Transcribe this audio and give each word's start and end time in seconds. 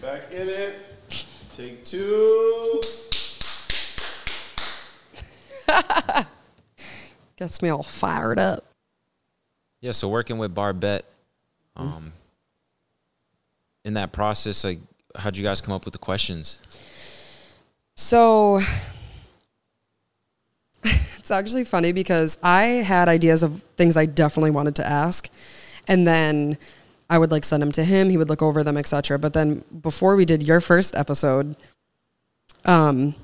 Back 0.00 0.32
in 0.32 0.48
it. 0.48 0.76
Take 1.56 1.84
two. 1.84 2.80
Gets 7.36 7.62
me 7.62 7.68
all 7.68 7.82
fired 7.82 8.38
up. 8.38 8.64
Yeah, 9.80 9.92
so 9.92 10.08
working 10.08 10.38
with 10.38 10.54
Barbette, 10.54 11.04
um, 11.76 12.12
in 13.84 13.94
that 13.94 14.12
process, 14.12 14.64
like, 14.64 14.78
how'd 15.16 15.36
you 15.36 15.44
guys 15.44 15.60
come 15.60 15.74
up 15.74 15.84
with 15.84 15.92
the 15.92 15.98
questions? 15.98 16.60
So 17.96 18.60
it's 20.84 21.30
actually 21.30 21.64
funny 21.64 21.92
because 21.92 22.38
I 22.42 22.62
had 22.64 23.08
ideas 23.08 23.42
of 23.42 23.62
things 23.76 23.96
I 23.96 24.06
definitely 24.06 24.50
wanted 24.50 24.76
to 24.76 24.86
ask, 24.86 25.28
and 25.86 26.06
then 26.06 26.58
I 27.08 27.18
would 27.18 27.30
like 27.30 27.44
send 27.44 27.62
them 27.62 27.72
to 27.72 27.84
him. 27.84 28.10
He 28.10 28.16
would 28.16 28.28
look 28.28 28.42
over 28.42 28.64
them, 28.64 28.76
etc. 28.76 29.18
But 29.18 29.32
then 29.32 29.64
before 29.82 30.16
we 30.16 30.24
did 30.24 30.42
your 30.42 30.60
first 30.60 30.96
episode, 30.96 31.56
um, 32.64 33.14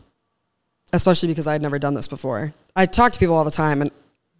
especially 0.92 1.28
because 1.28 1.46
I 1.46 1.52
had 1.52 1.62
never 1.62 1.78
done 1.78 1.94
this 1.94 2.08
before, 2.08 2.52
I 2.76 2.86
talk 2.86 3.12
to 3.12 3.18
people 3.18 3.34
all 3.34 3.44
the 3.44 3.50
time, 3.50 3.80
and 3.80 3.90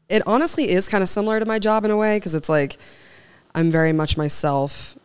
it 0.09 0.23
honestly 0.27 0.68
is 0.70 0.88
kind 0.88 1.02
of 1.02 1.09
similar 1.09 1.41
to 1.41 1.46
my 1.46 1.59
job 1.59 1.84
in 1.84 1.91
a 1.91 1.96
way 1.96 2.16
because 2.16 2.34
it's 2.34 2.48
like 2.48 2.77
I'm 3.55 3.70
very 3.70 3.92
much 3.92 4.16
myself 4.16 4.96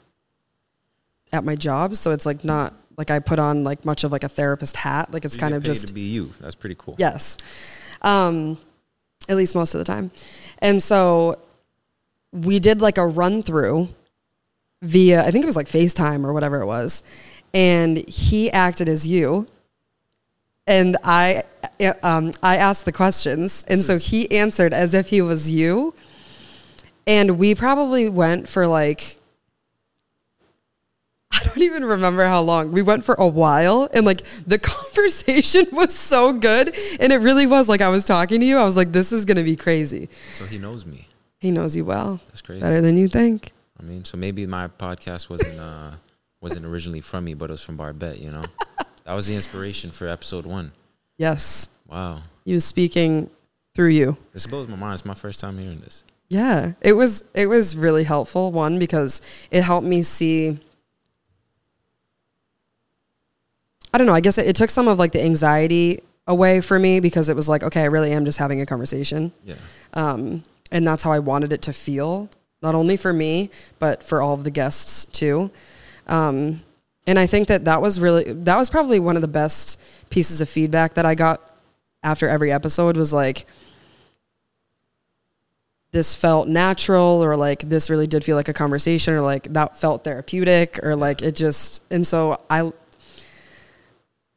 at 1.32 1.44
my 1.44 1.55
job, 1.55 1.96
so 1.96 2.12
it's 2.12 2.26
like 2.26 2.44
not 2.44 2.74
like 2.98 3.12
I 3.12 3.20
put 3.20 3.40
on 3.40 3.63
like 3.63 3.86
much 3.86 4.04
of 4.04 4.12
like 4.12 4.24
a 4.24 4.30
therapist 4.30 4.77
hat. 4.77 5.13
Like 5.13 5.26
it's 5.26 5.36
You 5.36 5.41
kind 5.41 5.54
of 5.54 5.63
just 5.63 5.88
to 5.88 5.94
be 5.94 6.02
you. 6.02 6.34
That's 6.40 6.55
pretty 6.55 6.76
cool. 6.77 6.96
Yes. 6.98 7.38
Um, 8.02 8.58
at 9.27 9.36
least 9.36 9.55
most 9.55 9.76
of 9.76 9.80
the 9.80 9.86
time. 9.86 10.12
And 10.60 10.82
so 10.82 11.36
we 12.32 12.60
did 12.60 12.82
like 12.82 12.98
a 12.98 13.08
run 13.08 13.41
through 13.41 13.90
via, 14.82 15.26
I 15.26 15.32
think 15.32 15.44
it 15.44 15.46
was 15.46 15.56
like 15.56 15.68
FaceTime 15.68 16.26
or 16.26 16.34
whatever 16.34 16.62
it 16.62 16.66
was. 16.66 17.04
And 17.54 17.98
he 18.10 18.52
acted 18.52 18.90
as 18.90 19.08
you. 19.08 19.48
And 20.68 20.98
I, 21.04 21.44
um, 22.04 22.34
I 22.41 22.58
asked 22.58 22.86
the 22.86 22.91
questions. 22.91 23.64
And 23.68 23.82
so 23.82 23.98
he 23.98 24.30
answered 24.32 24.74
as 24.74 24.94
if 24.94 25.10
he 25.10 25.22
was 25.22 25.49
you. 25.49 25.94
And 27.08 27.38
we 27.38 27.54
probably 27.54 28.10
went 28.10 28.49
for 28.49 28.66
like, 28.66 29.18
I 31.32 31.40
don't 31.44 31.62
even 31.62 31.86
remember 31.86 32.26
how 32.26 32.42
long. 32.42 32.71
We 32.71 32.82
went 32.82 33.04
for 33.04 33.16
a 33.16 33.27
while 33.27 33.88
and 33.94 34.05
like 34.05 34.24
the 34.48 34.60
conversation 34.60 35.66
was 35.71 35.94
so 35.94 36.34
good. 36.34 36.76
And 36.99 37.14
it 37.14 37.18
really 37.18 37.46
was 37.46 37.70
like 37.70 37.82
I 37.82 37.90
was 37.90 38.05
talking 38.05 38.40
to 38.40 38.46
you. 38.46 38.58
I 38.58 38.66
was 38.66 38.76
like, 38.77 38.92
this 38.92 39.12
is 39.12 39.26
going 39.26 39.38
to 39.38 39.44
be 39.44 39.55
crazy. 39.55 40.10
So 40.34 40.46
he 40.46 40.58
knows 40.58 40.86
me. 40.86 41.08
He 41.40 41.52
knows 41.52 41.76
you 41.76 41.86
well. 41.86 42.21
That's 42.27 42.42
crazy. 42.42 42.62
Better 42.62 42.82
than 42.82 42.98
you 42.98 43.08
think. 43.08 43.52
I 43.79 43.84
mean, 43.84 44.05
so 44.05 44.18
maybe 44.18 44.45
my 44.48 44.68
podcast 44.68 45.29
wasn't 45.29 45.59
uh, 45.59 45.91
wasn't 46.41 46.65
originally 46.65 47.01
from 47.01 47.26
me, 47.26 47.34
but 47.34 47.49
it 47.49 47.54
was 47.54 47.62
from 47.63 47.77
Barbette. 47.77 48.20
You 48.20 48.31
know, 48.31 48.43
that 49.04 49.13
was 49.13 49.27
the 49.27 49.35
inspiration 49.35 49.91
for 49.91 50.07
episode 50.07 50.45
one. 50.45 50.71
Yes. 51.18 51.70
Wow, 51.87 52.21
You 52.46 52.59
speaking 52.59 53.29
through 53.76 53.90
you. 53.90 54.18
this 54.34 54.48
blows 54.48 54.68
my 54.68 54.76
mind. 54.76 54.96
It's 54.96 55.05
my 55.05 55.13
first 55.13 55.40
time 55.40 55.57
hearing 55.57 55.79
this. 55.81 56.03
Yeah. 56.29 56.73
It 56.81 56.93
was 56.93 57.23
it 57.34 57.48
was 57.48 57.77
really 57.77 58.03
helpful 58.03 58.51
one 58.51 58.79
because 58.79 59.21
it 59.51 59.62
helped 59.62 59.85
me 59.87 60.01
see 60.01 60.57
I 63.93 63.98
don't 63.98 64.07
know, 64.07 64.13
I 64.13 64.19
guess 64.19 64.38
it, 64.38 64.47
it 64.47 64.56
took 64.56 64.69
some 64.69 64.88
of 64.88 65.00
like 65.00 65.12
the 65.13 65.23
anxiety 65.23 66.01
away 66.28 66.59
for 66.62 66.78
me 66.78 67.00
because 67.00 67.29
it 67.29 67.35
was 67.35 67.47
like, 67.47 67.63
okay, 67.63 67.81
I 67.81 67.85
really 67.85 68.12
am 68.12 68.25
just 68.25 68.38
having 68.40 68.59
a 68.59 68.66
conversation. 68.66 69.31
Yeah, 69.46 69.56
Um, 69.94 70.44
and 70.72 70.85
that's 70.85 71.03
how 71.03 71.12
I 71.12 71.19
wanted 71.19 71.53
it 71.53 71.62
to 71.63 71.73
feel, 71.73 72.29
not 72.66 72.74
only 72.74 72.97
for 72.97 73.13
me, 73.13 73.52
but 73.78 74.02
for 74.02 74.24
all 74.24 74.34
of 74.34 74.44
the 74.44 74.50
guests 74.50 75.06
too. 75.06 75.52
Um, 76.08 76.63
and 77.06 77.19
I 77.19 77.28
think 77.28 77.47
that 77.47 77.66
that 77.66 77.80
was 77.80 78.00
really, 78.00 78.34
that 78.34 78.58
was 78.58 78.72
probably 78.72 79.00
one 79.00 79.16
of 79.16 79.22
the 79.22 79.28
best 79.28 79.80
pieces 80.09 80.41
of 80.41 80.50
feedback 80.50 80.96
that 80.96 81.06
I 81.06 81.13
got 81.13 81.40
after 82.03 82.28
every 82.28 82.52
episode 82.52 82.97
was 82.97 83.13
like, 83.13 83.46
this 85.92 86.16
felt 86.16 86.48
natural 86.48 87.24
or 87.24 87.38
like 87.38 87.62
this 87.70 87.90
really 87.90 88.08
did 88.08 88.24
feel 88.26 88.36
like 88.36 88.50
a 88.50 88.53
conversation 88.53 89.14
or 89.14 89.22
like 89.22 89.53
that 89.53 89.78
felt 89.78 90.03
therapeutic 90.03 90.80
or 90.84 90.96
like 90.96 91.22
it 91.22 91.36
just, 91.36 91.84
and 91.92 92.06
so 92.06 92.42
I, 92.50 92.72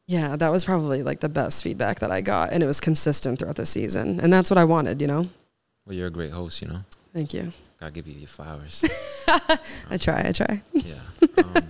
yeah, 0.05 0.35
that 0.35 0.51
was 0.51 0.63
probably 0.63 1.01
like 1.01 1.19
the 1.19 1.29
best 1.29 1.63
feedback 1.63 1.99
that 1.99 2.11
I 2.11 2.21
got. 2.21 2.53
And 2.53 2.61
it 2.61 2.67
was 2.67 2.79
consistent 2.79 3.39
throughout 3.39 3.55
the 3.55 3.65
season. 3.65 4.19
And 4.19 4.31
that's 4.31 4.51
what 4.51 4.59
I 4.59 4.65
wanted, 4.65 5.01
you 5.01 5.07
know? 5.07 5.29
well, 5.85 5.95
you're 5.95 6.07
a 6.07 6.11
great 6.11 6.31
host. 6.31 6.61
You 6.61 6.67
know, 6.67 6.79
Thank 7.13 7.33
you. 7.33 7.51
Gotta 7.79 7.91
give 7.91 8.07
you 8.07 8.15
your 8.15 8.27
flowers. 8.27 8.83
I 9.89 9.97
try. 9.97 10.23
I 10.27 10.31
try. 10.31 10.61
yeah. 10.73 10.93
Um, 11.37 11.63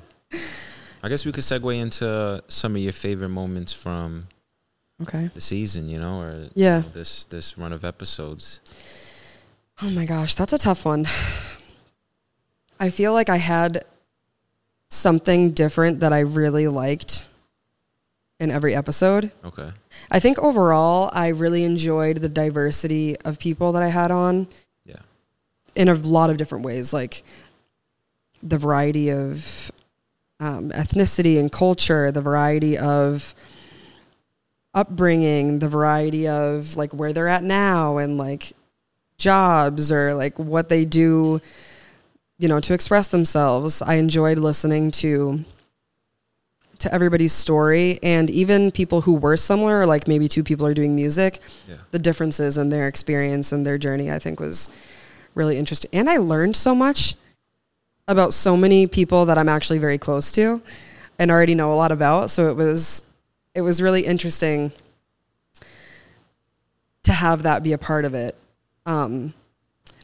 I 1.04 1.10
guess 1.10 1.26
we 1.26 1.32
could 1.32 1.44
segue 1.44 1.80
into 1.80 2.44
some 2.48 2.76
of 2.76 2.82
your 2.82 2.94
favorite 2.94 3.30
moments 3.30 3.72
from 3.74 4.28
Okay. 5.02 5.30
the 5.34 5.42
season. 5.42 5.88
You 5.90 6.00
know, 6.00 6.20
or 6.22 6.48
Yeah. 6.56 6.78
you 6.78 6.84
know, 6.84 6.90
this 6.90 7.26
this 7.26 7.58
run 7.58 7.72
of 7.74 7.84
episodes. 7.86 8.62
Oh 9.82 9.90
my 9.92 10.06
gosh, 10.06 10.36
that's 10.36 10.52
a 10.54 10.58
tough 10.58 10.84
one. 10.86 11.08
I 12.80 12.90
feel 12.90 13.14
like 13.14 13.30
I 13.30 13.38
had 13.38 13.84
something 14.90 15.52
different 15.52 16.00
that 16.00 16.12
I 16.14 16.20
really 16.22 16.68
liked 16.68 17.28
in 18.40 18.52
every 18.52 18.74
episode. 18.76 19.32
Okay. 19.46 19.70
I 20.10 20.20
think 20.20 20.40
overall, 20.40 21.10
I 21.14 21.28
really 21.28 21.64
enjoyed 21.64 22.18
the 22.18 22.30
diversity 22.30 23.16
of 23.26 23.38
people 23.40 23.72
that 23.74 23.84
I 23.84 23.90
had 23.90 24.12
on. 24.12 24.48
In 25.76 25.88
a 25.90 25.94
lot 25.94 26.30
of 26.30 26.38
different 26.38 26.66
ways, 26.66 26.94
like 26.94 27.24
the 28.42 28.58
variety 28.58 29.10
of 29.12 29.72
um, 30.40 30.70
ethnicity 30.72 31.40
and 31.40 31.52
culture, 31.52 32.12
the 32.12 32.22
variety 32.22 32.78
of 32.78 33.36
upbringing, 34.74 35.60
the 35.60 35.68
variety 35.68 36.28
of 36.28 36.78
like 36.78 36.94
where 36.94 37.12
they're 37.14 37.28
at 37.28 37.44
now 37.44 37.98
and 37.98 38.18
like 38.18 38.54
jobs 39.18 39.92
or 39.92 40.14
like 40.14 40.38
what 40.40 40.70
they 40.70 40.86
do, 40.86 41.42
you 42.38 42.48
know, 42.48 42.60
to 42.60 42.74
express 42.74 43.08
themselves. 43.10 43.82
I 43.82 43.96
enjoyed 43.96 44.38
listening 44.38 44.92
to 44.92 45.44
to 46.80 46.94
everybody's 46.94 47.34
story 47.34 48.00
and 48.02 48.30
even 48.30 48.72
people 48.72 49.02
who 49.02 49.14
were 49.14 49.36
similar, 49.36 49.86
like 49.86 50.08
maybe 50.08 50.30
two 50.30 50.46
people 50.46 50.66
are 50.66 50.74
doing 50.74 50.96
music, 50.96 51.42
Yeah. 51.68 51.76
the 51.92 52.00
differences 52.00 52.58
in 52.58 52.70
their 52.70 52.88
experience 52.88 53.52
and 53.52 53.66
their 53.66 53.78
journey, 53.78 54.10
I 54.10 54.18
think 54.18 54.40
was 54.40 54.70
really 55.36 55.58
interesting. 55.58 55.90
And 55.94 56.10
I 56.10 56.18
learned 56.18 56.56
so 56.56 56.74
much 56.76 57.16
about 58.08 58.34
so 58.34 58.58
many 58.58 58.88
people 58.88 59.26
that 59.26 59.38
I'm 59.38 59.50
actually 59.50 59.80
very 59.80 59.98
close 59.98 60.32
to 60.34 60.62
and 61.20 61.30
already 61.30 61.56
know 61.56 61.72
a 61.72 61.76
lot 61.76 61.92
about. 61.92 62.30
So 62.30 62.50
it 62.50 62.56
was 62.56 63.06
it 63.54 63.62
was 63.62 63.82
really 63.82 64.06
interesting 64.06 64.72
to 67.04 67.12
have 67.12 67.44
that 67.44 67.64
be 67.64 67.74
a 67.74 67.78
part 67.78 68.06
of 68.06 68.14
it. 68.14 68.36
Um, 68.86 69.34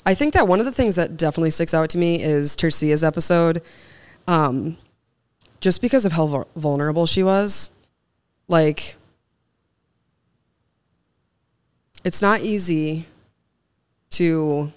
I 0.06 0.14
think 0.14 0.34
that 0.34 0.48
one 0.48 0.60
of 0.60 0.66
the 0.66 0.72
things 0.72 0.96
that 0.96 1.18
definitely 1.18 1.52
sticks 1.52 1.74
out 1.74 1.90
to 1.92 1.98
me 1.98 2.22
is 2.22 2.56
Tercia's 2.56 3.04
episode, 3.04 3.62
um, 4.28 4.78
just 5.62 5.82
because 5.82 6.06
of 6.06 6.12
how 6.12 6.28
vul- 6.28 6.48
vulnerable 6.56 7.08
she 7.08 7.24
was. 7.24 7.72
Like, 8.48 8.96
it's 12.04 12.22
not 12.22 12.42
easy 12.42 13.08
to 14.12 14.72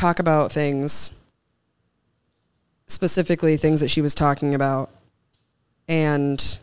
talk 0.00 0.18
about 0.18 0.50
things, 0.50 1.12
specifically 2.86 3.56
things 3.56 3.80
that 3.80 3.88
she 3.88 4.00
was 4.00 4.14
talking 4.14 4.54
about, 4.54 4.88
and 5.86 6.58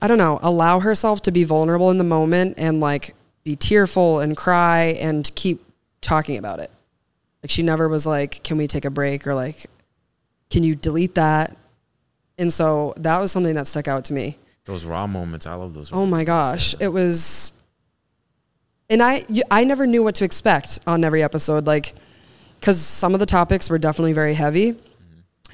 I 0.00 0.08
don't 0.08 0.18
know, 0.18 0.40
allow 0.42 0.80
herself 0.80 1.20
to 1.22 1.30
be 1.30 1.44
vulnerable 1.44 1.90
in 1.90 1.98
the 1.98 2.04
moment 2.04 2.54
and 2.56 2.80
like 2.80 3.14
be 3.44 3.54
tearful 3.54 4.20
and 4.20 4.34
cry 4.36 4.96
and 5.00 5.30
keep 5.34 5.62
talking 6.00 6.38
about 6.38 6.58
it. 6.58 6.70
Like 7.42 7.50
she 7.50 7.62
never 7.62 7.88
was 7.88 8.06
like, 8.06 8.42
"Can 8.42 8.56
we 8.56 8.66
take 8.66 8.84
a 8.86 8.90
break?" 8.90 9.26
or 9.26 9.34
like, 9.34 9.66
"Can 10.48 10.64
you 10.64 10.74
delete 10.74 11.16
that?" 11.16 11.56
And 12.38 12.50
so 12.50 12.94
that 12.96 13.20
was 13.20 13.30
something 13.30 13.54
that 13.56 13.66
stuck 13.66 13.88
out 13.88 14.06
to 14.06 14.14
me. 14.14 14.38
Those 14.64 14.86
raw 14.86 15.06
moments. 15.06 15.46
I 15.46 15.54
love 15.54 15.74
those. 15.74 15.90
Oh 15.92 16.06
my 16.06 16.24
gosh, 16.24 16.74
it 16.80 16.88
was 16.88 17.52
and 18.90 19.02
I 19.02 19.24
you- 19.28 19.44
I 19.50 19.64
never 19.64 19.86
knew 19.86 20.02
what 20.02 20.14
to 20.16 20.24
expect 20.24 20.80
on 20.86 21.04
every 21.04 21.22
episode 21.22 21.66
like 21.66 21.94
cuz 22.60 22.78
some 22.80 23.14
of 23.14 23.20
the 23.20 23.26
topics 23.26 23.70
were 23.70 23.78
definitely 23.78 24.12
very 24.12 24.34
heavy 24.34 24.76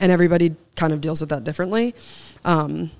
and 0.01 0.11
everybody 0.11 0.57
kind 0.75 0.93
of 0.93 1.01
deals 1.01 1.21
with 1.21 1.31
that 1.31 1.45
differently. 1.45 1.95
Um 2.45 2.91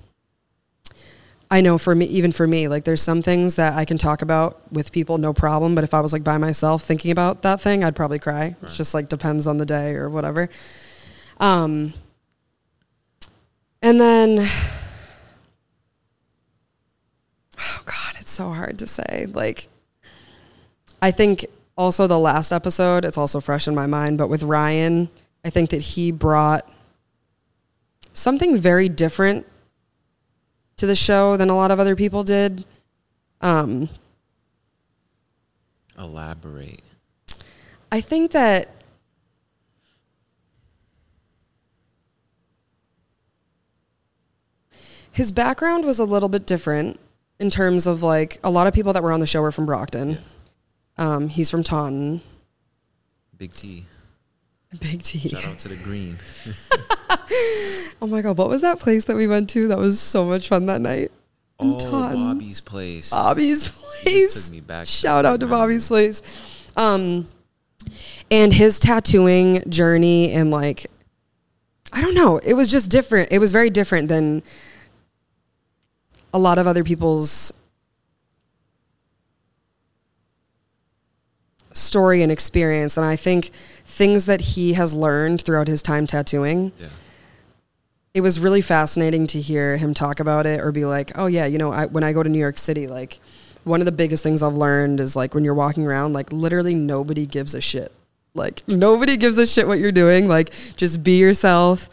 I 1.49 1.61
know 1.61 1.77
for 1.77 1.95
me 1.95 2.05
even 2.05 2.31
for 2.33 2.45
me 2.45 2.67
like 2.67 2.83
there's 2.83 3.01
some 3.01 3.21
things 3.21 3.55
that 3.55 3.73
I 3.73 3.83
can 3.85 3.97
talk 3.97 4.21
about 4.21 4.61
with 4.71 4.91
people 4.91 5.17
no 5.17 5.33
problem, 5.33 5.75
but 5.75 5.83
if 5.83 5.93
I 5.93 6.01
was 6.01 6.13
like 6.13 6.23
by 6.23 6.37
myself 6.37 6.83
thinking 6.83 7.11
about 7.11 7.41
that 7.41 7.59
thing, 7.61 7.83
I'd 7.83 7.95
probably 7.95 8.19
cry. 8.19 8.55
It 8.61 8.69
just 8.75 8.93
like 8.93 9.09
depends 9.09 9.47
on 9.47 9.57
the 9.57 9.65
day 9.65 9.95
or 9.95 10.09
whatever. 10.09 10.49
Um 11.39 11.93
and 13.81 13.99
then 14.01 14.39
oh 17.59 17.81
god 17.85 18.15
it's 18.19 18.31
so 18.31 18.51
hard 18.51 18.77
to 18.79 18.87
say 18.87 19.27
like 19.33 19.67
i 21.01 21.11
think 21.11 21.45
also 21.77 22.07
the 22.07 22.19
last 22.19 22.51
episode 22.51 23.05
it's 23.05 23.17
also 23.17 23.39
fresh 23.39 23.67
in 23.67 23.75
my 23.75 23.85
mind 23.85 24.17
but 24.17 24.27
with 24.27 24.43
ryan 24.43 25.09
i 25.45 25.49
think 25.49 25.69
that 25.69 25.81
he 25.81 26.11
brought 26.11 26.67
something 28.13 28.57
very 28.57 28.89
different 28.89 29.45
to 30.77 30.85
the 30.85 30.95
show 30.95 31.37
than 31.37 31.49
a 31.49 31.55
lot 31.55 31.71
of 31.71 31.79
other 31.79 31.95
people 31.95 32.23
did. 32.23 32.63
Um, 33.41 33.89
Elaborate. 35.97 36.83
I 37.91 38.01
think 38.01 38.31
that 38.31 38.69
his 45.11 45.31
background 45.31 45.85
was 45.85 45.97
a 45.97 46.05
little 46.05 46.29
bit 46.29 46.45
different 46.45 46.99
in 47.39 47.49
terms 47.49 47.87
of 47.87 48.03
like 48.03 48.39
a 48.43 48.49
lot 48.49 48.67
of 48.67 48.73
people 48.73 48.93
that 48.93 49.01
were 49.01 49.11
on 49.11 49.19
the 49.19 49.27
show 49.27 49.41
were 49.41 49.51
from 49.51 49.65
Brockton. 49.65 50.19
Um, 50.97 51.27
he's 51.29 51.49
from 51.51 51.63
Taunton. 51.63 52.21
Big 53.37 53.53
T. 53.53 53.85
Big 54.81 55.03
T. 55.03 55.19
Shout 55.29 55.45
out 55.45 55.59
to 55.59 55.67
the 55.69 55.75
green. 55.75 56.17
Oh 57.99 58.05
my 58.05 58.21
god, 58.21 58.37
what 58.37 58.47
was 58.47 58.61
that 58.61 58.77
place 58.79 59.05
that 59.05 59.15
we 59.15 59.25
went 59.25 59.49
to? 59.51 59.67
That 59.69 59.79
was 59.79 59.99
so 59.99 60.23
much 60.25 60.49
fun 60.49 60.67
that 60.67 60.81
night. 60.81 61.11
In 61.59 61.73
Oh, 61.73 61.79
Taunton. 61.79 62.23
Bobby's 62.35 62.61
place. 62.61 63.09
Bobby's 63.09 63.69
place. 63.69 64.45
took 64.45 64.53
me 64.53 64.59
back 64.61 64.85
Shout 64.85 65.25
out 65.25 65.39
to. 65.39 65.47
Bobby's 65.47 65.87
place. 65.87 66.69
Um, 66.77 67.27
and 68.29 68.53
his 68.53 68.79
tattooing 68.79 69.67
journey 69.69 70.31
and 70.31 70.51
like, 70.51 70.85
I 71.91 72.01
don't 72.01 72.13
know. 72.13 72.37
It 72.37 72.53
was 72.53 72.69
just 72.69 72.91
different. 72.91 73.29
It 73.31 73.39
was 73.39 73.51
very 73.51 73.71
different 73.71 74.09
than 74.09 74.43
a 76.33 76.37
lot 76.37 76.59
of 76.59 76.67
other 76.67 76.83
people's 76.83 77.51
story 81.77 82.21
and 82.23 82.31
experience. 82.31 82.97
And 82.97 83.05
I 83.05 83.15
think 83.15 83.45
things 83.85 84.25
that 84.25 84.41
he 84.41 84.73
has 84.73 84.93
learned 84.93 85.41
throughout 85.41 85.67
his 85.67 85.81
time 85.81 86.05
tattooing 86.07 86.71
Yeah. 86.79 86.87
it 88.13 88.21
was 88.21 88.39
really 88.39 88.61
fascinating 88.61 89.27
to 89.27 89.39
hear 89.41 89.77
him 89.77 89.93
talk 89.93 90.19
about 90.19 90.45
it 90.45 90.59
or 90.61 90.71
be 90.71 90.85
like, 90.85 91.11
oh 91.15 91.27
yeah, 91.27 91.45
you 91.45 91.57
know, 91.57 91.71
I, 91.71 91.85
when 91.85 92.03
I 92.03 92.13
go 92.13 92.23
to 92.23 92.29
New 92.29 92.39
York 92.39 92.57
City, 92.57 92.87
like 92.87 93.19
one 93.63 93.79
of 93.81 93.85
the 93.85 93.91
biggest 93.91 94.23
things 94.23 94.41
I've 94.41 94.55
learned 94.55 94.99
is 94.99 95.15
like 95.15 95.33
when 95.35 95.43
you're 95.43 95.53
walking 95.53 95.85
around, 95.85 96.13
like 96.13 96.31
literally 96.33 96.73
nobody 96.73 97.25
gives 97.25 97.53
a 97.53 97.61
shit. 97.61 97.91
Like 98.33 98.63
nobody 98.67 99.17
gives 99.17 99.37
a 99.37 99.45
shit 99.47 99.67
what 99.67 99.79
you're 99.79 99.91
doing. 99.91 100.27
Like 100.27 100.51
just 100.77 101.03
be 101.03 101.17
yourself, 101.19 101.89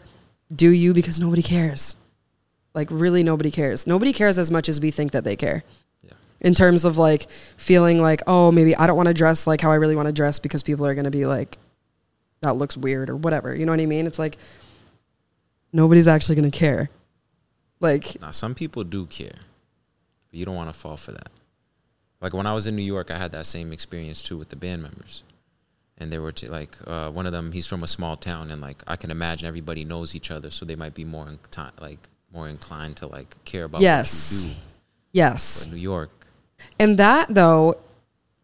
do 0.55 0.69
you 0.69 0.93
because 0.93 1.19
nobody 1.19 1.41
cares. 1.41 1.95
Like 2.73 2.87
really 2.91 3.23
nobody 3.23 3.51
cares. 3.51 3.87
Nobody 3.87 4.11
cares 4.13 4.37
as 4.37 4.51
much 4.51 4.67
as 4.69 4.79
we 4.81 4.91
think 4.91 5.11
that 5.11 5.23
they 5.23 5.35
care. 5.35 5.63
In 6.45 6.53
terms 6.53 6.85
of 6.85 6.97
like 6.97 7.29
feeling 7.57 8.01
like, 8.01 8.21
oh, 8.27 8.51
maybe 8.51 8.75
I 8.75 8.85
don't 8.87 8.95
want 8.95 9.07
to 9.07 9.13
dress 9.13 9.47
like 9.47 9.59
how 9.61 9.71
I 9.71 9.75
really 9.75 9.95
want 9.95 10.05
to 10.07 10.11
dress 10.13 10.39
because 10.39 10.63
people 10.63 10.85
are 10.85 10.93
going 10.93 11.05
to 11.05 11.11
be 11.11 11.25
like, 11.25 11.57
that 12.41 12.53
looks 12.55 12.77
weird 12.77 13.09
or 13.09 13.15
whatever. 13.17 13.53
You 13.55 13.65
know 13.65 13.71
what 13.71 13.79
I 13.81 13.85
mean? 13.87 14.05
It's 14.05 14.19
like, 14.19 14.37
nobody's 15.73 16.07
actually 16.07 16.35
going 16.35 16.49
to 16.51 16.57
care. 16.57 16.89
Like, 17.79 18.21
Now, 18.21 18.31
some 18.31 18.55
people 18.55 18.83
do 18.83 19.05
care, 19.05 19.35
but 20.29 20.39
you 20.39 20.45
don't 20.45 20.55
want 20.55 20.71
to 20.71 20.79
fall 20.79 20.97
for 20.97 21.11
that. 21.11 21.29
Like 22.21 22.33
when 22.33 22.47
I 22.47 22.53
was 22.53 22.67
in 22.67 22.75
New 22.75 22.83
York, 22.83 23.11
I 23.11 23.17
had 23.17 23.31
that 23.33 23.45
same 23.45 23.73
experience 23.73 24.23
too 24.23 24.37
with 24.37 24.49
the 24.49 24.55
band 24.55 24.81
members, 24.81 25.23
and 25.97 26.11
they 26.11 26.17
were 26.17 26.31
t- 26.31 26.47
like, 26.47 26.77
uh, 26.87 27.09
one 27.11 27.25
of 27.25 27.31
them, 27.33 27.51
he's 27.51 27.67
from 27.67 27.83
a 27.83 27.87
small 27.87 28.15
town, 28.15 28.51
and 28.51 28.61
like 28.61 28.81
I 28.87 28.95
can 28.95 29.11
imagine 29.11 29.47
everybody 29.47 29.83
knows 29.83 30.15
each 30.15 30.31
other, 30.31 30.49
so 30.49 30.65
they 30.65 30.75
might 30.75 30.93
be 30.93 31.03
more 31.05 31.27
inclined, 31.27 31.73
like 31.81 32.07
more 32.33 32.47
inclined 32.47 32.97
to 32.97 33.07
like 33.07 33.35
care 33.45 33.65
about 33.65 33.81
Yes. 33.81 34.43
what 34.45 34.49
you 34.49 34.55
do. 34.55 34.61
yes. 35.11 35.67
New 35.67 35.77
York, 35.77 36.24
And 36.79 36.97
that, 36.97 37.33
though, 37.33 37.75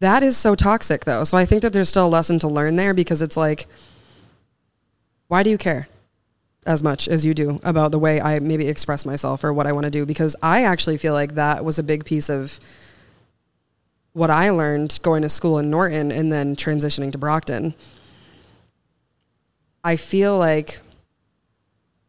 that 0.00 0.22
is 0.22 0.36
so 0.36 0.54
toxic, 0.54 1.04
though. 1.04 1.24
So 1.24 1.36
I 1.36 1.44
think 1.44 1.62
that 1.62 1.72
there's 1.72 1.88
still 1.88 2.06
a 2.06 2.08
lesson 2.08 2.38
to 2.40 2.48
learn 2.48 2.76
there 2.76 2.94
because 2.94 3.22
it's 3.22 3.36
like, 3.36 3.66
why 5.28 5.42
do 5.42 5.50
you 5.50 5.58
care 5.58 5.88
as 6.66 6.82
much 6.82 7.08
as 7.08 7.24
you 7.24 7.34
do 7.34 7.58
about 7.64 7.90
the 7.90 7.98
way 7.98 8.20
I 8.20 8.38
maybe 8.38 8.68
express 8.68 9.06
myself 9.06 9.44
or 9.44 9.52
what 9.52 9.66
I 9.66 9.72
want 9.72 9.84
to 9.84 9.90
do? 9.90 10.04
Because 10.04 10.36
I 10.42 10.64
actually 10.64 10.98
feel 10.98 11.14
like 11.14 11.36
that 11.36 11.64
was 11.64 11.78
a 11.78 11.82
big 11.82 12.04
piece 12.04 12.28
of 12.28 12.58
what 14.12 14.30
I 14.30 14.50
learned 14.50 14.98
going 15.02 15.22
to 15.22 15.28
school 15.28 15.58
in 15.58 15.70
Norton 15.70 16.12
and 16.12 16.32
then 16.32 16.54
transitioning 16.54 17.12
to 17.12 17.18
Brockton. 17.18 17.74
I 19.84 19.96
feel 19.96 20.36
like 20.38 20.80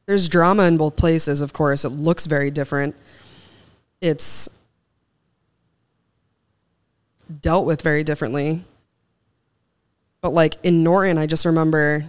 there's 0.05 0.27
drama 0.27 0.63
in 0.63 0.77
both 0.77 0.95
places, 0.95 1.41
of 1.41 1.53
course. 1.53 1.85
It 1.85 1.89
looks 1.89 2.25
very 2.25 2.51
different. 2.51 2.95
It's 4.01 4.49
dealt 7.41 7.65
with 7.65 7.81
very 7.81 8.03
differently. 8.03 8.63
But 10.21 10.33
like 10.33 10.55
in 10.63 10.83
Norton, 10.83 11.17
I 11.17 11.25
just 11.25 11.45
remember 11.45 12.05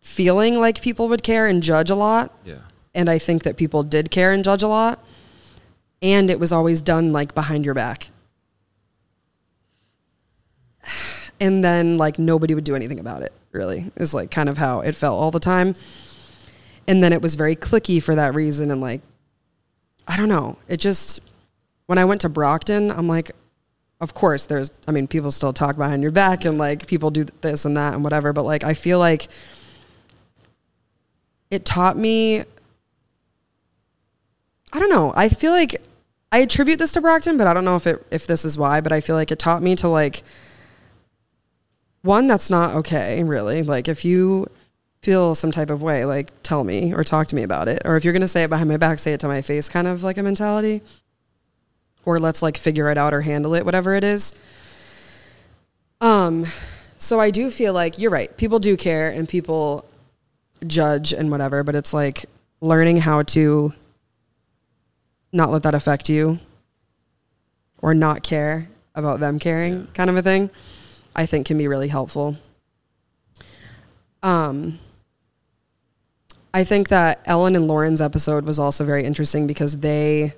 feeling 0.00 0.60
like 0.60 0.80
people 0.80 1.08
would 1.08 1.22
care 1.22 1.46
and 1.46 1.62
judge 1.62 1.90
a 1.90 1.94
lot. 1.94 2.32
yeah, 2.44 2.58
And 2.94 3.10
I 3.10 3.18
think 3.18 3.42
that 3.42 3.56
people 3.56 3.82
did 3.82 4.10
care 4.10 4.32
and 4.32 4.44
judge 4.44 4.62
a 4.62 4.68
lot. 4.68 5.04
And 6.00 6.30
it 6.30 6.38
was 6.38 6.52
always 6.52 6.80
done 6.82 7.12
like 7.12 7.34
behind 7.34 7.64
your 7.64 7.74
back. 7.74 8.10
And 11.40 11.62
then 11.62 11.98
like 11.98 12.18
nobody 12.18 12.54
would 12.54 12.64
do 12.64 12.74
anything 12.76 13.00
about 13.00 13.22
it, 13.22 13.32
really, 13.52 13.90
is 13.96 14.14
like 14.14 14.30
kind 14.30 14.48
of 14.48 14.56
how 14.56 14.80
it 14.80 14.94
felt 14.94 15.20
all 15.20 15.30
the 15.30 15.40
time. 15.40 15.74
And 16.88 17.02
then 17.02 17.12
it 17.12 17.20
was 17.20 17.34
very 17.34 17.56
clicky 17.56 18.02
for 18.02 18.14
that 18.14 18.34
reason. 18.34 18.70
And 18.70 18.80
like, 18.80 19.02
I 20.06 20.16
don't 20.16 20.28
know. 20.28 20.56
It 20.68 20.78
just, 20.78 21.20
when 21.86 21.98
I 21.98 22.04
went 22.04 22.20
to 22.22 22.28
Brockton, 22.28 22.90
I'm 22.90 23.08
like, 23.08 23.30
of 24.00 24.12
course, 24.12 24.46
there's, 24.46 24.72
I 24.86 24.92
mean, 24.92 25.06
people 25.06 25.30
still 25.30 25.52
talk 25.52 25.76
behind 25.76 26.02
your 26.02 26.12
back 26.12 26.44
and 26.44 26.58
like 26.58 26.86
people 26.86 27.10
do 27.10 27.24
this 27.40 27.64
and 27.64 27.76
that 27.76 27.94
and 27.94 28.04
whatever. 28.04 28.32
But 28.32 28.42
like, 28.42 28.64
I 28.64 28.74
feel 28.74 28.98
like 28.98 29.28
it 31.50 31.64
taught 31.64 31.96
me 31.96 32.44
I 34.72 34.78
don't 34.78 34.90
know. 34.90 35.12
I 35.16 35.28
feel 35.28 35.52
like 35.52 35.80
I 36.32 36.38
attribute 36.38 36.78
this 36.78 36.92
to 36.92 37.00
Brockton, 37.00 37.38
but 37.38 37.46
I 37.46 37.54
don't 37.54 37.64
know 37.64 37.76
if 37.76 37.86
it 37.86 38.04
if 38.10 38.26
this 38.26 38.44
is 38.44 38.58
why, 38.58 38.80
but 38.80 38.92
I 38.92 39.00
feel 39.00 39.16
like 39.16 39.30
it 39.30 39.38
taught 39.38 39.62
me 39.62 39.74
to 39.76 39.88
like 39.88 40.22
one 42.02 42.26
that's 42.26 42.50
not 42.50 42.74
okay, 42.76 43.22
really. 43.22 43.62
Like 43.62 43.88
if 43.88 44.04
you 44.04 44.46
feel 45.02 45.34
some 45.34 45.50
type 45.50 45.70
of 45.70 45.82
way, 45.82 46.04
like 46.04 46.30
tell 46.42 46.64
me 46.64 46.92
or 46.92 47.04
talk 47.04 47.26
to 47.28 47.36
me 47.36 47.42
about 47.42 47.68
it. 47.68 47.82
Or 47.84 47.96
if 47.96 48.04
you're 48.04 48.12
going 48.12 48.20
to 48.20 48.28
say 48.28 48.42
it 48.42 48.50
behind 48.50 48.68
my 48.68 48.76
back, 48.76 48.98
say 48.98 49.12
it 49.12 49.20
to 49.20 49.28
my 49.28 49.40
face 49.40 49.68
kind 49.68 49.86
of 49.86 50.02
like 50.02 50.18
a 50.18 50.22
mentality. 50.22 50.82
Or 52.06 52.18
let's 52.18 52.40
like 52.40 52.56
figure 52.56 52.90
it 52.90 52.96
out 52.96 53.12
or 53.12 53.20
handle 53.20 53.54
it, 53.54 53.66
whatever 53.66 53.94
it 53.94 54.04
is. 54.04 54.34
Um 56.00 56.46
so 56.96 57.20
I 57.20 57.30
do 57.30 57.50
feel 57.50 57.74
like 57.74 57.98
you're 57.98 58.10
right. 58.10 58.34
People 58.38 58.58
do 58.58 58.78
care 58.78 59.10
and 59.10 59.28
people 59.28 59.84
judge 60.66 61.12
and 61.12 61.30
whatever, 61.30 61.62
but 61.62 61.74
it's 61.74 61.92
like 61.92 62.24
learning 62.62 62.96
how 62.98 63.22
to 63.22 63.74
not 65.32 65.50
let 65.50 65.62
that 65.62 65.74
affect 65.74 66.08
you 66.08 66.38
or 67.78 67.94
not 67.94 68.22
care 68.22 68.68
about 68.94 69.20
them 69.20 69.38
caring 69.38 69.86
kind 69.88 70.08
of 70.08 70.16
a 70.16 70.22
thing 70.22 70.50
i 71.14 71.26
think 71.26 71.46
can 71.46 71.58
be 71.58 71.68
really 71.68 71.88
helpful 71.88 72.36
um 74.22 74.78
i 76.54 76.64
think 76.64 76.88
that 76.88 77.20
ellen 77.26 77.54
and 77.54 77.68
lauren's 77.68 78.00
episode 78.00 78.44
was 78.44 78.58
also 78.58 78.84
very 78.84 79.04
interesting 79.04 79.46
because 79.46 79.76
they 79.78 80.32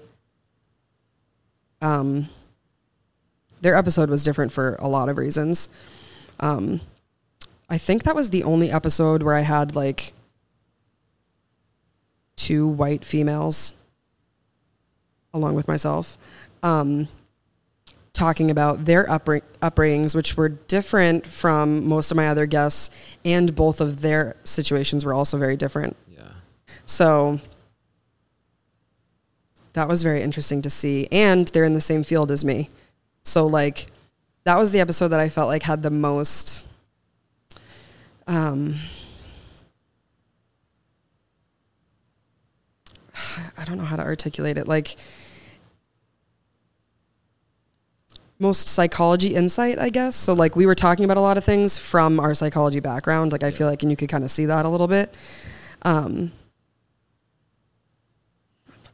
um 1.83 2.29
their 3.61 3.75
episode 3.77 4.09
was 4.11 4.23
different 4.25 4.53
for 4.53 4.77
a 4.79 4.89
lot 4.89 5.09
of 5.09 5.17
reasons 5.17 5.69
um 6.41 6.81
i 7.69 7.79
think 7.79 8.03
that 8.05 8.15
was 8.15 8.31
the 8.31 8.45
only 8.45 8.71
episode 8.71 9.23
where 9.23 9.35
i 9.35 9.41
had 9.41 9.75
like 9.77 10.13
two 12.37 12.67
white 12.69 13.05
females 13.05 13.73
along 15.35 15.55
with 15.55 15.69
myself, 15.69 16.17
um, 16.63 17.07
talking 18.13 18.51
about 18.51 18.85
their 18.87 19.05
upbring- 19.07 19.43
upbringings, 19.61 20.15
which 20.15 20.37
were 20.37 20.49
different 20.49 21.27
from 21.27 21.87
most 21.87 22.11
of 22.11 22.17
my 22.17 22.29
other 22.29 22.47
guests, 22.47 22.91
and 23.25 23.55
both 23.55 23.81
of 23.81 24.01
their 24.01 24.37
situations 24.45 25.05
were 25.05 25.13
also 25.15 25.37
very 25.37 25.57
different. 25.57 25.97
yeah, 26.09 26.23
So 26.87 27.41
that 29.79 29.87
was 29.87 30.03
very 30.03 30.23
interesting 30.23 30.61
to 30.63 30.69
see. 30.69 31.07
And 31.13 31.47
they're 31.49 31.65
in 31.65 31.75
the 31.75 31.81
same 31.81 32.03
field 32.03 32.33
as 32.33 32.45
me. 32.45 32.69
So, 33.23 33.47
like, 33.47 33.87
that 34.43 34.59
was 34.59 34.73
the 34.73 34.81
episode 34.81 35.09
that 35.09 35.21
I 35.21 35.29
felt 35.29 35.47
like 35.47 35.63
had 35.63 35.85
the 35.85 35.91
most. 35.91 36.67
Um, 38.27 38.75
I 43.57 43.65
don't 43.65 43.79
know 43.79 43.85
how 43.85 43.95
to 43.95 44.03
articulate 44.03 44.59
it. 44.59 44.67
Like, 44.67 44.97
most 48.41 48.67
psychology 48.67 49.37
insight, 49.37 49.79
I 49.79 49.91
guess. 49.91 50.17
So, 50.17 50.33
like, 50.33 50.57
we 50.57 50.67
were 50.67 50.75
talking 50.75 51.05
about 51.05 51.19
a 51.19 51.21
lot 51.21 51.39
of 51.39 51.45
things 51.45 51.79
from 51.79 52.19
our 52.19 52.35
psychology 52.35 52.81
background. 52.81 53.31
Like, 53.31 53.45
I 53.45 53.53
feel 53.53 53.69
like, 53.69 53.85
and 53.85 53.93
you 53.93 53.97
could 53.97 54.09
kind 54.09 54.25
of 54.25 54.31
see 54.33 54.47
that 54.47 54.65
a 54.65 54.69
little 54.69 54.89
bit. 54.89 55.17
Um, 55.83 56.33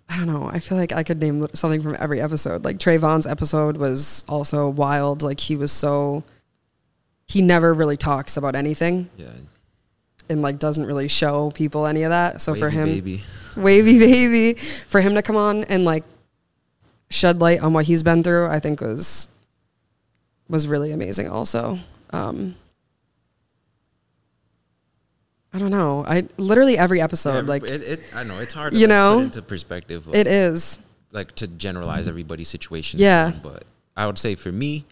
I 0.09 0.17
don't 0.19 0.27
know. 0.27 0.49
I 0.53 0.59
feel 0.61 0.77
like 0.79 0.93
I 0.93 1.03
could 1.03 1.21
name 1.21 1.47
something 1.55 1.83
from 1.83 1.97
every 1.99 2.21
episode. 2.21 2.65
Like 2.65 2.79
Trayvon's 2.79 3.27
episode 3.27 3.77
was 3.77 4.25
also 4.29 4.69
wild. 4.69 5.23
Like 5.23 5.41
he 5.41 5.57
was 5.57 5.73
so 5.73 6.25
he 7.27 7.41
never 7.41 7.73
really 7.73 7.97
talks 7.97 8.37
about 8.37 8.55
anything. 8.55 9.09
yeah. 9.17 9.29
and 10.29 10.43
like 10.43 10.59
doesn't 10.59 10.87
really 10.87 11.09
show 11.09 11.51
people 11.53 11.87
any 11.87 12.03
of 12.03 12.11
that. 12.11 12.41
So 12.41 12.55
for 12.55 12.71
him, 12.71 12.87
baby. 12.87 13.23
wavy 13.57 13.99
baby, 13.99 14.55
for 14.55 15.01
him 15.01 15.15
to 15.15 15.23
come 15.23 15.37
on 15.37 15.65
and 15.65 15.85
like 15.85 16.05
shed 17.11 17.41
light 17.41 17.61
on 17.61 17.73
what 17.73 17.87
he's 17.87 18.03
been 18.03 18.23
through, 18.23 18.47
I 18.47 18.61
think 18.61 18.81
was 18.81 19.29
was 20.49 20.69
really 20.69 20.93
amazing. 20.93 21.29
Also, 21.29 21.79
um, 22.11 22.55
I 25.55 25.59
don't 25.59 25.71
know. 25.71 26.05
I 26.07 26.27
literally 26.37 26.77
every 26.77 27.01
episode, 27.01 27.45
Yeah, 27.47 27.49
like 27.49 27.63
it, 27.63 27.83
it, 27.83 28.01
I 28.15 28.25
know 28.25 28.41
it's 28.41 28.53
hard. 28.53 28.73
To 28.73 28.79
You 28.79 28.87
like, 28.87 28.89
know? 28.89 29.19
into 29.21 29.41
perspective. 29.41 30.07
Like, 30.09 30.17
it 30.17 30.27
is. 30.27 30.81
like 31.13 31.33
to 31.37 31.47
generalize 31.47 32.09
everybody's 32.09 32.49
situation. 32.49 32.99
Yeah. 33.01 33.31
but 33.43 33.63
I 33.97 34.07
would 34.07 34.19
say 34.19 34.35
for 34.35 34.51
me, 34.51 34.85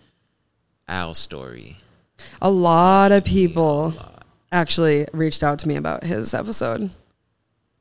Al's 0.89 1.19
story. 1.19 1.79
A 2.41 2.51
lot 2.51 3.11
of 3.11 3.25
people 3.25 3.91
lot. 3.97 4.25
actually 4.53 5.07
reached 5.13 5.43
out 5.43 5.59
to 5.61 5.69
me 5.69 5.75
about 5.75 6.05
his 6.05 6.33
episode. 6.33 6.91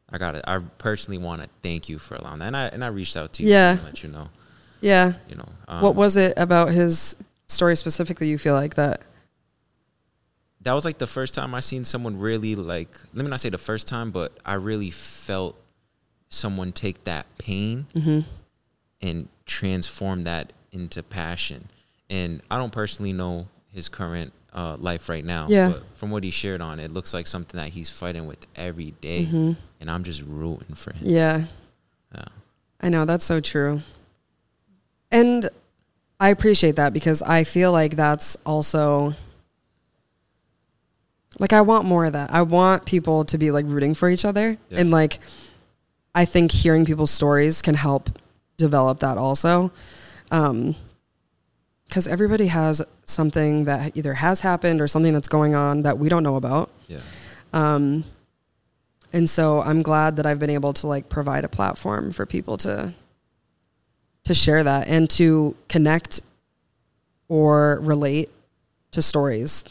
I 0.09 0.17
got 0.17 0.35
it. 0.35 0.43
I 0.47 0.59
personally 0.79 1.19
want 1.19 1.43
to 1.43 1.49
thank 1.61 1.87
you 1.87 1.99
for 1.99 2.15
allowing 2.15 2.39
that, 2.39 2.47
and 2.47 2.57
I 2.57 2.65
and 2.67 2.83
I 2.83 2.87
reached 2.87 3.15
out 3.15 3.33
to 3.33 3.43
you 3.43 3.49
Yeah. 3.49 3.75
to 3.75 3.83
let 3.83 4.01
you 4.03 4.09
know. 4.09 4.29
Yeah. 4.81 5.13
You 5.29 5.35
know, 5.35 5.47
um, 5.67 5.81
what 5.83 5.93
was 5.95 6.17
it 6.17 6.33
about 6.35 6.69
his 6.71 7.15
story 7.47 7.75
specifically 7.75 8.27
you 8.27 8.39
feel 8.39 8.55
like 8.55 8.73
that? 8.75 9.01
That 10.63 10.73
was 10.73 10.85
like 10.85 10.97
the 10.97 11.07
first 11.07 11.33
time 11.33 11.55
I 11.55 11.59
seen 11.59 11.83
someone 11.85 12.19
really 12.19 12.55
like. 12.55 12.89
Let 13.13 13.23
me 13.23 13.29
not 13.31 13.41
say 13.41 13.49
the 13.49 13.57
first 13.57 13.87
time, 13.87 14.11
but 14.11 14.37
I 14.45 14.53
really 14.55 14.91
felt 14.91 15.55
someone 16.29 16.71
take 16.71 17.03
that 17.05 17.25
pain 17.37 17.87
Mm-hmm. 17.95 18.19
and 19.01 19.27
transform 19.45 20.23
that 20.25 20.53
into 20.71 21.03
passion. 21.03 21.67
And 22.09 22.41
I 22.49 22.57
don't 22.57 22.71
personally 22.71 23.13
know 23.13 23.47
his 23.73 23.89
current 23.89 24.31
uh, 24.53 24.75
life 24.79 25.09
right 25.09 25.23
now. 25.25 25.47
Yeah. 25.49 25.69
But 25.69 25.95
from 25.95 26.11
what 26.11 26.23
he 26.23 26.31
shared 26.31 26.61
on, 26.61 26.79
it 26.79 26.91
looks 26.91 27.13
like 27.13 27.25
something 27.27 27.59
that 27.59 27.69
he's 27.69 27.89
fighting 27.89 28.27
with 28.27 28.45
every 28.55 28.91
day. 29.01 29.25
Mm-hmm. 29.25 29.53
And 29.79 29.89
I'm 29.91 30.03
just 30.03 30.21
rooting 30.21 30.75
for 30.75 30.93
him. 30.93 31.01
Yeah. 31.05 31.45
Yeah. 32.13 32.25
I 32.81 32.89
know 32.89 33.05
that's 33.05 33.25
so 33.25 33.39
true. 33.39 33.81
And 35.11 35.49
I 36.19 36.29
appreciate 36.29 36.75
that 36.75 36.93
because 36.93 37.21
I 37.21 37.43
feel 37.43 37.71
like 37.71 37.95
that's 37.95 38.35
also 38.45 39.15
like 41.41 41.51
I 41.53 41.59
want 41.61 41.83
more 41.85 42.05
of 42.05 42.13
that. 42.13 42.31
I 42.31 42.43
want 42.43 42.85
people 42.85 43.25
to 43.25 43.37
be 43.37 43.51
like 43.51 43.65
rooting 43.67 43.93
for 43.95 44.09
each 44.09 44.23
other 44.23 44.57
Yeah. 44.69 44.79
and 44.79 44.91
like 44.91 45.19
I 46.15 46.23
think 46.25 46.51
hearing 46.51 46.85
people's 46.85 47.11
stories 47.11 47.61
can 47.61 47.75
help 47.75 48.09
develop 48.57 48.99
that 48.99 49.17
also. 49.17 49.71
Um 50.31 50.75
cuz 51.89 52.07
everybody 52.07 52.47
has 52.47 52.81
something 53.03 53.65
that 53.65 53.97
either 53.97 54.13
has 54.13 54.39
happened 54.41 54.79
or 54.79 54.87
something 54.87 55.11
that's 55.13 55.27
going 55.27 55.53
on 55.55 55.81
that 55.81 55.97
we 55.97 56.07
don't 56.07 56.23
know 56.23 56.37
about. 56.37 56.69
Yeah. 56.87 56.99
Um, 57.51 58.05
and 59.11 59.29
so 59.29 59.61
I'm 59.61 59.81
glad 59.81 60.15
that 60.15 60.25
I've 60.25 60.39
been 60.39 60.49
able 60.49 60.71
to 60.73 60.87
like 60.87 61.09
provide 61.09 61.43
a 61.43 61.49
platform 61.49 62.13
for 62.13 62.25
people 62.25 62.55
to 62.59 62.93
to 64.23 64.33
share 64.33 64.63
that 64.63 64.87
and 64.87 65.09
to 65.09 65.55
connect 65.67 66.21
or 67.27 67.79
relate 67.81 68.29
to 68.91 69.01
stories 69.01 69.63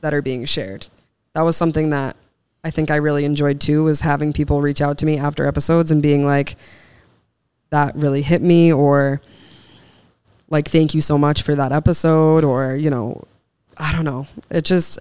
that 0.00 0.12
are 0.14 0.22
being 0.22 0.44
shared. 0.46 0.88
That 1.34 1.42
was 1.42 1.56
something 1.56 1.90
that 1.90 2.16
I 2.64 2.70
think 2.70 2.90
I 2.90 2.96
really 2.96 3.24
enjoyed 3.24 3.60
too 3.60 3.84
was 3.84 4.00
having 4.00 4.32
people 4.32 4.60
reach 4.60 4.80
out 4.80 4.98
to 4.98 5.06
me 5.06 5.18
after 5.18 5.46
episodes 5.46 5.90
and 5.90 6.02
being 6.02 6.26
like 6.26 6.56
that 7.70 7.94
really 7.94 8.22
hit 8.22 8.42
me 8.42 8.72
or 8.72 9.20
like 10.48 10.68
thank 10.68 10.94
you 10.94 11.00
so 11.00 11.18
much 11.18 11.42
for 11.42 11.54
that 11.54 11.72
episode 11.72 12.44
or 12.44 12.74
you 12.74 12.90
know 12.90 13.24
I 13.76 13.92
don't 13.92 14.04
know. 14.04 14.26
It 14.50 14.64
just 14.64 14.98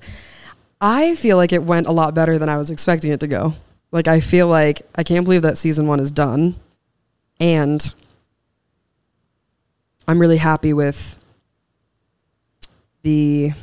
I 0.80 1.16
feel 1.16 1.38
like 1.38 1.52
it 1.52 1.64
went 1.64 1.88
a 1.88 1.92
lot 1.92 2.14
better 2.14 2.38
than 2.38 2.50
I 2.50 2.58
was 2.58 2.70
expecting 2.70 3.12
it 3.12 3.20
to 3.22 3.28
go. 3.28 3.54
Like 3.92 4.08
I 4.08 4.20
feel 4.20 4.48
like 4.48 4.82
I 4.96 5.04
can't 5.04 5.26
believe 5.26 5.42
that 5.42 5.58
season 5.58 5.88
1 5.88 6.00
is 6.00 6.12
done 6.12 6.56
and 7.40 7.94
I'm 10.08 10.20
really 10.20 10.38
happy 10.38 10.74
with 10.74 11.22
the 13.02 13.54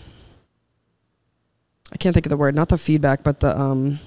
I 1.94 1.96
can't 1.96 2.12
think 2.12 2.26
of 2.26 2.30
the 2.30 2.36
word, 2.36 2.54
not 2.54 2.68
the 2.68 2.76
feedback, 2.78 3.22
but 3.22 3.40
the 3.40 3.58
um 3.58 4.00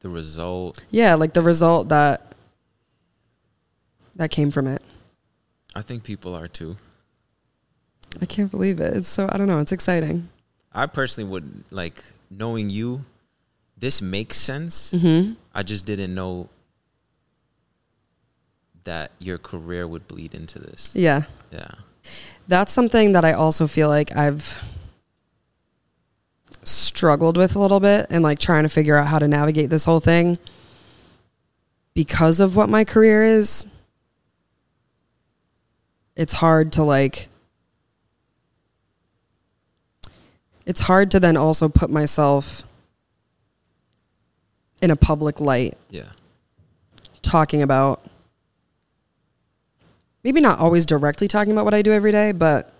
The 0.00 0.08
result, 0.08 0.82
yeah, 0.90 1.14
like 1.14 1.32
the 1.32 1.42
result 1.42 1.88
that 1.90 2.34
that 4.16 4.30
came 4.30 4.50
from 4.50 4.66
it. 4.66 4.82
I 5.74 5.82
think 5.82 6.02
people 6.02 6.34
are 6.34 6.48
too. 6.48 6.76
I 8.20 8.26
can't 8.26 8.50
believe 8.50 8.80
it. 8.80 8.94
It's 8.96 9.08
so 9.08 9.28
I 9.30 9.38
don't 9.38 9.46
know, 9.46 9.60
it's 9.60 9.72
exciting. 9.72 10.28
I 10.72 10.86
personally 10.86 11.30
would 11.30 11.64
like 11.70 12.02
knowing 12.30 12.70
you. 12.70 13.04
This 13.78 14.02
makes 14.02 14.36
sense. 14.36 14.92
Mhm. 14.92 15.36
I 15.54 15.62
just 15.62 15.86
didn't 15.86 16.12
know 16.14 16.48
that 18.84 19.12
your 19.18 19.38
career 19.38 19.86
would 19.86 20.06
bleed 20.08 20.34
into 20.34 20.58
this. 20.58 20.90
Yeah. 20.94 21.22
Yeah. 21.52 21.70
That's 22.48 22.72
something 22.72 23.12
that 23.12 23.24
I 23.24 23.32
also 23.32 23.66
feel 23.66 23.88
like 23.88 24.14
I've 24.16 24.56
struggled 26.62 27.36
with 27.36 27.56
a 27.56 27.58
little 27.58 27.80
bit 27.80 28.06
and 28.10 28.22
like 28.22 28.38
trying 28.38 28.62
to 28.64 28.68
figure 28.68 28.96
out 28.96 29.06
how 29.06 29.18
to 29.18 29.26
navigate 29.28 29.70
this 29.70 29.84
whole 29.84 30.00
thing 30.00 30.38
because 31.94 32.40
of 32.40 32.56
what 32.56 32.68
my 32.68 32.84
career 32.84 33.24
is. 33.24 33.66
It's 36.16 36.34
hard 36.34 36.72
to 36.72 36.82
like 36.82 37.28
it's 40.66 40.80
hard 40.80 41.10
to 41.12 41.18
then 41.20 41.36
also 41.36 41.68
put 41.68 41.90
myself 41.90 42.62
in 44.82 44.90
a 44.90 44.96
public 44.96 45.40
light 45.40 45.74
Yeah. 45.90 46.10
talking 47.22 47.62
about 47.62 48.04
maybe 50.22 50.40
not 50.40 50.58
always 50.58 50.84
directly 50.86 51.26
talking 51.28 51.52
about 51.52 51.64
what 51.64 51.74
I 51.74 51.82
do 51.82 51.92
every 51.92 52.12
day, 52.12 52.32
but 52.32 52.72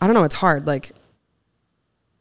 I 0.00 0.06
don't 0.06 0.14
know, 0.14 0.24
it's 0.24 0.34
hard. 0.36 0.66
Like 0.66 0.92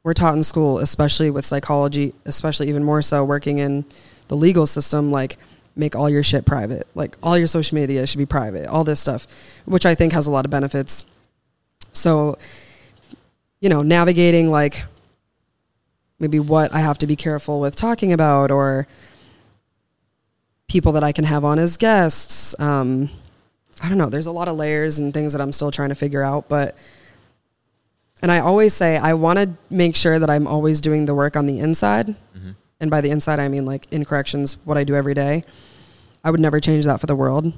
we're 0.04 0.14
taught 0.14 0.36
in 0.36 0.44
school, 0.44 0.80
especially 0.80 1.30
with 1.30 1.46
psychology, 1.46 2.14
especially 2.26 2.70
even 2.70 2.84
more 2.84 3.02
so 3.02 3.24
working 3.24 3.58
in 3.58 3.86
the 4.28 4.36
legal 4.38 4.66
system, 4.66 5.12
like 5.12 5.38
make 5.76 5.96
all 5.96 6.10
your 6.10 6.24
shit 6.24 6.46
private. 6.46 6.88
Like 6.96 7.18
all 7.22 7.38
your 7.38 7.48
social 7.48 7.76
media 7.76 8.06
should 8.08 8.18
be 8.18 8.26
private, 8.26 8.68
all 8.68 8.84
this 8.84 9.00
stuff, 9.00 9.28
which 9.66 9.86
I 9.86 9.96
think 9.96 10.14
has 10.14 10.28
a 10.28 10.32
lot 10.32 10.46
of 10.46 10.52
benefits. 10.52 11.04
So, 11.92 12.38
you 13.60 13.70
know, 13.70 13.82
navigating 13.82 14.52
like 14.52 14.84
maybe 16.20 16.40
what 16.40 16.74
I 16.74 16.80
have 16.80 16.98
to 17.00 17.08
be 17.08 17.16
careful 17.16 17.60
with 17.60 17.76
talking 17.76 18.14
about 18.14 18.52
or 18.52 18.88
people 20.68 20.92
that 20.94 21.04
I 21.04 21.12
can 21.12 21.26
have 21.26 21.44
on 21.44 21.60
as 21.60 21.78
guests. 21.78 22.58
Um, 22.60 23.10
I 23.82 23.90
don't 23.90 23.98
know. 23.98 24.10
There's 24.10 24.28
a 24.28 24.32
lot 24.32 24.48
of 24.48 24.56
layers 24.56 25.00
and 25.00 25.14
things 25.14 25.34
that 25.34 25.42
I'm 25.42 25.52
still 25.52 25.72
trying 25.72 25.90
to 25.90 25.96
figure 25.96 26.22
out, 26.22 26.48
but 26.48 26.78
and 28.22 28.32
I 28.32 28.40
always 28.40 28.74
say 28.74 28.98
I 28.98 29.14
want 29.14 29.40
to 29.40 29.54
make 29.70 29.96
sure 29.96 30.20
that 30.20 30.30
I'm 30.30 30.48
always 30.48 30.82
doing 30.82 31.06
the 31.06 31.16
work 31.16 31.36
on 31.38 31.46
the 31.46 31.60
inside. 31.60 32.16
Mhm. 32.36 32.56
And 32.80 32.92
by 32.92 33.02
the 33.02 33.10
inside, 33.10 33.40
I 33.40 33.48
mean 33.48 33.66
like 33.66 33.88
in 33.92 34.06
corrections, 34.06 34.58
what 34.66 34.78
I 34.78 34.84
do 34.84 34.96
every 34.96 35.14
day. 35.14 35.44
I 36.24 36.32
would 36.32 36.40
never 36.40 36.60
change 36.60 36.86
that 36.86 37.00
for 37.00 37.06
the 37.08 37.16
world. 37.16 37.54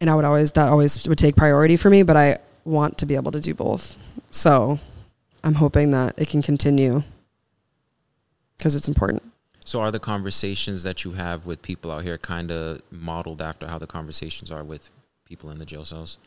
And 0.00 0.10
I 0.10 0.14
would 0.14 0.24
always, 0.24 0.52
that 0.52 0.68
always 0.68 1.08
would 1.08 1.18
take 1.18 1.36
priority 1.36 1.76
for 1.76 1.88
me, 1.90 2.02
but 2.02 2.16
I 2.16 2.38
want 2.64 2.98
to 2.98 3.06
be 3.06 3.14
able 3.14 3.32
to 3.32 3.40
do 3.40 3.54
both. 3.54 3.96
So 4.30 4.78
I'm 5.44 5.54
hoping 5.54 5.92
that 5.92 6.14
it 6.18 6.28
can 6.28 6.42
continue 6.42 7.02
because 8.58 8.74
it's 8.74 8.88
important. 8.88 9.22
So 9.64 9.80
are 9.80 9.90
the 9.90 10.00
conversations 10.00 10.82
that 10.82 11.04
you 11.04 11.12
have 11.12 11.46
with 11.46 11.62
people 11.62 11.90
out 11.90 12.02
here 12.02 12.18
kind 12.18 12.50
of 12.50 12.82
modeled 12.90 13.40
after 13.40 13.66
how 13.66 13.78
the 13.78 13.86
conversations 13.86 14.50
are 14.50 14.62
with 14.62 14.90
people 15.24 15.50
in 15.50 15.58
the 15.58 15.64
jail 15.64 15.84
cells 15.84 16.18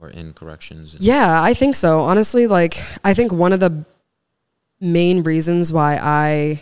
or 0.00 0.10
in 0.10 0.32
corrections? 0.32 0.94
And 0.94 1.02
Yeah, 1.02 1.42
I 1.42 1.54
think 1.54 1.74
so. 1.76 2.00
Honestly, 2.00 2.46
like 2.46 2.82
I 3.04 3.14
think 3.14 3.32
one 3.32 3.52
of 3.52 3.60
the 3.60 3.84
main 4.80 5.22
reasons 5.22 5.72
why 5.72 5.98
I 6.00 6.60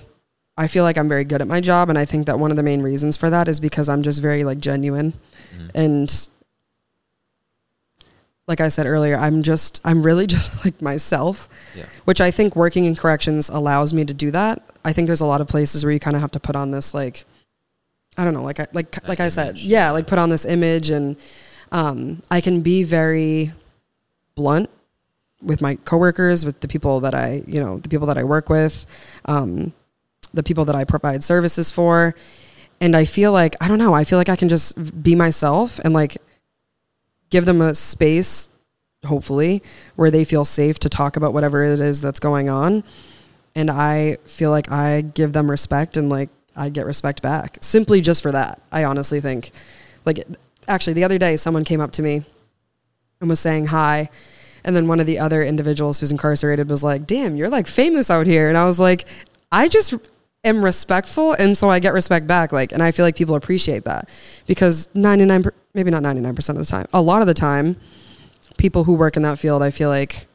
I 0.57 0.69
feel 0.69 0.85
like 0.85 0.97
I'm 0.97 1.09
very 1.09 1.25
good 1.25 1.41
at 1.43 1.49
my 1.49 1.61
job 1.61 1.88
and 1.91 1.99
I 1.99 2.05
think 2.05 2.26
that 2.26 2.38
one 2.38 2.50
of 2.53 2.57
the 2.57 2.62
main 2.62 2.81
reasons 2.83 3.17
for 3.17 3.29
that 3.31 3.49
is 3.49 3.59
because 3.59 3.88
I'm 3.88 4.03
just 4.05 4.23
very 4.23 4.45
like 4.45 4.59
genuine 4.59 5.12
Mhm. 5.57 5.71
and 5.75 6.29
like 8.47 8.61
I 8.61 8.69
said 8.69 8.87
earlier, 8.87 9.17
I'm 9.17 9.43
just 9.43 9.81
I'm 9.85 10.03
really 10.03 10.26
just 10.35 10.64
like 10.64 10.81
myself, 10.83 11.49
Yeah. 11.76 11.87
which 12.05 12.21
I 12.21 12.31
think 12.31 12.55
working 12.55 12.85
in 12.85 12.95
corrections 12.95 13.49
allows 13.49 13.93
me 13.95 14.05
to 14.05 14.14
do 14.14 14.31
that. 14.33 14.62
I 14.85 14.93
think 14.93 15.07
there's 15.07 15.23
a 15.23 15.26
lot 15.26 15.41
of 15.41 15.49
places 15.49 15.85
where 15.85 15.93
you 15.93 16.00
kind 16.00 16.14
of 16.14 16.21
have 16.23 16.31
to 16.33 16.41
put 16.41 16.55
on 16.57 16.71
this 16.71 16.95
like 16.95 17.25
I 18.17 18.23
don't 18.25 18.35
know, 18.35 18.43
like 18.45 18.61
I 18.61 18.67
like 18.73 18.93
That 18.93 19.09
like 19.09 19.21
I 19.21 19.29
said, 19.29 19.59
yeah, 19.59 19.91
like 19.91 20.07
put 20.07 20.19
on 20.21 20.29
this 20.29 20.45
image 20.45 20.91
and 20.91 21.17
um 21.73 22.23
I 22.30 22.40
can 22.40 22.61
be 22.61 22.83
very 22.85 23.52
blunt 24.35 24.71
with 25.42 25.61
my 25.61 25.76
coworkers, 25.76 26.44
with 26.44 26.61
the 26.61 26.68
people 26.68 27.00
that 27.00 27.14
I, 27.14 27.42
you 27.47 27.61
know, 27.61 27.78
the 27.78 27.88
people 27.88 28.06
that 28.06 28.16
I 28.16 28.25
work 28.25 28.49
with, 28.49 28.87
um, 29.26 29.73
the 30.33 30.42
people 30.42 30.64
that 30.64 30.75
I 30.75 30.85
provide 30.85 31.23
services 31.23 31.71
for. 31.71 32.14
And 32.80 32.97
I 32.97 33.04
feel 33.04 33.30
like, 33.30 33.54
I 33.61 33.68
don't 33.68 33.78
know, 33.78 33.92
I 33.94 34.04
feel 34.04 34.18
like 34.18 34.28
I 34.30 34.37
can 34.37 34.49
just 34.49 35.02
be 35.02 35.14
myself 35.14 35.78
and 35.85 35.94
like 35.94 36.16
give 37.30 37.44
them 37.44 37.61
a 37.61 37.75
space, 37.75 38.49
hopefully, 39.04 39.62
where 39.97 40.11
they 40.11 40.25
feel 40.25 40.44
safe 40.44 40.78
to 40.80 40.88
talk 40.88 41.16
about 41.16 41.33
whatever 41.35 41.62
it 41.62 41.78
is 41.78 42.00
that's 42.00 42.21
going 42.21 42.49
on. 42.49 42.83
and 43.54 43.71
I 43.71 44.16
feel 44.25 44.50
like 44.50 44.71
I 44.71 45.02
give 45.02 45.33
them 45.33 45.50
respect 45.50 45.97
and 45.97 46.09
like 46.09 46.30
I 46.56 46.68
get 46.68 46.87
respect 46.87 47.23
back 47.23 47.59
simply 47.61 48.00
just 48.00 48.23
for 48.23 48.33
that. 48.33 48.61
I 48.71 48.85
honestly 48.85 49.21
think, 49.21 49.50
like, 50.04 50.25
actually, 50.68 50.94
the 50.94 51.04
other 51.04 51.18
day 51.18 51.37
someone 51.37 51.64
came 51.64 51.80
up 51.80 51.92
to 51.92 52.02
me 52.02 52.23
and 53.21 53.30
was 53.30 53.40
saying 53.40 53.66
hi. 53.66 54.11
And 54.64 54.75
then 54.75 54.88
one 54.88 55.00
of 55.00 55.06
the 55.06 55.18
other 55.18 55.42
individuals 55.42 56.00
who's 56.00 56.11
incarcerated 56.11 56.71
was 56.71 56.83
like, 56.83 57.06
damn, 57.06 57.37
you're 57.37 57.50
like 57.50 57.66
famous 57.66 58.11
out 58.11 58.26
here. 58.26 58.49
And 58.49 58.56
I 58.56 58.64
was 58.64 58.80
like, 58.80 59.06
I 59.52 59.68
just 59.68 59.94
am 60.42 60.64
respectful. 60.64 61.33
And 61.35 61.56
so 61.56 61.68
I 61.68 61.78
get 61.78 61.92
respect 61.92 62.26
back. 62.26 62.52
Like, 62.52 62.73
and 62.73 62.83
I 62.83 62.90
feel 62.90 63.04
like 63.04 63.16
people 63.16 63.35
appreciate 63.35 63.85
that 63.85 64.09
because 64.47 64.88
99, 64.94 65.47
maybe 65.75 65.90
not 65.90 66.02
99% 66.02 66.49
of 66.50 66.56
the 66.56 66.64
time, 66.64 66.87
a 66.92 67.02
lot 67.02 67.21
of 67.21 67.26
the 67.26 67.35
time, 67.35 67.76
people 68.56 68.85
who 68.85 68.94
work 68.94 69.16
in 69.16 69.23
that 69.23 69.38
field, 69.38 69.62
I 69.62 69.71
feel 69.71 69.88
like 69.88 70.26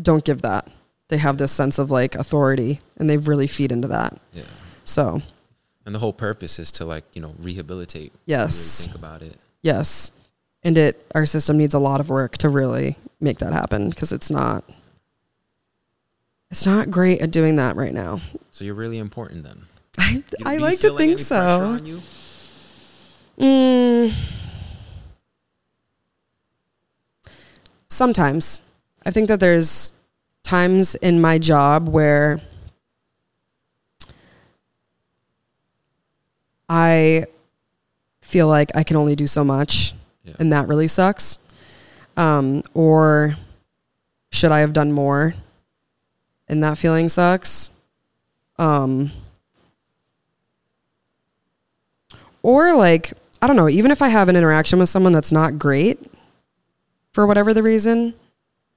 don't 0.00 0.24
give 0.24 0.42
that. 0.42 0.68
They 1.08 1.18
have 1.18 1.38
this 1.38 1.52
sense 1.52 1.78
of 1.78 1.90
like 1.90 2.14
authority 2.14 2.80
and 2.96 3.10
they 3.10 3.16
really 3.16 3.46
feed 3.46 3.72
into 3.72 3.88
that. 3.88 4.18
Yeah. 4.32 4.44
So, 4.84 5.20
And 5.86 5.94
the 5.94 5.98
whole 5.98 6.12
purpose 6.12 6.58
is 6.58 6.70
to 6.72 6.84
like, 6.84 7.04
you 7.14 7.22
know, 7.22 7.34
rehabilitate. 7.38 8.12
Yes. 8.26 8.80
Really 8.80 8.92
think 8.92 9.04
about 9.04 9.22
it. 9.22 9.36
yes. 9.62 10.12
And 10.62 10.76
it 10.76 11.06
our 11.14 11.24
system 11.24 11.56
needs 11.56 11.72
a 11.72 11.78
lot 11.78 12.00
of 12.00 12.10
work 12.10 12.36
to 12.38 12.48
really 12.50 12.96
make 13.18 13.38
that 13.38 13.52
happen 13.54 13.88
because 13.88 14.12
it's 14.12 14.30
not 14.30 14.62
it's 16.50 16.66
not 16.66 16.90
great 16.90 17.20
at 17.20 17.30
doing 17.30 17.56
that 17.56 17.76
right 17.76 17.94
now. 17.94 18.20
So 18.50 18.64
you're 18.64 18.74
really 18.74 18.98
important 18.98 19.42
then. 19.44 19.62
I 19.98 20.22
I 20.44 20.56
like 20.58 20.80
to 20.80 20.90
think 20.96 21.12
any 21.12 21.16
so. 21.22 21.72
on 21.72 21.86
you? 21.86 22.02
Mm, 23.38 24.12
sometimes. 27.88 28.60
I 29.06 29.10
think 29.10 29.28
that 29.28 29.40
there's 29.40 29.92
times 30.42 30.94
in 30.96 31.20
my 31.20 31.38
job 31.38 31.88
where 31.88 32.40
I 36.72 37.26
feel 38.22 38.46
like 38.46 38.70
I 38.76 38.84
can 38.84 38.96
only 38.96 39.16
do 39.16 39.26
so 39.26 39.42
much, 39.42 39.92
Yeah. 40.24 40.34
and 40.38 40.52
that 40.52 40.68
really 40.68 40.86
sucks. 40.86 41.38
Um, 42.16 42.62
or 42.74 43.34
should 44.30 44.52
I 44.52 44.60
have 44.60 44.72
done 44.72 44.92
more? 44.92 45.34
And 46.48 46.62
that 46.62 46.78
feeling 46.78 47.08
sucks. 47.08 47.70
Um, 48.56 49.10
or 52.42 52.74
like 52.76 53.12
I 53.42 53.46
don't 53.46 53.56
know, 53.56 53.68
even 53.68 53.90
if 53.90 54.00
I 54.02 54.08
have 54.08 54.28
an 54.28 54.36
interaction 54.36 54.78
with 54.78 54.88
someone 54.88 55.12
that's 55.12 55.32
not 55.32 55.58
great 55.58 55.98
for 57.12 57.26
whatever 57.26 57.52
the 57.54 57.62
reason, 57.62 58.14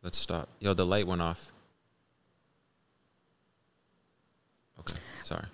Let's 0.01 0.17
stop. 0.17 0.49
Yo, 0.59 0.73
the 0.73 0.85
light 0.85 1.07
went 1.07 1.21
off. 1.21 1.51
Okay. 4.79 4.97
Sorry. 5.23 5.45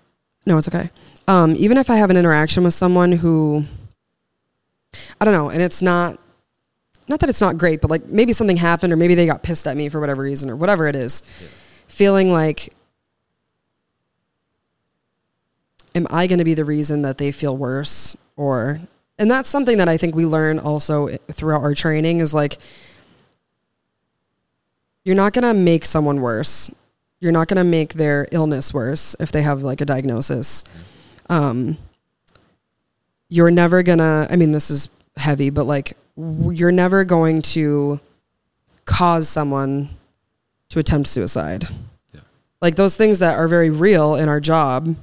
no, 0.46 0.58
it's 0.58 0.66
okay. 0.68 0.90
Um, 1.30 1.54
even 1.56 1.76
if 1.76 1.90
I 1.90 1.94
have 1.94 2.10
an 2.10 2.16
interaction 2.16 2.64
with 2.64 2.74
someone 2.74 3.12
who 3.12 3.64
I 5.20 5.24
don't 5.24 5.32
know, 5.32 5.48
and 5.48 5.62
it's 5.62 5.80
not 5.80 6.18
not 7.06 7.20
that 7.20 7.28
it's 7.28 7.40
not 7.40 7.56
great, 7.56 7.80
but 7.80 7.88
like 7.88 8.04
maybe 8.06 8.32
something 8.32 8.56
happened 8.56 8.92
or 8.92 8.96
maybe 8.96 9.14
they 9.14 9.26
got 9.26 9.44
pissed 9.44 9.68
at 9.68 9.76
me 9.76 9.88
for 9.88 10.00
whatever 10.00 10.22
reason 10.22 10.50
or 10.50 10.56
whatever 10.56 10.88
it 10.88 10.96
is. 10.96 11.22
Yeah. 11.40 11.46
Feeling 11.86 12.32
like 12.32 12.74
am 15.94 16.08
I 16.10 16.26
going 16.26 16.40
to 16.40 16.44
be 16.44 16.54
the 16.54 16.64
reason 16.64 17.02
that 17.02 17.18
they 17.18 17.30
feel 17.30 17.56
worse 17.56 18.16
or 18.36 18.80
and 19.16 19.30
that's 19.30 19.48
something 19.48 19.78
that 19.78 19.88
I 19.88 19.96
think 19.96 20.16
we 20.16 20.26
learn 20.26 20.58
also 20.58 21.10
throughout 21.30 21.62
our 21.62 21.74
training 21.74 22.18
is 22.18 22.34
like 22.34 22.58
you're 25.04 25.14
not 25.14 25.32
going 25.32 25.44
to 25.44 25.54
make 25.54 25.84
someone 25.84 26.20
worse. 26.20 26.74
You're 27.20 27.30
not 27.30 27.46
going 27.46 27.58
to 27.58 27.70
make 27.70 27.94
their 27.94 28.26
illness 28.32 28.74
worse 28.74 29.14
if 29.20 29.30
they 29.30 29.42
have 29.42 29.62
like 29.62 29.80
a 29.80 29.84
diagnosis. 29.84 30.64
Um 31.30 31.78
you're 33.30 33.50
never 33.50 33.82
to 33.82 34.26
I 34.30 34.36
mean 34.36 34.52
this 34.52 34.70
is 34.70 34.90
heavy 35.16 35.48
but 35.50 35.64
like 35.64 35.96
you're 36.16 36.72
never 36.72 37.04
going 37.04 37.40
to 37.40 38.00
cause 38.84 39.28
someone 39.28 39.88
to 40.68 40.78
attempt 40.78 41.08
suicide. 41.08 41.64
Yeah. 42.12 42.20
Like 42.60 42.74
those 42.74 42.96
things 42.96 43.20
that 43.20 43.36
are 43.38 43.48
very 43.48 43.70
real 43.70 44.16
in 44.16 44.28
our 44.28 44.40
job 44.40 44.96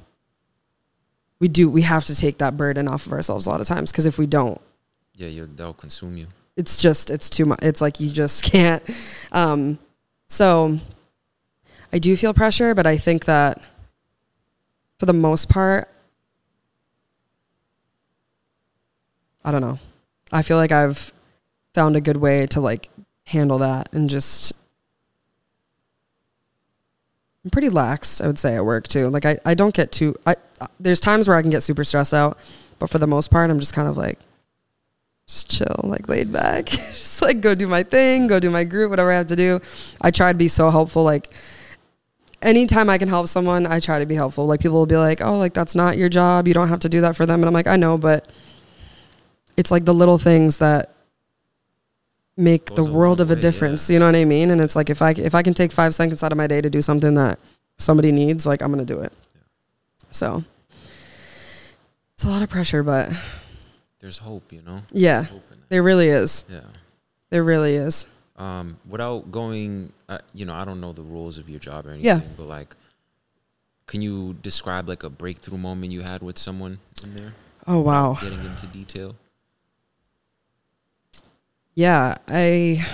we 1.40 1.48
do 1.48 1.70
we 1.70 1.82
have 1.82 2.04
to 2.06 2.14
take 2.16 2.38
that 2.38 2.56
burden 2.56 2.88
off 2.88 3.06
of 3.06 3.12
ourselves 3.12 3.46
a 3.46 3.50
lot 3.50 3.60
of 3.60 3.66
times 3.66 3.90
because 3.92 4.06
if 4.06 4.18
we 4.18 4.26
don't 4.26 4.60
Yeah, 5.14 5.28
you're, 5.28 5.46
they'll 5.46 5.72
consume 5.72 6.16
you. 6.16 6.26
it's 6.56 6.82
just 6.82 7.10
it's 7.10 7.30
too 7.30 7.46
much 7.46 7.60
it's 7.62 7.80
like 7.80 8.00
you 8.00 8.10
just 8.10 8.42
can't 8.52 8.82
um 9.32 9.78
so 10.26 10.78
i 11.92 11.98
do 12.00 12.16
feel 12.16 12.34
pressure 12.34 12.74
but 12.74 12.86
i 12.86 12.96
think 12.98 13.24
that 13.26 13.62
for 14.98 15.06
the 15.06 15.12
most 15.12 15.48
part 15.48 15.88
i 19.48 19.50
don't 19.50 19.62
know 19.62 19.78
i 20.30 20.42
feel 20.42 20.56
like 20.56 20.72
i've 20.72 21.12
found 21.74 21.96
a 21.96 22.00
good 22.00 22.18
way 22.18 22.46
to 22.46 22.60
like 22.60 22.90
handle 23.26 23.58
that 23.58 23.88
and 23.92 24.10
just 24.10 24.52
i'm 27.44 27.50
pretty 27.50 27.68
laxed 27.68 28.22
i 28.22 28.26
would 28.26 28.38
say 28.38 28.54
at 28.54 28.64
work 28.64 28.86
too 28.86 29.08
like 29.08 29.24
i, 29.24 29.38
I 29.44 29.54
don't 29.54 29.74
get 29.74 29.90
too 29.90 30.14
I, 30.26 30.36
I 30.60 30.66
there's 30.78 31.00
times 31.00 31.28
where 31.28 31.36
i 31.36 31.42
can 31.42 31.50
get 31.50 31.62
super 31.62 31.84
stressed 31.84 32.12
out 32.12 32.38
but 32.78 32.90
for 32.90 32.98
the 32.98 33.06
most 33.06 33.30
part 33.30 33.50
i'm 33.50 33.60
just 33.60 33.72
kind 33.72 33.88
of 33.88 33.96
like 33.96 34.18
just 35.26 35.50
chill, 35.50 35.80
like 35.84 36.08
laid 36.08 36.32
back. 36.32 36.66
just 36.66 37.20
like 37.20 37.42
go 37.42 37.54
do 37.54 37.68
my 37.68 37.82
thing, 37.82 38.28
go 38.28 38.40
do 38.40 38.50
my 38.50 38.64
group, 38.64 38.88
whatever 38.88 39.12
I 39.12 39.16
have 39.16 39.26
to 39.26 39.36
do. 39.36 39.60
I 40.00 40.10
try 40.10 40.32
to 40.32 40.38
be 40.38 40.48
so 40.48 40.70
helpful. 40.70 41.04
Like 41.04 41.34
anytime 42.40 42.88
I 42.88 42.98
can 42.98 43.08
help 43.08 43.28
someone, 43.28 43.66
I 43.66 43.78
try 43.78 43.98
to 43.98 44.06
be 44.06 44.14
helpful. 44.14 44.46
Like 44.46 44.60
people 44.60 44.78
will 44.78 44.86
be 44.86 44.96
like, 44.96 45.20
oh, 45.20 45.36
like 45.36 45.52
that's 45.52 45.74
not 45.74 45.98
your 45.98 46.08
job. 46.08 46.48
You 46.48 46.54
don't 46.54 46.68
have 46.68 46.80
to 46.80 46.88
do 46.88 47.02
that 47.02 47.14
for 47.14 47.26
them. 47.26 47.40
And 47.40 47.46
I'm 47.46 47.52
like, 47.52 47.66
I 47.66 47.76
know, 47.76 47.98
but 47.98 48.26
it's 49.58 49.70
like 49.74 49.84
the 49.84 49.92
little 49.94 50.18
things 50.18 50.58
that 50.58 50.94
make 52.36 52.66
the 52.76 52.84
world 52.84 53.20
of 53.20 53.30
a 53.30 53.34
way, 53.34 53.40
difference. 53.40 53.88
yeah. 53.90 53.94
You 53.94 53.98
know 54.00 54.06
what 54.06 54.14
I 54.14 54.24
mean? 54.24 54.50
And 54.52 54.60
it's 54.60 54.76
like 54.76 54.88
if 54.90 55.02
I 55.02 55.10
if 55.10 55.34
I 55.34 55.42
can 55.42 55.54
take 55.54 55.72
five 55.72 55.94
seconds 55.94 56.22
out 56.22 56.30
of 56.32 56.38
my 56.38 56.46
day 56.46 56.60
to 56.60 56.70
do 56.70 56.80
something 56.80 57.14
that 57.14 57.38
somebody 57.78 58.12
needs, 58.12 58.46
like 58.46 58.62
I'm 58.62 58.70
gonna 58.70 58.84
do 58.84 59.00
it. 59.00 59.12
Yeah. 59.34 59.40
So 60.12 60.44
it's 62.14 62.24
a 62.24 62.28
lot 62.28 62.42
of 62.42 62.48
pressure, 62.50 62.82
but 62.82 63.10
There's 64.00 64.18
hope, 64.18 64.52
you 64.52 64.62
know? 64.62 64.82
yeah, 64.92 65.18
There's 65.22 65.28
hope 65.30 65.44
in 65.52 65.58
it. 65.58 65.64
there 65.68 65.82
really 65.82 66.08
is. 66.08 66.44
Yeah. 66.48 66.60
There 67.30 67.42
really 67.44 67.74
is. 67.74 68.06
Um, 68.36 68.76
without 68.88 69.32
going, 69.32 69.92
uh, 70.08 70.18
you 70.32 70.44
know, 70.46 70.54
I 70.54 70.64
don't 70.64 70.80
know 70.80 70.92
the 70.92 71.02
rules 71.02 71.38
of 71.38 71.48
your 71.48 71.58
job 71.58 71.86
or 71.86 71.90
anything, 71.90 72.06
Yeah. 72.06 72.20
but 72.36 72.44
like, 72.46 72.76
can 73.86 74.00
you 74.00 74.34
describe 74.42 74.88
like 74.88 75.02
a 75.02 75.10
breakthrough 75.10 75.58
moment 75.58 75.90
you 75.92 76.02
had 76.02 76.22
with 76.22 76.38
someone 76.38 76.78
in 77.02 77.14
there? 77.14 77.32
Oh 77.66 77.80
wow. 77.80 78.16
Getting 78.22 78.38
into 78.44 78.66
detail. 78.68 79.16
Yeah, 81.78 82.16
I 82.26 82.84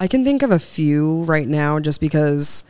I 0.00 0.08
can 0.08 0.24
think 0.24 0.42
of 0.42 0.50
a 0.50 0.58
few 0.58 1.24
right 1.24 1.46
now 1.46 1.78
just 1.78 2.00
because 2.00 2.64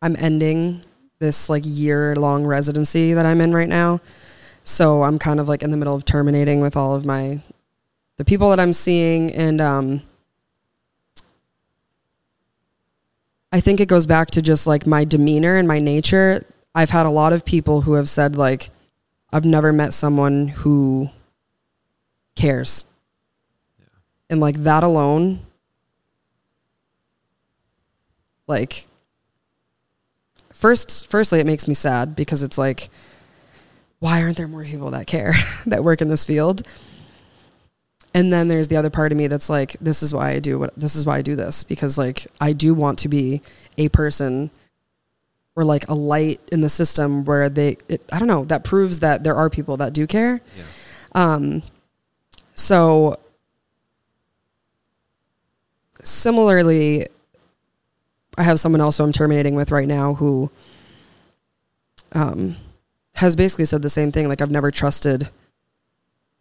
I'm 0.00 0.16
ending 0.18 0.80
this 1.18 1.50
like 1.50 1.64
year 1.66 2.16
long 2.16 2.46
residency 2.46 3.12
that 3.12 3.26
I'm 3.26 3.42
in 3.42 3.52
right 3.52 3.68
now. 3.68 4.00
So 4.64 5.02
I'm 5.02 5.18
kind 5.18 5.38
of 5.38 5.48
like 5.50 5.62
in 5.62 5.70
the 5.70 5.76
middle 5.76 5.94
of 5.94 6.06
terminating 6.06 6.62
with 6.62 6.78
all 6.78 6.94
of 6.94 7.04
my 7.04 7.40
the 8.16 8.24
people 8.24 8.48
that 8.48 8.58
I'm 8.58 8.72
seeing 8.72 9.30
and 9.32 9.60
um 9.60 10.02
I 13.52 13.60
think 13.60 13.80
it 13.80 13.88
goes 13.88 14.06
back 14.06 14.30
to 14.30 14.40
just 14.40 14.66
like 14.66 14.86
my 14.86 15.04
demeanor 15.04 15.56
and 15.56 15.68
my 15.68 15.78
nature. 15.78 16.40
I've 16.74 16.88
had 16.88 17.04
a 17.04 17.10
lot 17.10 17.34
of 17.34 17.44
people 17.44 17.82
who 17.82 17.92
have 17.92 18.08
said 18.08 18.36
like 18.36 18.70
I've 19.32 19.44
never 19.44 19.72
met 19.72 19.92
someone 19.92 20.48
who 20.48 21.10
cares. 22.34 22.84
And 24.28 24.40
like 24.40 24.56
that 24.56 24.82
alone 24.82 25.40
like 28.46 28.86
first 30.52 31.06
firstly 31.08 31.40
it 31.40 31.46
makes 31.46 31.66
me 31.68 31.74
sad 31.74 32.14
because 32.14 32.42
it's 32.42 32.56
like 32.58 32.88
why 33.98 34.22
aren't 34.22 34.36
there 34.36 34.48
more 34.48 34.64
people 34.64 34.90
that 34.90 35.06
care 35.06 35.34
that 35.66 35.82
work 35.82 36.00
in 36.00 36.08
this 36.08 36.24
field? 36.24 36.66
And 38.14 38.32
then 38.32 38.48
there's 38.48 38.68
the 38.68 38.76
other 38.76 38.88
part 38.90 39.12
of 39.12 39.18
me 39.18 39.26
that's 39.26 39.50
like 39.50 39.72
this 39.80 40.02
is 40.02 40.14
why 40.14 40.30
I 40.30 40.38
do 40.38 40.58
what 40.58 40.74
this 40.74 40.96
is 40.96 41.04
why 41.04 41.18
I 41.18 41.22
do 41.22 41.36
this 41.36 41.64
because 41.64 41.98
like 41.98 42.26
I 42.40 42.52
do 42.52 42.74
want 42.74 42.98
to 43.00 43.08
be 43.08 43.42
a 43.76 43.88
person 43.88 44.50
or 45.56 45.64
like 45.64 45.88
a 45.88 45.94
light 45.94 46.40
in 46.52 46.60
the 46.60 46.68
system 46.68 47.24
where 47.24 47.48
they 47.48 47.78
it, 47.88 48.04
I 48.12 48.18
don't 48.18 48.28
know 48.28 48.44
that 48.44 48.62
proves 48.62 49.00
that 49.00 49.24
there 49.24 49.34
are 49.34 49.50
people 49.50 49.78
that 49.78 49.94
do 49.94 50.06
care. 50.06 50.40
Yeah. 50.56 50.64
Um, 51.12 51.62
so 52.54 53.16
similarly, 56.02 57.06
I 58.38 58.42
have 58.42 58.60
someone 58.60 58.82
else 58.82 58.98
who 58.98 59.04
I'm 59.04 59.12
terminating 59.12 59.54
with 59.54 59.70
right 59.70 59.88
now 59.88 60.14
who 60.14 60.50
um, 62.12 62.56
has 63.16 63.34
basically 63.34 63.64
said 63.64 63.82
the 63.82 63.90
same 63.90 64.12
thing. 64.12 64.28
Like 64.28 64.42
I've 64.42 64.50
never 64.50 64.70
trusted 64.70 65.30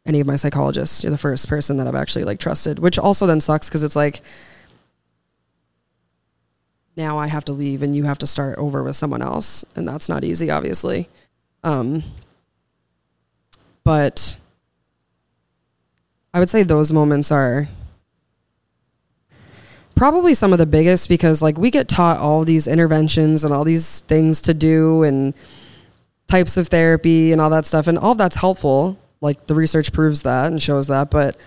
any 0.05 0.19
of 0.19 0.27
my 0.27 0.35
psychologists. 0.35 1.03
You're 1.03 1.11
the 1.11 1.17
first 1.17 1.47
person 1.47 1.77
that 1.77 1.87
I've 1.87 1.95
actually 1.95 2.25
like 2.25 2.39
trusted, 2.39 2.79
which 2.79 2.99
also 2.99 3.25
then 3.25 3.41
sucks 3.41 3.69
because 3.69 3.83
it's 3.83 3.95
like 3.95 4.21
now 6.95 7.17
I 7.17 7.27
have 7.27 7.45
to 7.45 7.53
leave 7.53 7.83
and 7.83 7.95
you 7.95 8.03
have 8.03 8.17
to 8.19 8.27
start 8.27 8.57
over 8.57 8.83
with 8.83 8.95
someone 8.95 9.21
else, 9.21 9.65
and 9.75 9.87
that's 9.87 10.09
not 10.09 10.23
easy, 10.23 10.49
obviously. 10.49 11.09
Um, 11.63 12.03
but 13.83 14.37
I 16.33 16.39
would 16.39 16.49
say 16.49 16.63
those 16.63 16.91
moments 16.91 17.31
are 17.31 17.67
probably 19.95 20.33
some 20.33 20.51
of 20.51 20.59
the 20.59 20.65
biggest 20.65 21.07
because 21.07 21.41
like 21.41 21.57
we 21.57 21.71
get 21.71 21.87
taught 21.87 22.17
all 22.17 22.43
these 22.43 22.67
interventions 22.67 23.43
and 23.45 23.53
all 23.53 23.63
these 23.63 24.01
things 24.01 24.41
to 24.41 24.53
do 24.53 25.03
and 25.03 25.33
types 26.27 26.57
of 26.57 26.67
therapy 26.67 27.31
and 27.31 27.39
all 27.39 27.49
that 27.49 27.65
stuff. 27.65 27.87
And 27.87 27.97
all 27.97 28.11
of 28.11 28.17
that's 28.17 28.35
helpful. 28.35 28.99
Like 29.21 29.47
the 29.47 29.55
research 29.55 29.93
proves 29.93 30.23
that 30.23 30.47
and 30.51 30.61
shows 30.61 30.87
that. 30.87 31.09
But 31.09 31.37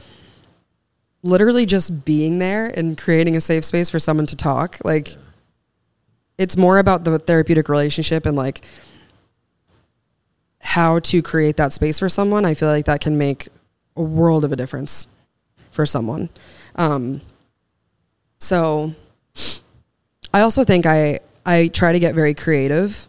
literally 1.22 1.66
just 1.66 2.04
being 2.04 2.38
there 2.38 2.66
and 2.66 2.96
creating 2.96 3.36
a 3.36 3.40
safe 3.40 3.64
space 3.64 3.90
for 3.90 3.98
someone 3.98 4.26
to 4.26 4.36
talk 4.36 4.78
like 4.84 5.16
it's 6.38 6.56
more 6.56 6.78
about 6.78 7.04
the 7.04 7.18
therapeutic 7.18 7.68
relationship 7.68 8.24
and 8.24 8.36
like 8.36 8.64
how 10.60 10.98
to 11.00 11.20
create 11.22 11.56
that 11.56 11.72
space 11.72 11.98
for 11.98 12.08
someone 12.08 12.44
i 12.44 12.54
feel 12.54 12.68
like 12.68 12.86
that 12.86 13.00
can 13.00 13.18
make 13.18 13.48
a 13.96 14.02
world 14.02 14.44
of 14.44 14.52
a 14.52 14.56
difference 14.56 15.08
for 15.70 15.84
someone 15.84 16.28
um, 16.76 17.20
so 18.38 18.94
I 20.32 20.40
also 20.40 20.64
think 20.64 20.86
I 20.86 21.18
I 21.44 21.68
try 21.68 21.92
to 21.92 21.98
get 21.98 22.14
very 22.14 22.34
creative. 22.34 23.08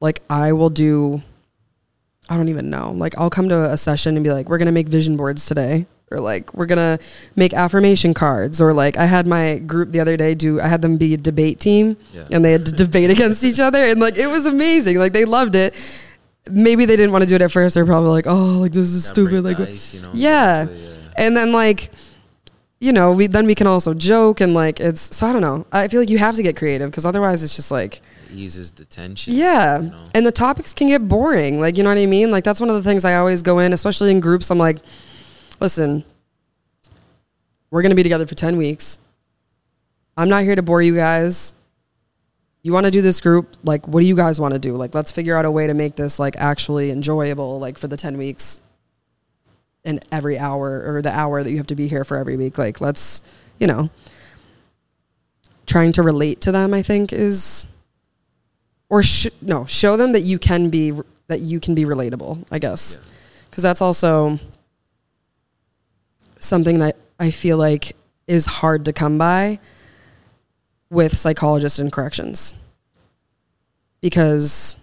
Like 0.00 0.22
I 0.30 0.52
will 0.52 0.70
do 0.70 1.22
I 2.28 2.36
don't 2.36 2.48
even 2.48 2.70
know. 2.70 2.92
Like 2.92 3.18
I'll 3.18 3.30
come 3.30 3.48
to 3.48 3.70
a 3.70 3.76
session 3.76 4.16
and 4.16 4.24
be 4.24 4.32
like, 4.32 4.48
we're 4.48 4.58
gonna 4.58 4.72
make 4.72 4.88
vision 4.88 5.16
boards 5.16 5.46
today. 5.46 5.86
Or 6.12 6.18
like 6.18 6.52
we're 6.54 6.66
gonna 6.66 6.98
make 7.36 7.54
affirmation 7.54 8.14
cards. 8.14 8.60
Or 8.60 8.72
like 8.72 8.96
I 8.96 9.06
had 9.06 9.26
my 9.28 9.58
group 9.58 9.90
the 9.90 10.00
other 10.00 10.16
day 10.16 10.34
do 10.34 10.60
I 10.60 10.66
had 10.66 10.82
them 10.82 10.96
be 10.96 11.14
a 11.14 11.16
debate 11.16 11.60
team 11.60 11.96
Yeah. 12.12 12.26
and 12.32 12.44
they 12.44 12.52
had 12.52 12.66
to 12.66 12.72
debate 12.72 13.10
against 13.16 13.44
each 13.44 13.60
other 13.60 13.78
and 13.78 14.00
like 14.00 14.16
it 14.16 14.26
was 14.28 14.44
amazing. 14.46 14.98
Like 14.98 15.12
they 15.12 15.24
loved 15.24 15.54
it. 15.54 15.74
Maybe 16.50 16.84
they 16.84 16.96
didn't 16.96 17.12
want 17.12 17.22
to 17.22 17.28
do 17.28 17.36
it 17.36 17.42
at 17.42 17.52
first. 17.52 17.74
They're 17.76 17.86
probably 17.86 18.10
like, 18.10 18.26
oh, 18.26 18.58
like 18.60 18.72
this 18.72 18.88
is 18.92 19.06
stupid. 19.06 19.44
Like 19.44 19.60
ice, 19.60 19.94
you 19.94 20.00
know, 20.00 20.10
yeah. 20.12 20.66
yeah. 20.68 20.88
And 21.16 21.36
then 21.36 21.52
like 21.52 21.90
you 22.80 22.92
know, 22.92 23.12
we 23.12 23.26
then 23.28 23.46
we 23.46 23.54
can 23.54 23.66
also 23.68 23.92
joke 23.94 24.40
and 24.40 24.52
like 24.52 24.80
it's 24.80 25.14
so 25.14 25.26
I 25.28 25.32
don't 25.32 25.42
know. 25.42 25.64
I 25.70 25.86
feel 25.86 26.00
like 26.00 26.10
you 26.10 26.18
have 26.18 26.34
to 26.36 26.42
get 26.42 26.56
creative 26.56 26.90
because 26.90 27.06
otherwise 27.06 27.44
it's 27.44 27.54
just 27.54 27.70
like 27.70 28.00
eases 28.32 28.70
the 28.72 28.84
tension. 28.84 29.34
yeah. 29.34 29.80
you 29.80 29.90
know? 29.90 30.04
And 30.14 30.26
the 30.26 30.32
topics 30.32 30.72
can 30.74 30.88
get 30.88 31.06
boring. 31.06 31.60
Like, 31.60 31.76
you 31.76 31.82
know 31.84 31.90
what 31.90 31.98
I 31.98 32.06
mean? 32.06 32.30
Like 32.32 32.42
that's 32.42 32.58
one 32.60 32.68
of 32.70 32.74
the 32.74 32.82
things 32.82 33.04
I 33.04 33.16
always 33.16 33.42
go 33.42 33.58
in, 33.60 33.72
especially 33.72 34.10
in 34.10 34.20
groups. 34.20 34.50
I'm 34.50 34.58
like, 34.58 34.78
listen, 35.60 36.04
we're 37.70 37.82
going 37.82 37.90
to 37.90 37.96
be 37.96 38.02
together 38.02 38.26
for 38.26 38.34
10 38.34 38.56
weeks. 38.56 38.98
I'm 40.16 40.28
not 40.28 40.42
here 40.42 40.56
to 40.56 40.62
bore 40.62 40.82
you 40.82 40.94
guys. 40.94 41.54
You 42.62 42.72
want 42.72 42.86
to 42.86 42.90
do 42.90 43.00
this 43.00 43.20
group? 43.20 43.56
Like, 43.62 43.86
what 43.86 44.00
do 44.00 44.06
you 44.06 44.16
guys 44.16 44.40
want 44.40 44.54
to 44.54 44.58
do? 44.58 44.74
Like, 44.74 44.94
let's 44.94 45.12
figure 45.12 45.36
out 45.36 45.44
a 45.44 45.50
way 45.50 45.66
to 45.66 45.74
make 45.74 45.96
this 45.96 46.18
like 46.18 46.36
actually 46.36 46.90
enjoyable, 46.90 47.58
like 47.58 47.78
for 47.78 47.88
the 47.88 47.96
10 47.96 48.18
weeks 48.18 48.60
and 49.84 50.04
every 50.12 50.38
hour 50.38 50.82
or 50.86 51.00
the 51.00 51.16
hour 51.16 51.42
that 51.42 51.50
you 51.50 51.56
have 51.56 51.68
to 51.68 51.74
be 51.74 51.88
here 51.88 52.04
for 52.04 52.16
every 52.16 52.36
week. 52.36 52.58
Like, 52.58 52.80
let's, 52.80 53.22
you 53.58 53.66
know, 53.66 53.88
trying 55.66 55.92
to 55.92 56.02
relate 56.02 56.40
to 56.42 56.52
them, 56.52 56.74
I 56.74 56.82
think 56.82 57.12
is, 57.12 57.66
or 58.90 59.02
sh- 59.02 59.28
no, 59.40 59.64
show 59.64 59.96
them 59.96 60.12
that 60.12 60.22
you 60.22 60.38
can 60.38 60.68
be, 60.68 60.92
that 61.28 61.40
you 61.40 61.60
can 61.60 61.74
be 61.74 61.84
relatable, 61.84 62.44
I 62.50 62.58
guess. 62.58 62.98
Yeah. 62.98 63.06
Cause 63.52 63.62
that's 63.62 63.80
also 63.80 64.38
something 66.40 66.80
that 66.80 66.96
I 67.20 67.30
feel 67.30 67.56
like 67.56 67.94
is 68.26 68.46
hard 68.46 68.84
to 68.86 68.92
come 68.92 69.18
by 69.18 69.60
with 70.90 71.16
psychologists 71.16 71.78
and 71.78 71.92
corrections. 71.92 72.54
Because 74.00 74.76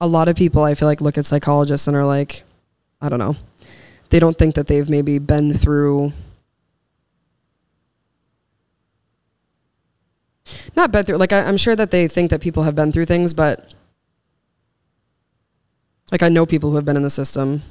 a 0.00 0.06
lot 0.06 0.28
of 0.28 0.36
people 0.36 0.62
I 0.62 0.74
feel 0.74 0.88
like 0.88 1.00
look 1.00 1.16
at 1.16 1.24
psychologists 1.24 1.86
and 1.86 1.96
are 1.96 2.04
like, 2.04 2.42
I 3.00 3.08
don't 3.08 3.18
know. 3.18 3.36
They 4.10 4.18
don't 4.18 4.36
think 4.36 4.56
that 4.56 4.66
they've 4.66 4.88
maybe 4.88 5.18
been 5.18 5.54
through 5.54 6.12
not 10.74 10.90
been 10.90 11.04
through 11.04 11.16
like 11.16 11.32
I, 11.32 11.44
I'm 11.44 11.56
sure 11.56 11.76
that 11.76 11.90
they 11.90 12.08
think 12.08 12.30
that 12.30 12.40
people 12.40 12.64
have 12.64 12.74
been 12.74 12.90
through 12.90 13.06
things, 13.06 13.34
but 13.34 13.72
like 16.10 16.22
I 16.22 16.28
know 16.28 16.44
people 16.44 16.70
who 16.70 16.76
have 16.76 16.84
been 16.84 16.96
in 16.96 17.02
the 17.02 17.10
system. 17.10 17.62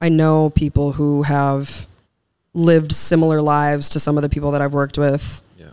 I 0.00 0.08
know 0.08 0.50
people 0.50 0.92
who 0.92 1.22
have 1.22 1.86
lived 2.54 2.92
similar 2.92 3.40
lives 3.42 3.88
to 3.90 4.00
some 4.00 4.16
of 4.16 4.22
the 4.22 4.28
people 4.28 4.50
that 4.52 4.62
I've 4.62 4.74
worked 4.74 4.98
with. 4.98 5.42
Yeah. 5.58 5.70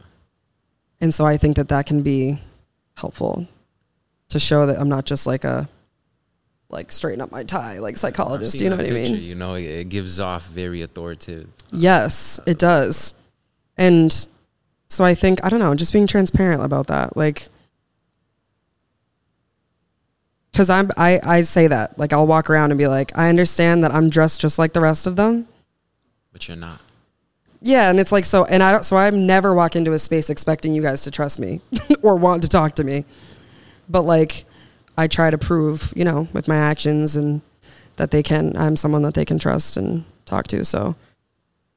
And 0.99 1.13
so 1.13 1.25
I 1.25 1.37
think 1.37 1.55
that 1.55 1.69
that 1.69 1.85
can 1.85 2.01
be 2.03 2.39
helpful 2.95 3.47
to 4.29 4.39
show 4.39 4.65
that 4.65 4.79
I'm 4.79 4.89
not 4.89 5.05
just 5.05 5.25
like 5.25 5.43
a 5.43 5.69
like 6.69 6.91
straighten 6.91 7.21
up 7.21 7.31
my 7.31 7.43
tie 7.43 7.79
like 7.79 7.95
psychologist. 7.95 8.59
You 8.59 8.69
know 8.69 8.75
what 8.75 8.85
I 8.85 8.91
mean? 8.91 9.15
You 9.15 9.35
know, 9.35 9.55
it, 9.55 9.63
it 9.63 9.89
gives 9.89 10.19
off 10.19 10.47
very 10.47 10.81
authoritative. 10.81 11.47
Uh, 11.47 11.77
yes, 11.77 12.39
it 12.45 12.59
does. 12.59 13.13
And 13.77 14.27
so 14.89 15.03
I 15.03 15.13
think 15.13 15.43
I 15.43 15.49
don't 15.49 15.59
know, 15.59 15.73
just 15.75 15.93
being 15.93 16.07
transparent 16.07 16.63
about 16.63 16.87
that, 16.87 17.15
like 17.15 17.47
cuz 20.57 20.69
I'm 20.69 20.89
I 20.97 21.19
I 21.23 21.41
say 21.41 21.67
that. 21.67 21.97
Like 21.97 22.13
I'll 22.13 22.27
walk 22.27 22.49
around 22.49 22.71
and 22.71 22.77
be 22.77 22.87
like, 22.87 23.17
I 23.17 23.29
understand 23.29 23.83
that 23.83 23.93
I'm 23.93 24.09
dressed 24.09 24.41
just 24.41 24.59
like 24.59 24.73
the 24.73 24.81
rest 24.81 25.07
of 25.07 25.15
them. 25.15 25.47
But 26.33 26.47
you're 26.47 26.57
not. 26.57 26.81
Yeah, 27.61 27.89
and 27.89 27.99
it's 27.99 28.11
like 28.11 28.25
so 28.25 28.45
and 28.45 28.61
I 28.61 28.71
don't 28.71 28.83
so 28.83 28.97
I 28.97 29.09
never 29.09 29.53
walk 29.53 29.75
into 29.75 29.93
a 29.93 29.99
space 29.99 30.29
expecting 30.29 30.73
you 30.73 30.81
guys 30.81 31.01
to 31.03 31.11
trust 31.11 31.39
me 31.39 31.61
or 32.01 32.15
want 32.15 32.41
to 32.43 32.47
talk 32.47 32.75
to 32.75 32.83
me. 32.83 33.05
But 33.89 34.01
like 34.01 34.45
I 34.97 35.07
try 35.07 35.29
to 35.29 35.37
prove, 35.37 35.93
you 35.95 36.03
know, 36.03 36.27
with 36.33 36.47
my 36.47 36.57
actions 36.57 37.15
and 37.15 37.41
that 37.97 38.11
they 38.11 38.23
can 38.23 38.55
I'm 38.57 38.75
someone 38.75 39.03
that 39.03 39.13
they 39.13 39.25
can 39.25 39.39
trust 39.39 39.77
and 39.77 40.05
talk 40.25 40.47
to, 40.47 40.65
so 40.65 40.95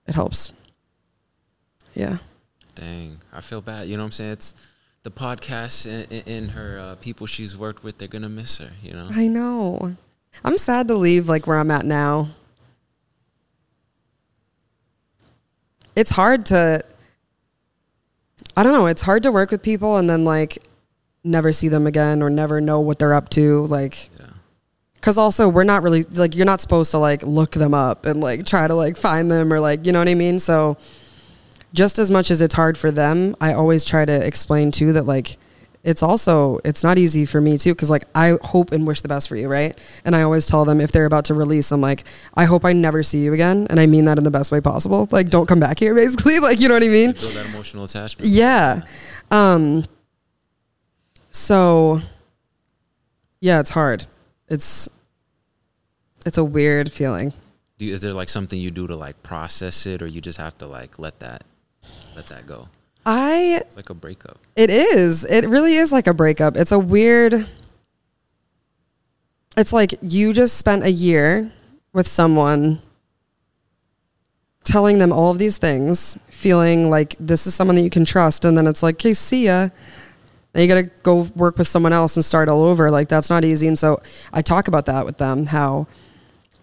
it 0.07 0.15
helps. 0.15 0.53
Yeah. 1.95 2.19
Dang, 2.75 3.21
I 3.33 3.41
feel 3.41 3.61
bad. 3.61 3.89
You 3.89 3.97
know 3.97 4.03
what 4.05 4.07
I'm 4.07 4.13
saying? 4.13 4.33
It's 4.33 4.55
the 5.03 5.11
podcast 5.11 5.87
and, 5.87 6.23
and 6.29 6.51
her 6.53 6.79
uh, 6.79 6.95
people 6.97 7.27
she's 7.27 7.57
worked 7.57 7.83
with. 7.83 7.99
They're 7.99 8.09
gonna 8.09 8.29
miss 8.29 8.59
her. 8.59 8.71
You 8.83 8.93
know. 8.93 9.09
I 9.11 9.29
know. 9.29 9.97
I'm 10.45 10.57
sad 10.57 10.89
to 10.89 10.95
leave 10.95 11.29
like 11.29 11.47
where 11.47 11.59
I'm 11.59 11.71
at 11.71 11.85
now. 11.85 12.29
It's 15.97 16.11
hard 16.11 16.47
to 16.47 16.83
I 18.57 18.63
don't 18.63 18.73
know, 18.73 18.87
it's 18.87 19.03
hard 19.03 19.23
to 19.25 19.33
work 19.33 19.51
with 19.51 19.63
people 19.63 19.97
and 19.97 20.09
then 20.09 20.25
like 20.25 20.59
never 21.25 21.53
see 21.53 21.69
them 21.69 21.87
again 21.87 22.23
or 22.23 22.31
never 22.31 22.61
know 22.61 22.81
what 22.81 22.99
they're 22.99 23.15
up 23.15 23.29
to 23.31 23.67
like 23.67 24.11
Yeah. 24.19 24.27
cuz 25.03 25.19
also 25.19 25.49
we're 25.49 25.65
not 25.65 25.83
really 25.83 26.03
like 26.03 26.35
you're 26.35 26.47
not 26.47 26.61
supposed 26.61 26.91
to 26.93 26.99
like 26.99 27.23
look 27.23 27.51
them 27.53 27.75
up 27.75 28.07
and 28.07 28.21
like 28.21 28.47
try 28.47 28.67
to 28.67 28.75
like 28.75 28.97
find 28.97 29.31
them 29.31 29.53
or 29.53 29.61
like 29.61 29.85
you 29.85 29.93
know 29.93 29.99
what 29.99 30.09
I 30.09 30.15
mean? 30.15 30.39
So 30.39 30.77
just 31.73 31.99
as 31.99 32.11
much 32.11 32.31
as 32.31 32.41
it's 32.41 32.55
hard 32.55 32.77
for 32.77 32.91
them, 32.91 33.35
I 33.41 33.53
always 33.53 33.85
try 33.85 34.05
to 34.05 34.27
explain 34.27 34.71
too 34.71 34.93
that 34.95 35.07
like 35.07 35.37
it's 35.83 36.03
also 36.03 36.59
it's 36.65 36.85
not 36.85 36.99
easy 36.99 37.25
for 37.25 37.41
me 37.41 37.57
too 37.57 37.75
because 37.75 37.89
like 37.89 38.05
I 38.15 38.37
hope 38.43 38.73
and 38.73 38.87
wish 38.87 39.01
the 39.01 39.09
best 39.09 39.29
for 39.29 39.37
you, 39.37 39.49
right? 39.49 39.79
And 40.05 40.15
I 40.15 40.23
always 40.23 40.47
tell 40.47 40.65
them 40.65 40.81
if 40.81 40.93
they're 40.93 41.07
about 41.07 41.27
to 41.27 41.35
release, 41.35 41.73
I'm 41.73 41.81
like, 41.81 42.05
I 42.35 42.45
hope 42.45 42.65
I 42.65 42.73
never 42.73 43.03
see 43.03 43.23
you 43.23 43.33
again, 43.33 43.67
and 43.71 43.81
I 43.81 43.87
mean 43.87 44.05
that 44.05 44.19
in 44.19 44.25
the 44.25 44.31
best 44.31 44.53
way 44.53 44.61
possible. 44.61 45.09
Like, 45.11 45.31
don't 45.31 45.47
come 45.47 45.61
back 45.61 45.79
here, 45.79 45.95
basically. 46.05 46.39
Like, 46.39 46.61
you 46.61 46.69
know 46.69 46.75
what 46.75 46.83
I 46.83 46.89
mean? 46.89 47.13
Build 47.13 47.33
that 47.33 47.47
emotional 47.47 47.85
attachment. 47.85 48.29
Yeah. 48.29 48.83
Um. 49.31 49.85
So. 51.31 52.01
Yeah, 53.41 53.61
it's 53.61 53.71
hard. 53.71 54.07
It's. 54.49 54.89
It's 56.27 56.37
a 56.37 56.45
weird 56.45 56.93
feeling. 56.93 57.33
Do 57.79 57.87
you, 57.87 57.95
is 57.95 58.03
there 58.03 58.13
like 58.13 58.29
something 58.29 58.61
you 58.61 58.71
do 58.71 58.87
to 58.87 58.95
like 58.95 59.23
process 59.23 59.87
it, 59.87 60.03
or 60.03 60.07
you 60.07 60.21
just 60.21 60.37
have 60.37 60.59
to 60.59 60.67
like 60.67 60.99
let 60.99 61.21
that 61.21 61.45
let 62.17 62.27
that 62.27 62.47
go? 62.47 62.69
I 63.07 63.63
It's 63.67 63.77
like 63.77 63.91
a 63.91 63.95
breakup. 63.95 64.39
It 64.57 64.71
is. 64.71 65.25
It 65.25 65.49
really 65.49 65.75
is 65.75 65.93
like 65.93 66.07
a 66.07 66.15
breakup. 66.15 66.57
It's 66.57 66.73
a 66.73 66.79
weird. 66.79 67.47
It's 69.57 69.73
like 69.73 69.95
you 70.01 70.33
just 70.33 70.57
spent 70.57 70.85
a 70.85 70.91
year 70.91 71.53
with 71.93 72.07
someone 72.07 72.81
telling 74.65 74.99
them 74.99 75.13
all 75.13 75.31
of 75.31 75.39
these 75.39 75.59
things, 75.59 76.19
feeling 76.29 76.91
like 76.91 77.17
this 77.19 77.47
is 77.47 77.55
someone 77.55 77.77
that 77.77 77.83
you 77.83 77.91
can 77.91 78.05
trust, 78.05 78.45
and 78.45 78.57
then 78.57 78.67
it's 78.67 78.83
like, 78.83 78.97
okay, 78.97 79.15
see 79.15 79.47
ya. 79.47 79.71
Now 80.55 80.61
you 80.61 80.69
got 80.69 80.83
to 80.83 80.91
go 81.03 81.27
work 81.37 81.59
with 81.59 81.69
someone 81.69 81.93
else 81.93 82.17
and 82.17 82.25
start 82.25 82.49
all 82.49 82.65
over. 82.65 82.91
Like, 82.91 83.09
that's 83.09 83.31
not 83.31 83.45
easy. 83.45 83.69
And 83.69 83.79
so 83.79 84.03
I 84.33 84.43
talk 84.43 84.69
about 84.69 84.87
that 84.87 85.05
with 85.05 85.19
them, 85.19 85.47
how 85.47 85.87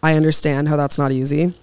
I 0.04 0.16
understand 0.16 0.68
how 0.68 0.76
that's 0.76 0.98
not 0.98 1.12
easy. 1.12 1.54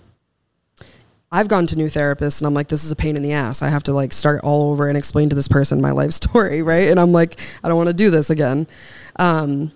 I've 1.34 1.48
gone 1.48 1.66
to 1.66 1.76
new 1.76 1.88
therapists 1.88 2.40
and 2.40 2.46
I'm 2.46 2.54
like, 2.54 2.68
this 2.68 2.84
is 2.84 2.92
a 2.92 2.96
pain 2.96 3.16
in 3.16 3.22
the 3.24 3.32
ass. 3.32 3.60
I 3.60 3.68
have 3.68 3.82
to 3.84 3.92
like 3.92 4.12
start 4.12 4.42
all 4.44 4.70
over 4.70 4.86
and 4.86 4.96
explain 4.96 5.30
to 5.30 5.34
this 5.34 5.48
person 5.48 5.80
my 5.80 5.90
life 5.90 6.12
story, 6.22 6.62
right? 6.62 6.88
And 6.88 7.00
I'm 7.00 7.10
like, 7.10 7.40
I 7.64 7.68
don't 7.68 7.76
want 7.76 7.88
to 7.88 7.94
do 7.94 8.08
this 8.08 8.30
again. 8.30 8.68
Um, 9.16 9.72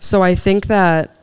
so 0.00 0.22
I 0.22 0.34
think 0.34 0.66
that 0.66 1.16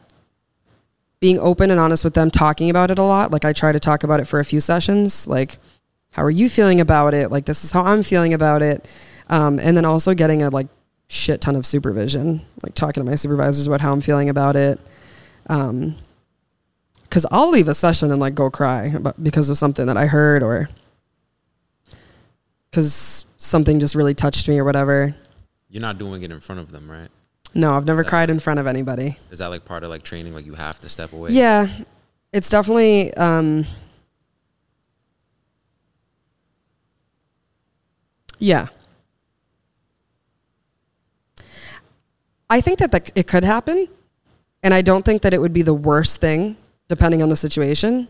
being 1.19 1.37
open 1.39 1.71
and 1.71 1.79
honest 1.79 2.05
with 2.05 2.13
them, 2.13 2.31
talking 2.31 2.69
about 2.69 2.89
it 2.89 2.99
a 2.99 3.03
lot. 3.03 3.31
Like 3.31 3.43
I 3.43 3.51
try 3.51 3.73
to 3.73 3.81
talk 3.81 4.05
about 4.05 4.21
it 4.21 4.25
for 4.25 4.39
a 4.39 4.45
few 4.45 4.61
sessions. 4.61 5.27
Like, 5.27 5.57
how 6.13 6.23
are 6.23 6.31
you 6.31 6.47
feeling 6.47 6.79
about 6.79 7.13
it? 7.13 7.29
Like 7.29 7.43
this 7.43 7.65
is 7.65 7.71
how 7.73 7.83
I'm 7.83 8.01
feeling 8.01 8.33
about 8.33 8.61
it. 8.61 8.87
Um, 9.27 9.59
and 9.59 9.75
then 9.75 9.83
also 9.83 10.13
getting 10.13 10.41
a 10.41 10.49
like 10.49 10.67
shit 11.09 11.41
ton 11.41 11.57
of 11.57 11.65
supervision, 11.65 12.45
like 12.63 12.75
talking 12.75 13.03
to 13.03 13.09
my 13.09 13.17
supervisors 13.17 13.67
about 13.67 13.81
how 13.81 13.91
I'm 13.91 13.99
feeling 13.99 14.29
about 14.29 14.55
it. 14.55 14.79
Um, 15.47 15.97
cause 17.09 17.25
I'll 17.31 17.49
leave 17.49 17.67
a 17.67 17.73
session 17.73 18.11
and 18.11 18.19
like 18.19 18.35
go 18.35 18.49
cry 18.49 18.85
about, 18.85 19.21
because 19.23 19.49
of 19.49 19.57
something 19.57 19.85
that 19.85 19.97
I 19.97 20.05
heard 20.05 20.43
or 20.43 20.69
cause 22.71 23.25
something 23.37 23.79
just 23.79 23.95
really 23.95 24.13
touched 24.13 24.47
me 24.47 24.59
or 24.59 24.63
whatever. 24.63 25.15
You're 25.69 25.81
not 25.81 25.97
doing 25.97 26.23
it 26.23 26.31
in 26.31 26.39
front 26.39 26.61
of 26.61 26.71
them, 26.71 26.89
right? 26.89 27.09
No, 27.55 27.73
I've 27.73 27.85
never 27.85 28.03
cried 28.03 28.29
in 28.29 28.39
front 28.39 28.59
of 28.59 28.67
anybody. 28.67 29.17
Is 29.31 29.39
that 29.39 29.47
like 29.47 29.65
part 29.65 29.83
of 29.83 29.89
like 29.89 30.03
training? 30.03 30.33
Like 30.35 30.45
you 30.45 30.53
have 30.53 30.79
to 30.81 30.89
step 30.89 31.13
away. 31.13 31.31
Yeah, 31.31 31.67
it's 32.31 32.49
definitely. 32.49 33.11
Um, 33.15 33.65
yeah, 38.37 38.67
I 42.49 42.61
think 42.61 42.79
that, 42.79 42.91
that 42.91 43.11
it 43.15 43.25
could 43.25 43.43
happen, 43.43 43.87
and 44.61 44.73
I 44.73 44.81
don't 44.81 45.03
think 45.03 45.23
that 45.23 45.33
it 45.33 45.41
would 45.41 45.53
be 45.53 45.63
the 45.63 45.73
worst 45.73 46.21
thing, 46.21 46.55
depending 46.89 47.21
on 47.21 47.29
the 47.29 47.37
situation. 47.37 48.09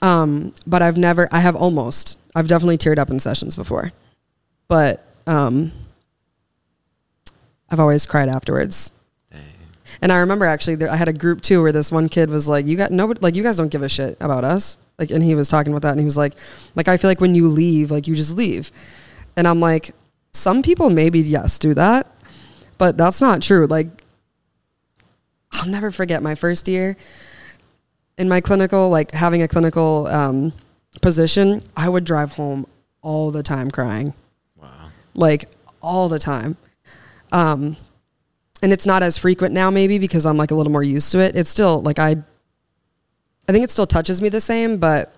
Um, 0.00 0.54
but 0.66 0.80
I've 0.80 0.96
never. 0.96 1.28
I 1.30 1.40
have 1.40 1.54
almost. 1.54 2.16
I've 2.34 2.48
definitely 2.48 2.78
teared 2.78 2.98
up 2.98 3.10
in 3.10 3.20
sessions 3.20 3.56
before, 3.56 3.92
but 4.68 5.04
um, 5.26 5.72
I've 7.68 7.80
always 7.80 8.06
cried 8.06 8.28
afterwards. 8.28 8.92
Dang. 9.30 9.42
And 10.00 10.12
I 10.12 10.18
remember 10.18 10.44
actually, 10.44 10.76
there, 10.76 10.90
I 10.90 10.96
had 10.96 11.08
a 11.08 11.12
group 11.12 11.42
too 11.42 11.60
where 11.60 11.72
this 11.72 11.92
one 11.92 12.08
kid 12.08 12.30
was 12.30 12.48
like, 12.48 12.64
"You 12.66 12.76
got 12.76 12.92
nobody, 12.92 13.20
like 13.20 13.34
you 13.34 13.42
guys 13.42 13.56
don't 13.56 13.70
give 13.70 13.82
a 13.82 13.88
shit 13.88 14.16
about 14.20 14.44
us." 14.44 14.78
Like, 14.98 15.10
and 15.10 15.22
he 15.22 15.34
was 15.34 15.48
talking 15.48 15.72
about 15.72 15.82
that, 15.82 15.92
and 15.92 16.00
he 16.00 16.04
was 16.04 16.16
like, 16.16 16.34
"Like 16.74 16.88
I 16.88 16.96
feel 16.96 17.10
like 17.10 17.20
when 17.20 17.34
you 17.34 17.48
leave, 17.48 17.90
like 17.90 18.06
you 18.06 18.14
just 18.14 18.36
leave," 18.36 18.70
and 19.36 19.48
I'm 19.48 19.58
like, 19.58 19.94
"Some 20.32 20.62
people 20.62 20.90
maybe 20.90 21.18
yes 21.18 21.58
do 21.58 21.74
that, 21.74 22.06
but 22.78 22.96
that's 22.96 23.20
not 23.20 23.42
true." 23.42 23.66
Like, 23.66 23.88
I'll 25.50 25.68
never 25.68 25.90
forget 25.90 26.22
my 26.22 26.36
first 26.36 26.68
year 26.68 26.96
in 28.18 28.28
my 28.28 28.40
clinical, 28.40 28.90
like 28.90 29.12
having 29.12 29.42
a 29.42 29.48
clinical 29.48 30.06
um, 30.08 30.52
position. 31.00 31.62
I 31.76 31.88
would 31.88 32.04
drive 32.04 32.32
home 32.32 32.66
all 33.00 33.30
the 33.30 33.42
time 33.42 33.70
crying 33.70 34.12
Wow. 34.56 34.68
like 35.14 35.48
all 35.80 36.08
the 36.08 36.18
time. 36.18 36.56
Um, 37.30 37.76
and 38.60 38.72
it's 38.72 38.84
not 38.86 39.02
as 39.04 39.16
frequent 39.16 39.54
now, 39.54 39.70
maybe 39.70 39.98
because 39.98 40.26
I'm 40.26 40.36
like 40.36 40.50
a 40.50 40.54
little 40.54 40.72
more 40.72 40.82
used 40.82 41.12
to 41.12 41.20
it. 41.20 41.36
It's 41.36 41.48
still 41.48 41.78
like 41.80 41.98
I, 42.00 42.16
I 43.48 43.52
think 43.52 43.64
it 43.64 43.70
still 43.70 43.86
touches 43.86 44.20
me 44.20 44.28
the 44.28 44.40
same, 44.40 44.78
but 44.78 45.14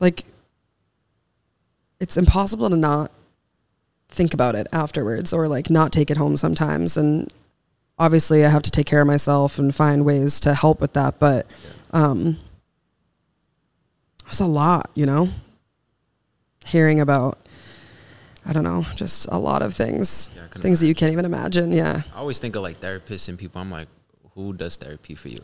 like 0.00 0.24
it's 2.00 2.16
impossible 2.16 2.68
to 2.70 2.76
not 2.76 3.12
think 4.08 4.34
about 4.34 4.56
it 4.56 4.66
afterwards 4.72 5.32
or 5.32 5.46
like 5.46 5.70
not 5.70 5.92
take 5.92 6.10
it 6.10 6.16
home 6.16 6.36
sometimes. 6.36 6.96
And 6.96 7.30
obviously, 8.00 8.44
I 8.44 8.48
have 8.48 8.62
to 8.62 8.70
take 8.72 8.86
care 8.86 9.00
of 9.02 9.06
myself 9.06 9.58
and 9.60 9.72
find 9.72 10.04
ways 10.04 10.40
to 10.40 10.54
help 10.54 10.80
with 10.80 10.94
that. 10.94 11.20
But 11.20 11.46
um, 11.92 12.38
it's 14.26 14.40
a 14.40 14.46
lot, 14.46 14.90
you 14.94 15.06
know, 15.06 15.28
hearing 16.66 16.98
about 16.98 17.38
I 18.46 18.54
don't 18.54 18.64
know, 18.64 18.86
just 18.96 19.28
a 19.30 19.36
lot 19.38 19.60
of 19.60 19.74
things, 19.74 20.30
Yeah, 20.34 20.60
things 20.62 20.80
that 20.80 20.86
you 20.86 20.94
can't 20.94 21.12
even 21.12 21.26
imagine. 21.26 21.72
Yeah, 21.72 22.02
I 22.14 22.18
always 22.18 22.40
think 22.40 22.56
of 22.56 22.62
like 22.62 22.80
therapists 22.80 23.28
and 23.28 23.38
people. 23.38 23.60
I'm 23.60 23.70
like, 23.70 23.86
who 24.34 24.54
does 24.54 24.76
therapy 24.76 25.14
for 25.14 25.28
you, 25.28 25.42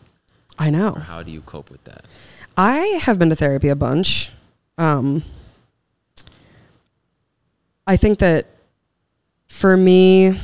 I 0.58 0.68
or 0.68 0.70
know. 0.72 0.92
how 0.94 1.22
do 1.22 1.30
you 1.30 1.42
cope 1.42 1.70
with 1.70 1.84
that? 1.84 2.06
I 2.56 2.78
have 3.02 3.18
been 3.18 3.28
to 3.28 3.36
therapy 3.36 3.68
a 3.68 3.76
bunch. 3.76 4.30
Um, 4.78 5.22
I 7.86 7.96
think 7.96 8.18
that 8.20 8.46
for 9.46 9.76
me, 9.76 10.40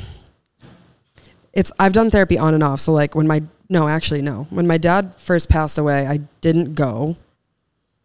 it's 1.53 1.73
I've 1.79 1.93
done 1.93 2.11
therapy 2.11 2.38
on 2.38 2.55
and 2.55 2.62
off. 2.62 2.81
So 2.81 2.93
like 2.93 3.15
when 3.15 3.27
my 3.27 3.43
no, 3.69 3.88
actually 3.88 4.23
no, 4.23 4.47
when 4.51 4.67
my 4.67 4.79
dad 4.79 5.15
first 5.17 5.49
passed 5.49 5.79
away, 5.79 6.07
I 6.07 6.19
didn't 6.41 6.75
go, 6.75 7.17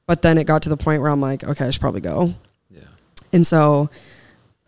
but 0.05 0.21
then 0.21 0.37
it 0.37 0.45
got 0.45 0.61
to 0.63 0.69
the 0.69 0.77
point 0.77 1.01
where 1.01 1.11
I'm 1.11 1.21
like, 1.21 1.43
okay, 1.43 1.67
I 1.67 1.69
should 1.69 1.81
probably 1.81 2.01
go. 2.01 2.33
Yeah. 2.69 2.81
And 3.33 3.45
so 3.45 3.89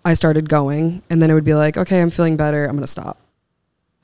I 0.03 0.13
started 0.13 0.49
going, 0.49 1.01
and 1.09 1.21
then 1.21 1.29
it 1.29 1.33
would 1.33 1.45
be 1.45 1.53
like, 1.53 1.77
okay, 1.77 2.01
I'm 2.01 2.09
feeling 2.09 2.37
better. 2.37 2.65
I'm 2.65 2.71
going 2.71 2.81
to 2.81 2.87
stop. 2.87 3.17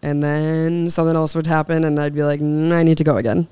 And 0.01 0.21
then 0.21 0.89
something 0.89 1.15
else 1.15 1.35
would 1.35 1.47
happen, 1.47 1.83
and 1.83 1.99
I'd 1.99 2.13
be 2.13 2.23
like, 2.23 2.39
mm, 2.39 2.71
I 2.71 2.83
need 2.83 2.97
to 2.97 3.03
go 3.03 3.17
again. 3.17 3.47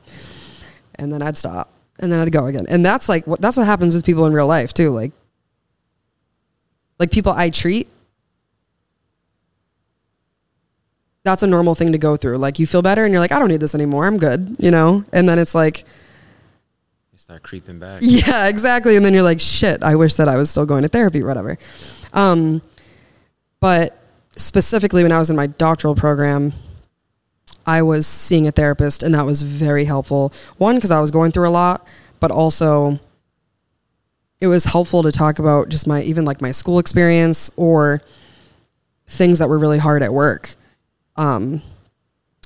And 0.95 1.11
then 1.11 1.21
I'd 1.21 1.37
stop, 1.37 1.71
and 1.99 2.11
then 2.11 2.19
I'd 2.19 2.31
go 2.31 2.45
again. 2.45 2.65
And 2.69 2.85
that's 2.85 3.09
like 3.09 3.25
what 3.25 3.41
that's 3.41 3.57
what 3.57 3.65
happens 3.65 3.95
with 3.95 4.05
people 4.05 4.25
in 4.25 4.33
real 4.33 4.47
life 4.47 4.73
too. 4.73 4.91
Like, 4.91 5.11
like 6.99 7.11
people 7.11 7.31
I 7.31 7.49
treat. 7.49 7.87
That's 11.23 11.41
a 11.41 11.47
normal 11.47 11.73
thing 11.75 11.91
to 11.93 11.97
go 11.97 12.17
through. 12.17 12.37
Like 12.37 12.59
you 12.59 12.67
feel 12.67 12.81
better, 12.81 13.05
and 13.05 13.13
you're 13.13 13.21
like, 13.21 13.31
I 13.31 13.39
don't 13.39 13.47
need 13.49 13.61
this 13.61 13.75
anymore. 13.75 14.05
I'm 14.05 14.17
good, 14.17 14.57
you 14.59 14.71
know. 14.71 15.03
And 15.13 15.27
then 15.27 15.39
it's 15.39 15.55
like, 15.55 15.85
You 17.11 17.17
start 17.17 17.43
creeping 17.43 17.79
back. 17.79 18.01
yeah, 18.05 18.47
exactly. 18.47 18.95
And 18.97 19.05
then 19.05 19.13
you're 19.13 19.23
like, 19.23 19.39
shit, 19.39 19.83
I 19.83 19.95
wish 19.95 20.15
that 20.15 20.27
I 20.27 20.35
was 20.35 20.49
still 20.49 20.65
going 20.65 20.83
to 20.83 20.89
therapy 20.89 21.21
or 21.21 21.27
whatever. 21.27 21.57
Um, 22.13 22.61
but 23.59 23.97
specifically 24.35 25.03
when 25.03 25.11
I 25.11 25.19
was 25.19 25.29
in 25.29 25.35
my 25.35 25.47
doctoral 25.47 25.95
program, 25.95 26.51
I 27.65 27.81
was 27.81 28.05
seeing 28.05 28.45
a 28.47 28.51
therapist 28.51 29.03
and 29.03 29.15
that 29.15 29.25
was 29.25 29.41
very 29.41 29.85
helpful. 29.85 30.33
One, 30.57 30.75
because 30.75 30.91
I 30.91 30.99
was 30.99 31.11
going 31.11 31.31
through 31.31 31.47
a 31.47 31.51
lot, 31.51 31.87
but 32.19 32.31
also 32.31 32.99
it 34.41 34.47
was 34.47 34.65
helpful 34.65 35.03
to 35.03 35.11
talk 35.11 35.39
about 35.39 35.69
just 35.69 35.87
my, 35.87 36.01
even 36.01 36.25
like 36.25 36.41
my 36.41 36.51
school 36.51 36.79
experience 36.79 37.49
or 37.55 38.01
things 39.07 39.39
that 39.39 39.47
were 39.47 39.57
really 39.57 39.77
hard 39.77 40.03
at 40.03 40.11
work. 40.11 40.55
Um, 41.15 41.61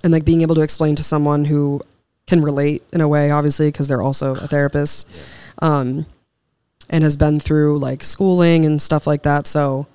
and 0.03 0.13
like 0.13 0.25
being 0.25 0.41
able 0.41 0.55
to 0.55 0.61
explain 0.61 0.95
to 0.95 1.03
someone 1.03 1.45
who 1.45 1.81
can 2.27 2.41
relate 2.41 2.83
in 2.91 3.01
a 3.01 3.07
way, 3.07 3.31
obviously, 3.31 3.69
because 3.69 3.87
they're 3.87 4.01
also 4.01 4.31
a 4.33 4.47
therapist, 4.47 5.09
um, 5.61 6.05
and 6.89 7.03
has 7.03 7.17
been 7.17 7.39
through 7.39 7.79
like 7.79 8.03
schooling 8.03 8.65
and 8.65 8.81
stuff 8.81 9.07
like 9.07 9.23
that. 9.23 9.47
So, 9.47 9.87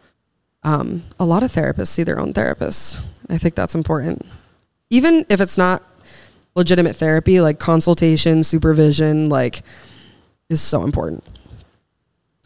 um, 0.63 1.03
a 1.19 1.25
lot 1.25 1.43
of 1.43 1.51
therapists 1.51 1.89
see 1.89 2.03
their 2.03 2.19
own 2.19 2.33
therapists. 2.33 3.03
I 3.29 3.39
think 3.39 3.55
that's 3.55 3.75
important, 3.75 4.27
even 4.91 5.27
if 5.29 5.41
it's 5.41 5.59
not 5.59 5.83
legitimate 6.55 6.97
therapy. 6.97 7.41
Like 7.41 7.59
consultation, 7.59 8.45
supervision, 8.45 9.29
like 9.29 9.63
is 10.49 10.61
so 10.61 10.85
important 10.85 11.25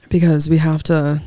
because 0.09 0.49
we 0.49 0.59
have 0.59 0.83
to 0.85 1.21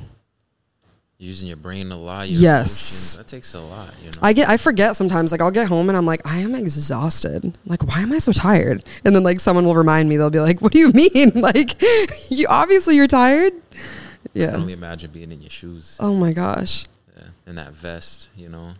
Using 1.21 1.49
your 1.49 1.57
brain 1.57 1.91
a 1.91 1.97
lot. 1.97 2.29
Yes. 2.29 2.45
emotions, 2.45 3.17
That 3.17 3.27
takes 3.27 3.53
a 3.53 3.59
lot. 3.59 3.93
You 4.01 4.05
know. 4.11 4.17
I 4.21 4.31
get 4.31 4.47
I 4.47 4.55
forget 4.55 4.95
sometimes 4.95 5.33
like 5.33 5.41
I'll 5.41 5.51
get 5.51 5.67
home 5.67 5.89
and 5.89 5.97
I'm 5.97 6.05
like 6.05 6.21
I 6.25 6.37
am 6.39 6.55
exhausted. 6.55 7.57
Like 7.65 7.83
why 7.85 7.99
am 7.99 8.13
I 8.13 8.19
so 8.19 8.31
tired? 8.31 8.85
And 9.03 9.13
then 9.13 9.23
like 9.23 9.41
someone 9.41 9.65
will 9.65 9.75
remind 9.75 10.07
me 10.07 10.15
they'll 10.15 10.29
be 10.29 10.39
like 10.39 10.61
what 10.63 10.71
do 10.71 10.79
you 10.79 10.91
mean? 10.93 11.31
Like 11.35 11.75
you 12.31 12.47
obviously 12.49 12.95
you're 12.95 13.07
tired? 13.07 13.51
I 13.53 13.75
can 13.75 14.41
Yeah. 14.41 14.55
only 14.55 14.71
imagine 14.73 15.11
being 15.11 15.31
in 15.33 15.41
your 15.41 15.49
shoes. 15.49 15.97
Oh 15.99 16.15
my 16.15 16.31
gosh. 16.31 16.85
Yeah. 17.17 17.23
In 17.47 17.55
that 17.55 17.73
vest, 17.73 18.29
you 18.37 18.47
know, 18.47 18.75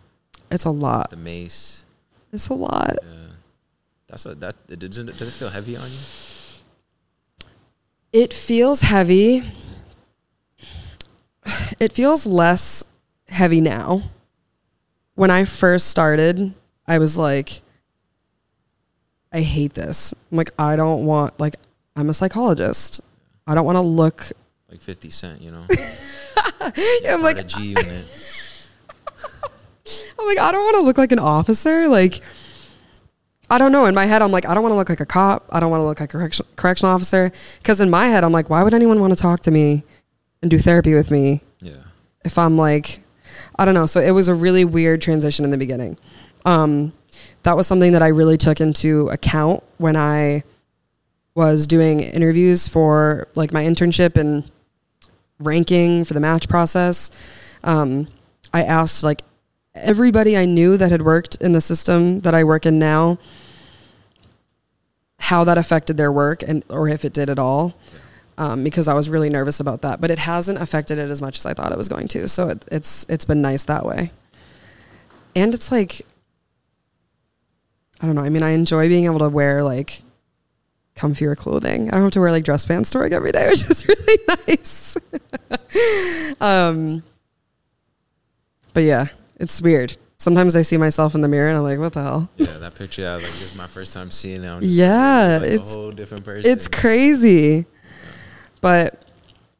It's 0.50 0.64
a 0.64 0.70
lot. 0.70 1.10
the 1.10 1.16
mace. 1.18 1.84
It's 2.32 2.48
a 2.48 2.54
lot. 2.54 2.96
Yeah. 3.02 3.34
That's 4.08 4.24
a 4.24 4.34
that. 4.36 4.56
Does 4.78 4.96
it, 4.96 5.06
does 5.06 5.28
it 5.28 5.32
feel 5.32 5.50
heavy 5.50 5.76
on 5.76 5.90
you? 5.90 5.98
It 8.12 8.32
feels 8.32 8.80
heavy. 8.80 9.42
It 11.80 11.92
feels 11.92 12.26
less 12.26 12.84
heavy 13.28 13.60
now. 13.60 14.02
When 15.14 15.30
I 15.30 15.44
first 15.44 15.88
started, 15.88 16.54
I 16.86 16.98
was 16.98 17.16
like, 17.18 17.62
I 19.32 19.40
hate 19.42 19.74
this. 19.74 20.14
I'm 20.30 20.36
like, 20.36 20.50
I 20.58 20.76
don't 20.76 21.06
want, 21.06 21.38
like, 21.38 21.56
I'm 21.96 22.08
a 22.08 22.14
psychologist. 22.14 23.00
I 23.46 23.54
don't 23.54 23.64
want 23.64 23.76
to 23.76 23.82
look. 23.82 24.26
Like 24.70 24.80
Fifty 24.80 25.10
Cent, 25.10 25.40
you 25.40 25.50
know. 25.50 25.66
Yeah, 27.02 27.14
I'm 27.14 27.22
like, 27.22 27.36
Unit. 27.58 27.86
I'm 30.18 30.26
like, 30.26 30.38
I 30.38 30.52
don't 30.52 30.62
want 30.64 30.76
to 30.76 30.82
look 30.82 30.98
like 30.98 31.10
an 31.12 31.18
officer. 31.18 31.88
Like, 31.88 32.20
I 33.48 33.58
don't 33.58 33.72
know. 33.72 33.86
In 33.86 33.94
my 33.94 34.04
head, 34.04 34.22
I'm 34.22 34.30
like, 34.30 34.46
I 34.46 34.54
don't 34.54 34.62
want 34.62 34.72
to 34.72 34.76
look 34.76 34.88
like 34.88 35.00
a 35.00 35.06
cop. 35.06 35.46
I 35.50 35.58
don't 35.58 35.70
want 35.70 35.80
to 35.80 35.84
look 35.84 36.00
like 36.00 36.08
a 36.08 36.12
correction, 36.12 36.46
correctional 36.56 36.94
officer. 36.94 37.32
Because 37.58 37.80
in 37.80 37.90
my 37.90 38.06
head, 38.08 38.24
I'm 38.24 38.32
like, 38.32 38.50
why 38.50 38.62
would 38.62 38.74
anyone 38.74 39.00
want 39.00 39.12
to 39.12 39.20
talk 39.20 39.40
to 39.40 39.50
me 39.50 39.84
and 40.42 40.50
do 40.50 40.58
therapy 40.58 40.94
with 40.94 41.10
me 41.10 41.42
Yeah. 41.60 41.74
if 42.24 42.38
I'm 42.38 42.56
like, 42.56 43.00
I 43.58 43.64
don't 43.64 43.74
know. 43.74 43.86
So 43.86 44.00
it 44.00 44.12
was 44.12 44.28
a 44.28 44.34
really 44.34 44.64
weird 44.64 45.00
transition 45.02 45.44
in 45.44 45.50
the 45.50 45.58
beginning. 45.58 45.98
Um, 46.44 46.92
that 47.42 47.56
was 47.56 47.66
something 47.66 47.92
that 47.92 48.02
I 48.02 48.08
really 48.08 48.36
took 48.36 48.60
into 48.60 49.08
account 49.08 49.62
when 49.78 49.96
I 49.96 50.44
was 51.34 51.66
doing 51.66 52.00
interviews 52.00 52.68
for 52.68 53.28
like 53.34 53.52
my 53.52 53.62
internship 53.62 54.16
and 54.16 54.50
ranking 55.38 56.04
for 56.04 56.14
the 56.14 56.20
match 56.20 56.48
process. 56.48 57.10
Um, 57.64 58.08
I 58.52 58.64
asked 58.64 59.02
like 59.02 59.22
everybody 59.74 60.36
I 60.36 60.44
knew 60.44 60.76
that 60.76 60.90
had 60.90 61.02
worked 61.02 61.36
in 61.36 61.52
the 61.52 61.60
system 61.60 62.20
that 62.20 62.34
I 62.34 62.44
work 62.44 62.66
in 62.66 62.78
now, 62.78 63.18
how 65.18 65.44
that 65.44 65.58
affected 65.58 65.96
their 65.96 66.10
work 66.10 66.42
and 66.42 66.64
or 66.68 66.88
if 66.88 67.04
it 67.04 67.12
did 67.12 67.30
at 67.30 67.38
all. 67.38 67.74
Um, 68.40 68.64
because 68.64 68.88
I 68.88 68.94
was 68.94 69.10
really 69.10 69.28
nervous 69.28 69.60
about 69.60 69.82
that, 69.82 70.00
but 70.00 70.10
it 70.10 70.18
hasn't 70.18 70.56
affected 70.62 70.96
it 70.96 71.10
as 71.10 71.20
much 71.20 71.36
as 71.36 71.44
I 71.44 71.52
thought 71.52 71.72
it 71.72 71.76
was 71.76 71.88
going 71.88 72.08
to. 72.08 72.26
So 72.26 72.48
it, 72.48 72.64
it's 72.72 73.04
it's 73.10 73.26
been 73.26 73.42
nice 73.42 73.64
that 73.64 73.84
way. 73.84 74.12
And 75.36 75.52
it's 75.52 75.70
like 75.70 76.00
I 78.00 78.06
don't 78.06 78.14
know. 78.14 78.22
I 78.22 78.30
mean, 78.30 78.42
I 78.42 78.50
enjoy 78.52 78.88
being 78.88 79.04
able 79.04 79.18
to 79.18 79.28
wear 79.28 79.62
like 79.62 80.00
comfier 80.96 81.36
clothing. 81.36 81.88
I 81.90 81.92
don't 81.92 82.04
have 82.04 82.12
to 82.12 82.20
wear 82.20 82.30
like 82.30 82.44
dress 82.44 82.64
pants 82.64 82.90
to 82.92 82.98
work 83.00 83.12
every 83.12 83.30
day, 83.30 83.46
which 83.50 83.60
is 83.68 83.86
really 83.86 84.18
nice. 84.48 84.96
um, 86.40 87.02
but 88.72 88.84
yeah, 88.84 89.08
it's 89.38 89.60
weird. 89.60 89.98
Sometimes 90.16 90.56
I 90.56 90.62
see 90.62 90.78
myself 90.78 91.14
in 91.14 91.20
the 91.20 91.28
mirror 91.28 91.48
and 91.48 91.58
I'm 91.58 91.62
like, 91.62 91.78
what 91.78 91.92
the 91.92 92.02
hell? 92.02 92.30
Yeah, 92.36 92.56
that 92.58 92.74
picture. 92.74 93.06
I 93.06 93.16
was 93.16 93.22
like, 93.24 93.32
this 93.32 93.52
is 93.52 93.56
my 93.58 93.66
first 93.66 93.92
time 93.92 94.10
seeing 94.10 94.44
it. 94.44 94.62
Yeah, 94.62 95.38
like 95.42 95.50
it's- 95.50 95.74
a 95.76 95.78
whole 95.78 95.90
different 95.90 96.24
person. 96.24 96.50
It's 96.50 96.68
crazy. 96.68 97.66
But 98.60 99.02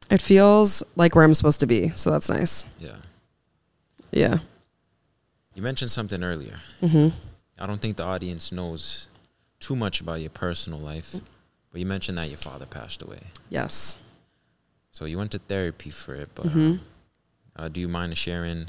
it 0.09 0.21
feels 0.21 0.83
like 0.95 1.15
where 1.15 1.23
I'm 1.23 1.33
supposed 1.33 1.59
to 1.61 1.67
be. 1.67 1.89
So 1.89 2.11
that's 2.11 2.29
nice. 2.29 2.65
Yeah. 2.79 2.95
Yeah. 4.11 4.37
You 5.55 5.61
mentioned 5.61 5.91
something 5.91 6.23
earlier. 6.23 6.59
hmm 6.79 7.09
I 7.59 7.67
don't 7.67 7.79
think 7.81 7.97
the 7.97 8.03
audience 8.03 8.51
knows 8.51 9.07
too 9.59 9.75
much 9.75 10.01
about 10.01 10.19
your 10.21 10.31
personal 10.31 10.79
life, 10.79 11.15
but 11.71 11.79
you 11.79 11.85
mentioned 11.85 12.17
that 12.17 12.27
your 12.29 12.37
father 12.37 12.65
passed 12.65 13.01
away. 13.03 13.19
Yes. 13.49 13.97
So 14.89 15.05
you 15.05 15.17
went 15.19 15.31
to 15.31 15.39
therapy 15.39 15.91
for 15.91 16.15
it, 16.15 16.29
but 16.33 16.47
Mhm. 16.47 16.79
uh, 17.55 17.67
do 17.69 17.79
you 17.79 17.87
mind 17.87 18.17
sharing 18.17 18.67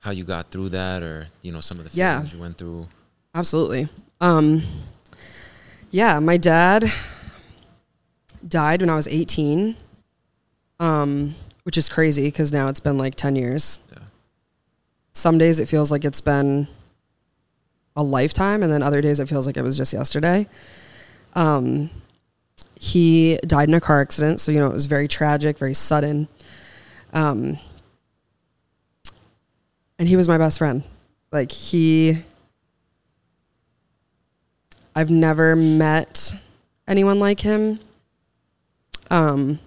how 0.00 0.12
you 0.12 0.22
got 0.24 0.50
through 0.52 0.68
that, 0.70 1.02
or 1.02 1.28
you 1.42 1.50
know 1.50 1.60
some 1.60 1.78
of 1.80 1.90
the 1.90 1.96
Yeah. 1.96 2.14
feelings 2.18 2.32
you 2.34 2.40
went 2.40 2.56
through? 2.58 2.88
Absolutely. 3.34 3.88
Um, 4.20 4.62
yeah, 5.90 6.20
my 6.20 6.36
dad 6.36 6.92
died 8.46 8.80
when 8.80 8.90
I 8.90 8.96
was 8.96 9.08
18, 9.08 9.76
um, 10.80 11.34
which 11.64 11.78
is 11.78 11.88
crazy 11.88 12.24
because 12.24 12.52
now 12.52 12.68
it's 12.68 12.80
been 12.80 12.98
like 12.98 13.14
10 13.14 13.36
years. 13.36 13.80
Yeah. 13.92 13.98
Some 15.12 15.38
days 15.38 15.60
it 15.60 15.68
feels 15.68 15.90
like 15.90 16.04
it's 16.04 16.20
been 16.20 16.66
a 17.96 18.02
lifetime, 18.02 18.62
and 18.62 18.72
then 18.72 18.82
other 18.82 19.00
days 19.00 19.20
it 19.20 19.28
feels 19.28 19.46
like 19.46 19.56
it 19.56 19.62
was 19.62 19.76
just 19.76 19.92
yesterday. 19.92 20.46
Um, 21.34 21.90
he 22.78 23.38
died 23.46 23.68
in 23.68 23.74
a 23.74 23.80
car 23.80 24.00
accident, 24.00 24.40
so 24.40 24.50
you 24.50 24.58
know 24.58 24.66
it 24.66 24.72
was 24.72 24.86
very 24.86 25.06
tragic, 25.06 25.58
very 25.58 25.74
sudden. 25.74 26.28
Um, 27.12 27.58
and 29.98 30.08
he 30.08 30.16
was 30.16 30.28
my 30.28 30.38
best 30.38 30.58
friend. 30.58 30.82
Like 31.30 31.52
he 31.52 32.18
I've 34.94 35.10
never 35.10 35.56
met 35.56 36.34
anyone 36.86 37.18
like 37.18 37.40
him. 37.40 37.80
Um, 39.14 39.60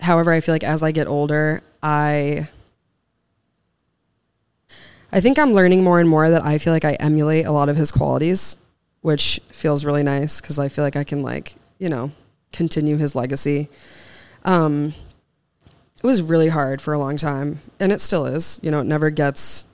however, 0.00 0.32
I 0.32 0.40
feel 0.40 0.54
like 0.54 0.64
as 0.64 0.82
I 0.82 0.90
get 0.90 1.06
older, 1.06 1.62
I 1.82 2.48
I 5.12 5.20
think 5.20 5.38
I'm 5.38 5.52
learning 5.52 5.84
more 5.84 6.00
and 6.00 6.08
more 6.08 6.30
that 6.30 6.42
I 6.42 6.56
feel 6.56 6.72
like 6.72 6.86
I 6.86 6.94
emulate 6.94 7.44
a 7.44 7.52
lot 7.52 7.68
of 7.68 7.76
his 7.76 7.92
qualities, 7.92 8.56
which 9.02 9.38
feels 9.52 9.84
really 9.84 10.02
nice 10.02 10.40
because 10.40 10.58
I 10.58 10.68
feel 10.68 10.82
like 10.82 10.96
I 10.96 11.04
can 11.04 11.22
like 11.22 11.56
you 11.78 11.90
know 11.90 12.12
continue 12.54 12.96
his 12.96 13.14
legacy. 13.14 13.68
Um, 14.46 14.94
it 16.02 16.06
was 16.06 16.22
really 16.22 16.48
hard 16.48 16.80
for 16.80 16.94
a 16.94 16.98
long 16.98 17.18
time, 17.18 17.60
and 17.78 17.92
it 17.92 18.00
still 18.00 18.24
is. 18.24 18.60
You 18.62 18.70
know, 18.70 18.80
it 18.80 18.86
never 18.86 19.10
gets 19.10 19.66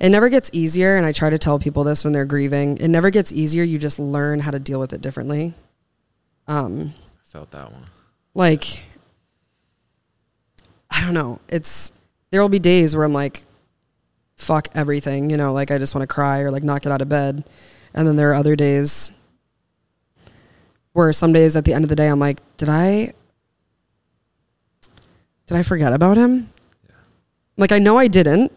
it 0.00 0.08
never 0.08 0.30
gets 0.30 0.48
easier 0.54 0.96
and 0.96 1.04
i 1.04 1.12
try 1.12 1.28
to 1.28 1.36
tell 1.36 1.58
people 1.58 1.84
this 1.84 2.04
when 2.04 2.14
they're 2.14 2.24
grieving 2.24 2.78
it 2.78 2.88
never 2.88 3.10
gets 3.10 3.30
easier 3.34 3.62
you 3.62 3.76
just 3.76 3.98
learn 3.98 4.40
how 4.40 4.50
to 4.50 4.58
deal 4.58 4.80
with 4.80 4.94
it 4.94 5.02
differently 5.02 5.52
um 6.48 6.94
I 7.20 7.26
felt 7.26 7.50
that 7.50 7.70
one. 7.70 7.84
Like 8.34 8.80
i 10.90 11.00
don't 11.00 11.14
know. 11.14 11.40
It's 11.48 11.92
there 12.30 12.40
will 12.40 12.48
be 12.48 12.58
days 12.58 12.94
where 12.94 13.04
i'm 13.04 13.12
like 13.12 13.44
fuck 14.36 14.68
everything 14.74 15.30
you 15.30 15.36
know 15.36 15.52
like 15.52 15.70
i 15.70 15.78
just 15.78 15.94
want 15.94 16.02
to 16.02 16.12
cry 16.12 16.40
or 16.40 16.50
like 16.50 16.64
not 16.64 16.82
get 16.82 16.92
out 16.92 17.00
of 17.00 17.08
bed. 17.08 17.48
And 17.94 18.06
then 18.06 18.16
there 18.16 18.30
are 18.30 18.34
other 18.34 18.56
days 18.56 19.12
where 20.92 21.12
some 21.12 21.32
days 21.32 21.56
at 21.56 21.64
the 21.64 21.72
end 21.72 21.84
of 21.84 21.88
the 21.88 21.96
day 21.96 22.08
i'm 22.08 22.18
like 22.18 22.38
did 22.56 22.68
i 22.68 23.12
did 25.46 25.56
i 25.56 25.62
forget 25.62 25.92
about 25.92 26.16
him? 26.16 26.50
Like 27.56 27.72
i 27.72 27.78
know 27.78 27.96
i 27.96 28.08
didn't 28.08 28.52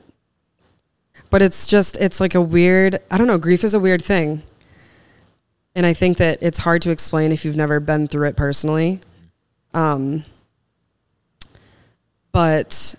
but 1.29 1.41
it's 1.41 1.67
just 1.67 1.97
it's 1.97 2.19
like 2.19 2.33
a 2.33 2.41
weird 2.41 2.99
i 3.11 3.17
don't 3.17 3.27
know 3.27 3.37
grief 3.37 3.63
is 3.63 3.73
a 3.73 3.79
weird 3.79 4.01
thing. 4.03 4.41
And 5.75 5.85
i 5.85 5.93
think 5.93 6.17
that 6.17 6.39
it's 6.41 6.57
hard 6.59 6.81
to 6.83 6.89
explain 6.89 7.31
if 7.31 7.45
you've 7.45 7.55
never 7.55 7.79
been 7.79 8.07
through 8.07 8.27
it 8.27 8.35
personally 8.35 9.01
um 9.77 10.23
but 12.31 12.95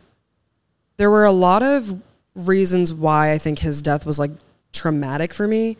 there 0.96 1.10
were 1.10 1.24
a 1.24 1.32
lot 1.32 1.60
of 1.62 2.00
reasons 2.36 2.94
why 2.94 3.32
i 3.32 3.38
think 3.38 3.58
his 3.58 3.82
death 3.82 4.06
was 4.06 4.18
like 4.18 4.30
traumatic 4.72 5.34
for 5.34 5.48
me. 5.48 5.76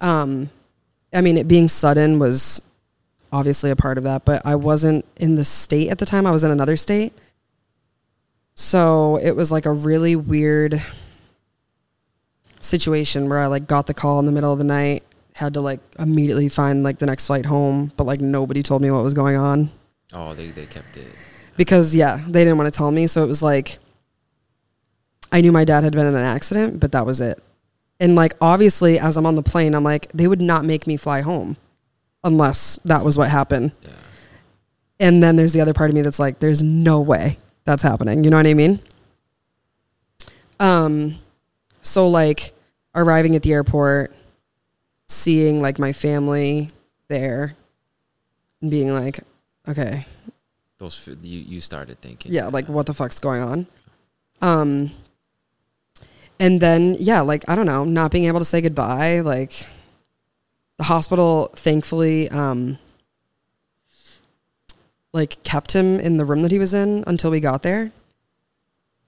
Um 0.00 0.48
i 1.12 1.20
mean 1.20 1.36
it 1.36 1.46
being 1.46 1.68
sudden 1.68 2.18
was 2.18 2.62
obviously 3.32 3.70
a 3.70 3.76
part 3.76 3.98
of 3.98 4.04
that 4.04 4.24
but 4.24 4.40
i 4.46 4.54
wasn't 4.54 5.04
in 5.16 5.36
the 5.36 5.44
state 5.44 5.90
at 5.90 5.98
the 5.98 6.06
time. 6.06 6.26
I 6.26 6.30
was 6.30 6.42
in 6.42 6.50
another 6.50 6.76
state. 6.76 7.12
So 8.54 9.16
it 9.16 9.32
was 9.32 9.52
like 9.52 9.66
a 9.66 9.72
really 9.72 10.16
weird 10.16 10.80
situation 12.60 13.28
where 13.28 13.40
I 13.40 13.46
like 13.46 13.66
got 13.66 13.86
the 13.86 13.94
call 13.94 14.20
in 14.20 14.26
the 14.26 14.32
middle 14.32 14.52
of 14.52 14.58
the 14.58 14.64
night, 14.64 15.02
had 15.34 15.54
to 15.54 15.60
like 15.60 15.80
immediately 15.98 16.48
find 16.48 16.84
like 16.84 16.98
the 16.98 17.06
next 17.06 17.26
flight 17.26 17.46
home, 17.46 17.92
but 17.96 18.04
like 18.04 18.20
nobody 18.20 18.62
told 18.62 18.80
me 18.80 18.92
what 18.92 19.02
was 19.02 19.12
going 19.12 19.36
on 19.36 19.70
Oh, 20.14 20.32
they 20.32 20.46
they 20.48 20.66
kept 20.66 20.96
it. 20.96 21.08
because 21.56 21.94
yeah, 21.94 22.22
they 22.26 22.44
didn't 22.44 22.56
want 22.56 22.72
to 22.72 22.76
tell 22.76 22.90
me, 22.90 23.06
so 23.06 23.22
it 23.22 23.26
was 23.26 23.42
like 23.42 23.78
I 25.32 25.40
knew 25.40 25.50
my 25.52 25.64
dad 25.64 25.82
had 25.82 25.92
been 25.92 26.06
in 26.06 26.14
an 26.14 26.22
accident, 26.22 26.78
but 26.80 26.92
that 26.92 27.04
was 27.04 27.20
it. 27.20 27.42
And 28.00 28.14
like 28.14 28.34
obviously 28.40 28.98
as 28.98 29.16
I'm 29.16 29.26
on 29.26 29.34
the 29.34 29.42
plane, 29.42 29.74
I'm 29.74 29.84
like 29.84 30.10
they 30.12 30.28
would 30.28 30.40
not 30.40 30.64
make 30.64 30.86
me 30.86 30.96
fly 30.96 31.20
home 31.22 31.56
unless 32.22 32.76
that 32.84 33.04
was 33.04 33.18
what 33.18 33.28
happened. 33.30 33.72
Yeah. 33.82 33.90
And 35.00 35.22
then 35.22 35.36
there's 35.36 35.52
the 35.52 35.60
other 35.60 35.74
part 35.74 35.90
of 35.90 35.94
me 35.96 36.02
that's 36.02 36.20
like, 36.20 36.38
there's 36.38 36.62
no 36.62 37.00
way 37.00 37.38
that's 37.64 37.82
happening. 37.82 38.22
You 38.22 38.30
know 38.30 38.36
what 38.36 38.46
I 38.46 38.54
mean? 38.54 38.80
Um, 40.60 41.16
so 41.82 42.08
like 42.08 42.52
arriving 42.94 43.34
at 43.34 43.42
the 43.42 43.52
airport, 43.52 44.14
seeing 45.08 45.60
like 45.60 45.78
my 45.78 45.92
family 45.92 46.70
there, 47.08 47.56
and 48.62 48.70
being 48.70 48.94
like, 48.94 49.20
okay, 49.68 50.06
Those 50.78 51.08
f- 51.08 51.16
you 51.22 51.38
you 51.40 51.60
started 51.60 52.00
thinking. 52.00 52.32
yeah, 52.32 52.46
like 52.48 52.68
what 52.68 52.86
the 52.86 52.94
fuck's 52.94 53.18
going 53.18 53.42
on? 53.42 53.66
Um, 54.42 54.90
and 56.40 56.60
then 56.60 56.96
yeah, 56.98 57.20
like 57.20 57.44
I 57.48 57.54
don't 57.54 57.66
know, 57.66 57.84
not 57.84 58.10
being 58.10 58.24
able 58.26 58.40
to 58.40 58.44
say 58.44 58.60
goodbye, 58.60 59.20
like 59.20 59.66
the 60.76 60.84
hospital 60.84 61.50
thankfully 61.54 62.28
um 62.30 62.78
like 65.12 65.40
kept 65.44 65.72
him 65.72 66.00
in 66.00 66.16
the 66.16 66.24
room 66.24 66.42
that 66.42 66.50
he 66.50 66.58
was 66.58 66.74
in 66.74 67.04
until 67.06 67.30
we 67.30 67.38
got 67.40 67.62
there. 67.62 67.92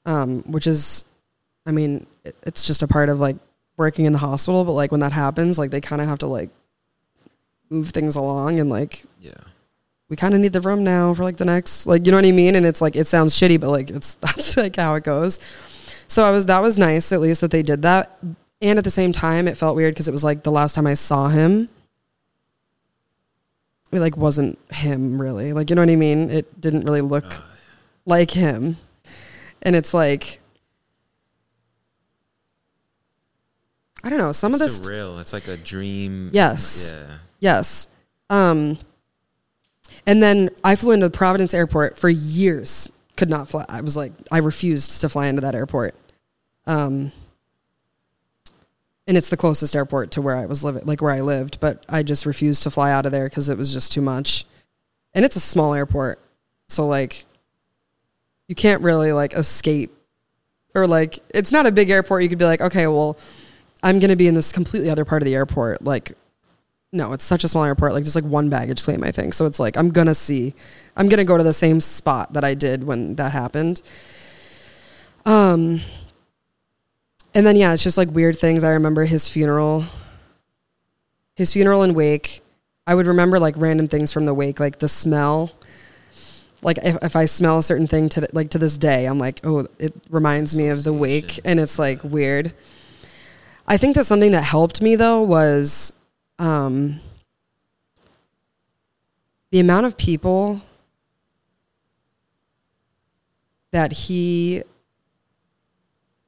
Um, 0.05 0.43
which 0.45 0.67
is 0.69 1.05
I 1.67 1.73
mean, 1.73 2.07
it, 2.25 2.37
it's 2.45 2.65
just 2.65 2.83
a 2.85 2.87
part 2.89 3.09
of 3.09 3.19
like 3.19 3.37
working 3.77 4.05
in 4.05 4.13
the 4.13 4.21
hospital, 4.21 4.65
but 4.65 4.73
like 4.73 4.93
when 4.93 5.01
that 5.01 5.11
happens, 5.13 5.59
like 5.59 5.71
they 5.73 5.81
kind 5.81 6.01
of 6.01 6.07
have 6.09 6.21
to 6.21 6.27
like 6.29 6.51
move 7.69 7.91
things 7.91 8.15
along 8.15 8.61
and 8.61 8.71
like 8.71 9.03
Yeah. 9.21 9.33
We 10.09 10.17
kind 10.17 10.35
of 10.35 10.41
need 10.41 10.53
the 10.53 10.61
room 10.61 10.85
now 10.85 11.13
for 11.15 11.25
like 11.25 11.37
the 11.37 11.45
next 11.45 11.87
like 11.87 12.07
you 12.07 12.13
know 12.13 12.19
what 12.19 12.25
I 12.25 12.33
mean 12.33 12.55
and 12.55 12.65
it's 12.65 12.81
like 12.81 12.95
it 12.97 13.07
sounds 13.07 13.35
shitty 13.35 13.59
but 13.61 13.71
like 13.71 13.91
it's 13.91 14.15
that's 14.23 14.57
like 14.57 14.77
how 14.77 14.95
it 14.95 15.05
goes. 15.05 15.39
So 16.09 16.23
I 16.23 16.31
was 16.31 16.47
that 16.47 16.63
was 16.63 16.79
nice 16.79 17.13
at 17.13 17.21
least 17.21 17.41
that 17.41 17.51
they 17.51 17.63
did 17.63 17.83
that 17.83 18.19
and 18.63 18.79
at 18.79 18.85
the 18.85 18.91
same 18.91 19.13
time 19.13 19.49
it 19.49 19.57
felt 19.57 19.75
weird 19.77 19.95
because 19.95 20.07
it 20.09 20.13
was 20.13 20.23
like 20.25 20.43
the 20.45 20.53
last 20.53 20.75
time 20.75 20.87
I 20.87 20.95
saw 20.95 21.29
him 21.29 21.69
it 23.93 24.01
like 24.01 24.17
wasn't 24.17 24.59
him 24.73 25.21
really. 25.21 25.53
Like 25.53 25.71
you 25.71 25.77
know 25.77 25.83
what 25.83 25.91
I 25.91 25.97
mean? 25.97 26.31
It 26.31 26.61
didn't 26.61 26.85
really 26.85 27.01
look 27.01 27.25
Uh, 27.25 27.41
like 28.05 28.31
him. 28.31 28.77
And 29.63 29.75
it's 29.75 29.93
like 29.95 30.41
I 34.05 34.09
don't 34.09 34.19
know, 34.19 34.31
some 34.31 34.55
of 34.55 34.61
it's 34.61 34.79
this 34.79 34.89
surreal. 34.89 35.21
It's 35.21 35.33
like 35.33 35.49
a 35.49 35.57
dream. 35.57 36.31
Yes. 36.33 36.93
yeah. 36.95 37.17
Yes. 37.41 37.89
Um, 38.31 38.79
and 40.07 40.23
then 40.23 40.51
I 40.63 40.77
flew 40.77 40.93
into 40.93 41.11
Providence 41.11 41.53
Airport 41.53 41.99
for 41.99 42.09
years. 42.09 42.91
Could 43.17 43.31
not 43.31 43.49
fly. 43.49 43.65
I 43.69 43.81
was 43.81 43.97
like, 43.97 44.13
I 44.31 44.39
refused 44.39 45.01
to 45.01 45.09
fly 45.09 45.27
into 45.27 45.41
that 45.41 45.55
airport. 45.55 45.95
Um, 46.67 47.13
and 49.07 49.17
it's 49.17 49.31
the 49.31 49.37
closest 49.37 49.75
airport 49.77 50.11
to 50.13 50.23
where 50.23 50.37
I 50.37 50.47
was 50.47 50.65
living, 50.65 50.83
like 50.85 51.01
where 51.01 51.13
I 51.13 51.21
lived, 51.21 51.61
but 51.61 51.85
I 51.89 52.03
just 52.03 52.27
refused 52.27 52.63
to 52.65 52.71
fly 52.71 52.91
out 52.91 53.07
of 53.07 53.13
there 53.13 53.29
because 53.29 53.49
it 53.49 53.57
was 53.57 53.73
just 53.73 53.93
too 53.93 54.01
much. 54.01 54.45
And 55.15 55.25
it's 55.25 55.37
a 55.37 55.41
small 55.41 55.75
airport. 55.75 56.21
So, 56.69 56.87
like, 56.87 57.25
you 58.49 58.55
can't 58.55 58.83
really 58.83 59.13
like 59.13 59.33
escape 59.33 59.97
or 60.75 60.87
like, 60.87 61.21
it's 61.31 61.53
not 61.53 61.67
a 61.67 61.73
big 61.73 61.89
airport. 61.91 62.23
You 62.23 62.29
could 62.29 62.39
be 62.39 62.45
like, 62.45 62.61
okay, 62.61 62.87
well, 62.87 63.17
I'm 63.83 63.99
going 63.99 64.11
to 64.11 64.17
be 64.17 64.29
in 64.29 64.35
this 64.35 64.53
completely 64.53 64.91
other 64.91 65.05
part 65.05 65.23
of 65.23 65.27
the 65.27 65.35
airport. 65.35 65.83
Like, 65.85 66.13
no, 66.97 67.13
it's 67.13 67.25
such 67.25 67.45
a 67.45 67.49
small 67.49 67.65
airport. 67.65 67.93
Like 67.93 68.03
there's 68.03 68.15
like 68.15 68.25
one 68.25 68.49
baggage 68.49 68.83
claim, 68.83 69.05
I 69.05 69.13
think. 69.13 69.35
So 69.35 69.47
it's 69.47 69.61
like 69.61 69.77
I'm 69.77 69.91
gonna 69.91 70.15
see, 70.15 70.55
I'm 70.97 71.09
gonna 71.09 71.25
go 71.25 71.37
to 71.37 71.45
the 71.45 71.53
same 71.53 71.81
spot 71.81 72.33
that 72.33 72.45
I 72.45 72.55
did 72.55 72.85
when 72.85 73.15
that 73.17 73.33
happened. 73.33 73.83
Um, 75.25 75.81
and 77.35 77.47
then 77.47 77.57
yeah, 77.57 77.73
it's 77.73 77.83
just 77.83 77.99
like 77.99 78.11
weird 78.11 78.39
things. 78.39 78.65
I 78.65 78.71
remember 78.71 79.05
his 79.05 79.29
funeral, 79.29 79.85
his 81.35 81.53
funeral 81.53 81.83
and 81.83 81.95
wake. 81.95 82.41
I 82.87 82.95
would 82.95 83.07
remember 83.07 83.39
like 83.39 83.57
random 83.59 83.89
things 83.89 84.13
from 84.13 84.25
the 84.25 84.35
wake, 84.35 84.59
like 84.59 84.79
the 84.79 84.89
smell. 84.89 85.53
Like 86.63 86.79
if, 86.79 86.97
if 87.03 87.17
I 87.17 87.27
smell 87.27 87.59
a 87.59 87.63
certain 87.63 87.87
thing 87.87 88.09
to 88.11 88.27
like 88.33 88.51
to 88.51 88.59
this 88.59 88.79
day, 88.79 89.05
I'm 89.07 89.19
like, 89.19 89.41
oh, 89.45 89.67
it 89.79 89.93
reminds 90.09 90.57
me 90.57 90.69
of 90.69 90.83
the 90.85 90.93
wake, 90.93 91.39
and 91.45 91.61
it's 91.61 91.79
like 91.79 92.03
weird. 92.03 92.53
I 93.69 93.77
think 93.77 93.97
that 93.97 94.05
something 94.05 94.31
that 94.33 94.45
helped 94.45 94.81
me 94.81 94.95
though 94.95 95.23
was 95.23 95.93
um, 96.39 97.01
the 99.51 99.61
amount 99.61 99.87
of 99.87 99.97
people 99.97 100.61
that 103.73 103.93
he 103.93 104.63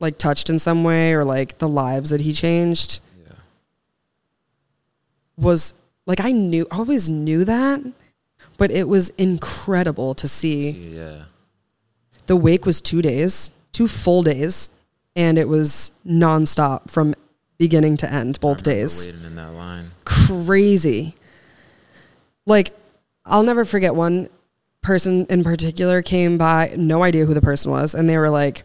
like 0.00 0.18
touched 0.18 0.48
in 0.50 0.58
some 0.58 0.84
way 0.84 1.12
or 1.12 1.24
like 1.24 1.58
the 1.58 1.68
lives 1.68 2.10
that 2.10 2.20
he 2.20 2.32
changed 2.32 3.00
Yeah. 3.26 3.32
was 5.36 5.74
like 6.06 6.20
I 6.20 6.30
knew 6.32 6.66
I 6.70 6.76
always 6.78 7.08
knew 7.08 7.44
that 7.44 7.80
but 8.56 8.70
it 8.70 8.88
was 8.88 9.10
incredible 9.10 10.14
to 10.14 10.28
see 10.28 10.70
yeah. 10.70 11.24
the 12.26 12.36
wake 12.36 12.64
was 12.66 12.80
2 12.80 13.02
days 13.02 13.50
two 13.72 13.88
full 13.88 14.22
days 14.22 14.70
and 15.16 15.38
it 15.38 15.48
was 15.48 15.92
nonstop 16.06 16.90
from 16.90 17.14
beginning 17.58 17.96
to 17.98 18.12
end 18.12 18.38
both 18.40 18.62
days 18.62 19.06
in 19.06 19.34
that 19.36 19.52
line. 19.52 19.90
crazy. 20.04 21.14
Like, 22.46 22.70
I'll 23.26 23.42
never 23.42 23.64
forget 23.64 23.94
one 23.94 24.28
person 24.80 25.26
in 25.28 25.44
particular 25.44 26.00
came 26.02 26.38
by, 26.38 26.72
no 26.76 27.02
idea 27.02 27.26
who 27.26 27.34
the 27.34 27.42
person 27.42 27.70
was, 27.72 27.94
and 27.94 28.08
they 28.08 28.16
were 28.16 28.30
like, 28.30 28.62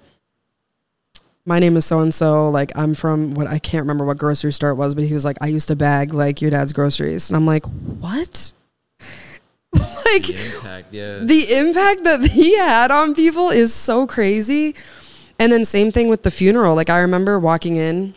My 1.45 1.59
name 1.59 1.75
is 1.75 1.85
so 1.85 1.99
and 1.99 2.13
so. 2.13 2.49
Like, 2.49 2.71
I'm 2.77 2.93
from 2.95 3.33
what 3.33 3.47
I 3.47 3.59
can't 3.59 3.83
remember 3.83 4.05
what 4.05 4.17
grocery 4.17 4.51
store 4.53 4.69
it 4.69 4.75
was, 4.75 4.95
but 4.95 5.03
he 5.03 5.13
was 5.13 5.25
like, 5.25 5.37
I 5.41 5.47
used 5.47 5.67
to 5.67 5.75
bag 5.75 6.13
like 6.13 6.41
your 6.41 6.51
dad's 6.51 6.71
groceries. 6.71 7.29
And 7.29 7.35
I'm 7.35 7.45
like, 7.45 7.65
What? 7.65 8.53
like, 9.73 10.27
The 10.27 10.53
impact, 10.55 10.93
yeah. 10.93 11.17
the 11.19 11.53
impact 11.55 12.03
that 12.05 12.21
he 12.31 12.55
had 12.57 12.91
on 12.91 13.13
people 13.15 13.49
is 13.49 13.73
so 13.73 14.07
crazy. 14.07 14.75
And 15.39 15.51
then 15.51 15.65
same 15.65 15.91
thing 15.91 16.07
with 16.09 16.23
the 16.23 16.31
funeral. 16.31 16.75
Like 16.75 16.89
I 16.89 16.99
remember 16.99 17.37
walking 17.39 17.75
in, 17.75 18.13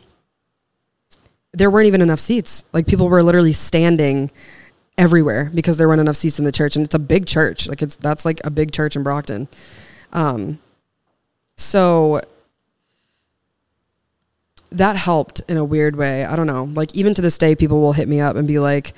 there 1.56 1.70
weren't 1.70 1.86
even 1.86 2.02
enough 2.02 2.20
seats. 2.20 2.64
Like 2.72 2.86
people 2.86 3.08
were 3.08 3.22
literally 3.22 3.54
standing 3.54 4.30
everywhere 4.98 5.50
because 5.54 5.78
there 5.78 5.88
weren't 5.88 6.00
enough 6.00 6.16
seats 6.16 6.38
in 6.38 6.44
the 6.44 6.52
church, 6.52 6.76
and 6.76 6.84
it's 6.84 6.94
a 6.94 7.00
big 7.00 7.26
church. 7.26 7.66
Like 7.66 7.82
it's 7.82 7.96
that's 7.96 8.24
like 8.24 8.40
a 8.44 8.50
big 8.50 8.72
church 8.72 8.94
in 8.94 9.02
Brockton. 9.02 9.48
Um, 10.12 10.58
so 11.56 12.20
that 14.70 14.96
helped 14.96 15.40
in 15.48 15.56
a 15.56 15.64
weird 15.64 15.96
way. 15.96 16.24
I 16.24 16.36
don't 16.36 16.46
know. 16.46 16.64
Like 16.64 16.94
even 16.94 17.14
to 17.14 17.22
this 17.22 17.38
day, 17.38 17.56
people 17.56 17.80
will 17.80 17.94
hit 17.94 18.06
me 18.06 18.20
up 18.20 18.36
and 18.36 18.46
be 18.46 18.58
like, 18.58 18.92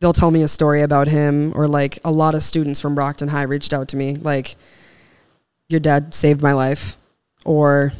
they'll 0.00 0.12
tell 0.12 0.30
me 0.30 0.42
a 0.42 0.48
story 0.48 0.82
about 0.82 1.08
him, 1.08 1.52
or 1.56 1.66
like 1.66 1.98
a 2.04 2.12
lot 2.12 2.34
of 2.34 2.42
students 2.42 2.78
from 2.78 2.94
Brockton 2.94 3.28
High 3.28 3.42
reached 3.42 3.72
out 3.72 3.88
to 3.88 3.96
me, 3.96 4.16
like, 4.16 4.56
your 5.68 5.80
dad 5.80 6.14
saved 6.14 6.42
my 6.42 6.52
life, 6.52 6.96
or 7.44 7.92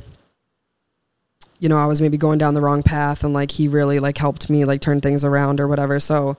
you 1.59 1.69
know, 1.69 1.79
I 1.79 1.87
was 1.87 2.01
maybe 2.01 2.17
going 2.17 2.39
down 2.39 2.55
the 2.55 2.61
wrong 2.61 2.83
path, 2.83 3.25
and 3.25 3.35
like 3.35 3.51
he 3.53 3.69
really 3.69 3.99
like 3.99 4.19
helped 4.19 4.49
me 4.49 4.65
like 4.65 4.81
turn 4.81 5.01
things 5.01 5.25
around 5.25 5.61
or 5.61 5.69
whatever. 5.69 5.99
So 5.99 6.37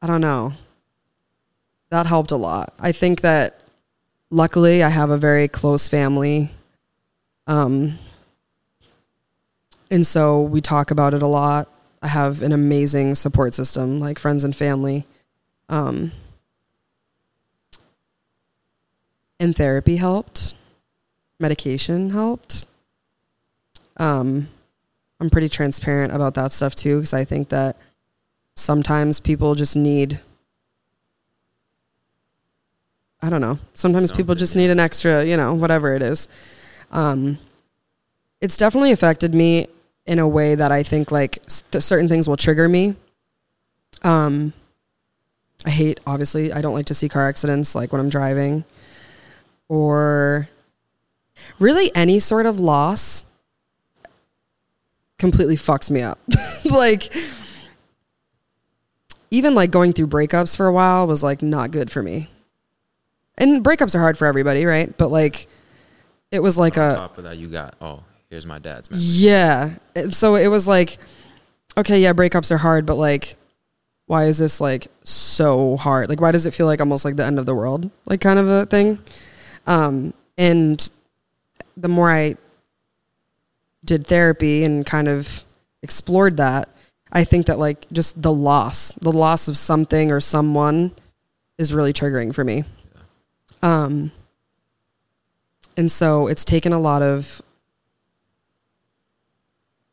I 0.00 0.06
don't 0.06 0.20
know. 0.20 0.52
That 1.90 2.06
helped 2.06 2.30
a 2.30 2.36
lot. 2.36 2.74
I 2.78 2.92
think 2.92 3.22
that 3.22 3.60
luckily 4.30 4.82
I 4.82 4.90
have 4.90 5.10
a 5.10 5.16
very 5.16 5.48
close 5.48 5.88
family. 5.88 6.50
Um, 7.46 7.98
and 9.90 10.06
so 10.06 10.42
we 10.42 10.60
talk 10.60 10.90
about 10.90 11.14
it 11.14 11.22
a 11.22 11.26
lot. 11.26 11.68
I 12.02 12.08
have 12.08 12.42
an 12.42 12.52
amazing 12.52 13.14
support 13.14 13.54
system, 13.54 13.98
like 13.98 14.18
friends 14.18 14.44
and 14.44 14.54
family. 14.54 15.06
Um, 15.68 16.12
and 19.40 19.56
therapy 19.56 19.96
helped. 19.96 20.54
Medication 21.40 22.10
helped. 22.10 22.64
Um, 23.96 24.48
I'm 25.20 25.30
pretty 25.30 25.48
transparent 25.48 26.12
about 26.12 26.34
that 26.34 26.52
stuff 26.52 26.74
too, 26.74 26.96
because 26.96 27.14
I 27.14 27.24
think 27.24 27.48
that 27.48 27.76
sometimes 28.54 29.20
people 29.20 29.54
just 29.54 29.76
need. 29.76 30.20
I 33.20 33.30
don't 33.30 33.40
know. 33.40 33.58
Sometimes 33.74 34.12
people 34.12 34.36
just 34.36 34.54
yeah. 34.54 34.62
need 34.62 34.70
an 34.70 34.78
extra, 34.78 35.24
you 35.24 35.36
know, 35.36 35.54
whatever 35.54 35.94
it 35.94 36.02
is. 36.02 36.28
Um, 36.92 37.38
it's 38.40 38.56
definitely 38.56 38.92
affected 38.92 39.34
me 39.34 39.66
in 40.06 40.18
a 40.18 40.28
way 40.28 40.54
that 40.54 40.70
I 40.70 40.82
think 40.84 41.10
like 41.10 41.38
st- 41.48 41.82
certain 41.82 42.08
things 42.08 42.28
will 42.28 42.36
trigger 42.36 42.68
me. 42.68 42.94
Um, 44.02 44.52
I 45.66 45.70
hate, 45.70 45.98
obviously, 46.06 46.52
I 46.52 46.60
don't 46.60 46.74
like 46.74 46.86
to 46.86 46.94
see 46.94 47.08
car 47.08 47.28
accidents 47.28 47.74
like 47.74 47.92
when 47.92 48.00
I'm 48.00 48.08
driving 48.08 48.64
or 49.68 50.48
really 51.58 51.94
any 51.94 52.18
sort 52.18 52.46
of 52.46 52.58
loss 52.58 53.24
completely 55.18 55.56
fucks 55.56 55.90
me 55.90 56.02
up. 56.02 56.18
like, 56.70 57.12
even 59.30 59.54
like 59.54 59.70
going 59.70 59.92
through 59.92 60.06
breakups 60.06 60.56
for 60.56 60.66
a 60.66 60.72
while 60.72 61.06
was 61.06 61.22
like 61.22 61.42
not 61.42 61.70
good 61.70 61.90
for 61.90 62.02
me. 62.02 62.28
And 63.36 63.64
breakups 63.64 63.94
are 63.94 64.00
hard 64.00 64.18
for 64.18 64.26
everybody, 64.26 64.64
right? 64.64 64.96
But 64.96 65.10
like, 65.10 65.46
it 66.30 66.40
was 66.40 66.58
like 66.58 66.76
on 66.76 66.90
a 66.92 66.94
top 66.94 67.18
of 67.18 67.24
that, 67.24 67.36
you 67.36 67.48
got 67.48 67.74
oh, 67.80 68.02
here's 68.30 68.46
my 68.46 68.58
dad's 68.58 68.90
memory. 68.90 69.04
yeah. 69.04 69.70
And 69.94 70.14
So 70.14 70.34
it 70.34 70.48
was 70.48 70.66
like, 70.66 70.98
okay, 71.76 72.00
yeah, 72.00 72.12
breakups 72.12 72.50
are 72.50 72.58
hard, 72.58 72.84
but 72.86 72.96
like, 72.96 73.36
why 74.06 74.24
is 74.24 74.38
this 74.38 74.60
like 74.60 74.88
so 75.04 75.76
hard? 75.76 76.08
Like, 76.08 76.20
why 76.20 76.32
does 76.32 76.46
it 76.46 76.54
feel 76.54 76.66
like 76.66 76.80
almost 76.80 77.04
like 77.04 77.16
the 77.16 77.24
end 77.24 77.38
of 77.38 77.46
the 77.46 77.54
world, 77.54 77.90
like 78.06 78.20
kind 78.20 78.38
of 78.38 78.48
a 78.48 78.66
thing? 78.66 78.98
Um, 79.66 80.14
and 80.36 80.90
the 81.78 81.88
more 81.88 82.10
I 82.10 82.36
did 83.84 84.06
therapy 84.06 84.64
and 84.64 84.84
kind 84.84 85.08
of 85.08 85.44
explored 85.82 86.36
that, 86.38 86.68
I 87.12 87.24
think 87.24 87.46
that 87.46 87.58
like 87.58 87.86
just 87.92 88.20
the 88.20 88.32
loss, 88.32 88.92
the 88.94 89.12
loss 89.12 89.48
of 89.48 89.56
something 89.56 90.10
or 90.10 90.20
someone 90.20 90.92
is 91.56 91.72
really 91.72 91.92
triggering 91.92 92.34
for 92.34 92.44
me. 92.44 92.64
Um, 93.62 94.12
and 95.76 95.90
so 95.90 96.26
it's 96.26 96.44
taken 96.44 96.72
a 96.72 96.78
lot 96.78 97.02
of 97.02 97.40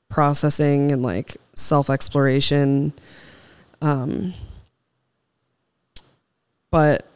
processing 0.09 0.91
and 0.91 1.03
like 1.03 1.37
self 1.55 1.89
exploration. 1.89 2.93
Um, 3.81 4.33
but 6.71 7.07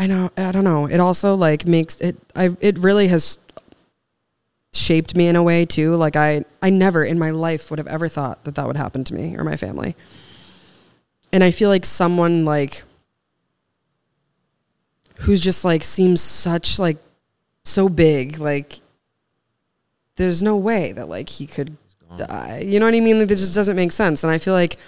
I 0.00 0.06
know, 0.06 0.30
I 0.34 0.50
don't 0.50 0.64
know. 0.64 0.86
It 0.86 0.98
also 0.98 1.34
like 1.34 1.66
makes 1.66 2.00
it, 2.00 2.16
I, 2.34 2.56
it 2.62 2.78
really 2.78 3.08
has 3.08 3.38
shaped 4.72 5.14
me 5.14 5.26
in 5.26 5.36
a 5.36 5.42
way 5.42 5.66
too. 5.66 5.94
Like 5.94 6.16
I, 6.16 6.42
I 6.62 6.70
never 6.70 7.04
in 7.04 7.18
my 7.18 7.28
life 7.28 7.68
would 7.68 7.78
have 7.78 7.86
ever 7.86 8.08
thought 8.08 8.42
that 8.44 8.54
that 8.54 8.66
would 8.66 8.78
happen 8.78 9.04
to 9.04 9.14
me 9.14 9.36
or 9.36 9.44
my 9.44 9.56
family. 9.56 9.94
And 11.32 11.44
I 11.44 11.50
feel 11.50 11.68
like 11.68 11.84
someone 11.84 12.46
like, 12.46 12.82
who's 15.18 15.42
just 15.42 15.66
like 15.66 15.84
seems 15.84 16.22
such 16.22 16.78
like 16.78 16.96
so 17.64 17.90
big 17.90 18.38
like 18.38 18.80
there's 20.16 20.42
no 20.42 20.56
way 20.56 20.92
that 20.92 21.10
like 21.10 21.28
he 21.28 21.46
could 21.46 21.76
die 22.16 22.62
you 22.64 22.80
know 22.80 22.86
what 22.86 22.94
i 22.94 23.00
mean 23.00 23.18
like 23.18 23.30
it 23.30 23.36
just 23.36 23.54
doesn't 23.54 23.76
make 23.76 23.92
sense 23.92 24.24
and 24.24 24.32
i 24.32 24.38
feel 24.38 24.54
like 24.54 24.78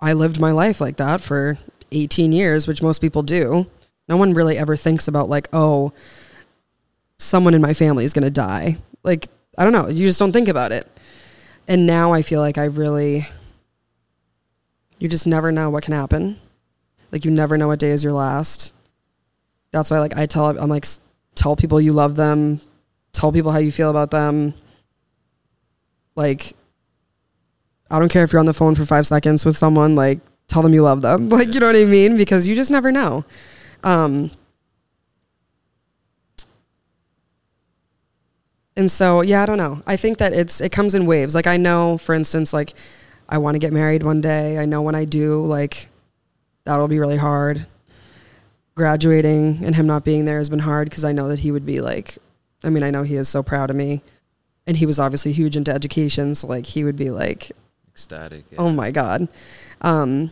i 0.00 0.12
lived 0.12 0.38
my 0.38 0.52
life 0.52 0.82
like 0.82 0.96
that 0.96 1.18
for 1.18 1.56
18 1.92 2.32
years 2.32 2.66
which 2.66 2.82
most 2.82 3.00
people 3.00 3.22
do. 3.22 3.66
No 4.08 4.16
one 4.16 4.34
really 4.34 4.58
ever 4.58 4.76
thinks 4.76 5.08
about 5.08 5.28
like 5.28 5.48
oh 5.52 5.92
someone 7.18 7.54
in 7.54 7.60
my 7.60 7.74
family 7.74 8.04
is 8.04 8.12
going 8.12 8.24
to 8.24 8.30
die. 8.30 8.76
Like 9.02 9.28
i 9.58 9.64
don't 9.64 9.72
know. 9.72 9.88
You 9.88 10.06
just 10.06 10.18
don't 10.18 10.32
think 10.32 10.48
about 10.48 10.72
it. 10.72 10.88
And 11.68 11.86
now 11.86 12.12
i 12.12 12.22
feel 12.22 12.40
like 12.40 12.58
i 12.58 12.64
really 12.64 13.26
you 15.00 15.08
just 15.08 15.26
never 15.26 15.50
know 15.50 15.70
what 15.70 15.82
can 15.82 15.94
happen. 15.94 16.38
Like 17.10 17.24
you 17.24 17.30
never 17.30 17.56
know 17.56 17.66
what 17.68 17.80
day 17.80 17.90
is 17.90 18.04
your 18.04 18.12
last. 18.12 18.72
That's 19.72 19.90
why 19.90 19.98
like 19.98 20.16
I 20.16 20.26
tell 20.26 20.46
I'm 20.46 20.68
like 20.68 20.86
tell 21.34 21.56
people 21.56 21.80
you 21.80 21.92
love 21.92 22.16
them, 22.16 22.60
tell 23.12 23.32
people 23.32 23.50
how 23.50 23.58
you 23.58 23.72
feel 23.72 23.90
about 23.90 24.10
them. 24.10 24.54
Like 26.14 26.54
I 27.90 27.98
don't 27.98 28.10
care 28.10 28.22
if 28.22 28.32
you're 28.32 28.40
on 28.40 28.46
the 28.46 28.52
phone 28.52 28.74
for 28.74 28.84
5 28.84 29.06
seconds 29.06 29.44
with 29.44 29.56
someone 29.56 29.96
like 29.96 30.20
tell 30.50 30.62
them 30.62 30.74
you 30.74 30.82
love 30.82 31.00
them. 31.02 31.28
Like 31.38 31.54
you 31.54 31.60
know 31.60 31.66
what 31.66 31.76
I 31.76 31.84
mean 31.84 32.16
because 32.16 32.46
you 32.46 32.54
just 32.54 32.70
never 32.70 32.92
know. 32.92 33.24
Um 33.82 34.30
And 38.76 38.90
so, 38.90 39.20
yeah, 39.20 39.42
I 39.42 39.46
don't 39.46 39.58
know. 39.58 39.82
I 39.86 39.96
think 39.96 40.16
that 40.18 40.32
it's 40.32 40.60
it 40.60 40.72
comes 40.72 40.94
in 40.94 41.04
waves. 41.04 41.34
Like 41.34 41.46
I 41.46 41.58
know, 41.58 41.98
for 41.98 42.14
instance, 42.14 42.52
like 42.54 42.72
I 43.28 43.36
want 43.36 43.54
to 43.56 43.58
get 43.58 43.72
married 43.72 44.02
one 44.02 44.20
day. 44.22 44.58
I 44.58 44.64
know 44.64 44.80
when 44.80 44.94
I 44.94 45.04
do, 45.04 45.44
like 45.44 45.88
that'll 46.64 46.88
be 46.88 46.98
really 46.98 47.18
hard. 47.18 47.66
Graduating 48.76 49.64
and 49.64 49.74
him 49.74 49.86
not 49.86 50.04
being 50.04 50.24
there 50.24 50.38
has 50.38 50.48
been 50.48 50.60
hard 50.60 50.88
because 50.88 51.04
I 51.04 51.12
know 51.12 51.28
that 51.28 51.40
he 51.40 51.52
would 51.52 51.66
be 51.66 51.80
like, 51.80 52.16
I 52.64 52.70
mean, 52.70 52.82
I 52.82 52.90
know 52.90 53.02
he 53.02 53.16
is 53.16 53.28
so 53.28 53.42
proud 53.42 53.68
of 53.68 53.76
me, 53.76 54.00
and 54.66 54.78
he 54.78 54.86
was 54.86 54.98
obviously 54.98 55.32
huge 55.32 55.56
into 55.56 55.72
education, 55.74 56.34
so 56.34 56.46
like 56.46 56.64
he 56.64 56.82
would 56.84 56.96
be 56.96 57.10
like, 57.10 57.52
Ecstatic. 57.90 58.44
Yeah. 58.50 58.60
oh 58.60 58.72
my 58.72 58.90
god. 58.90 59.28
Um, 59.82 60.30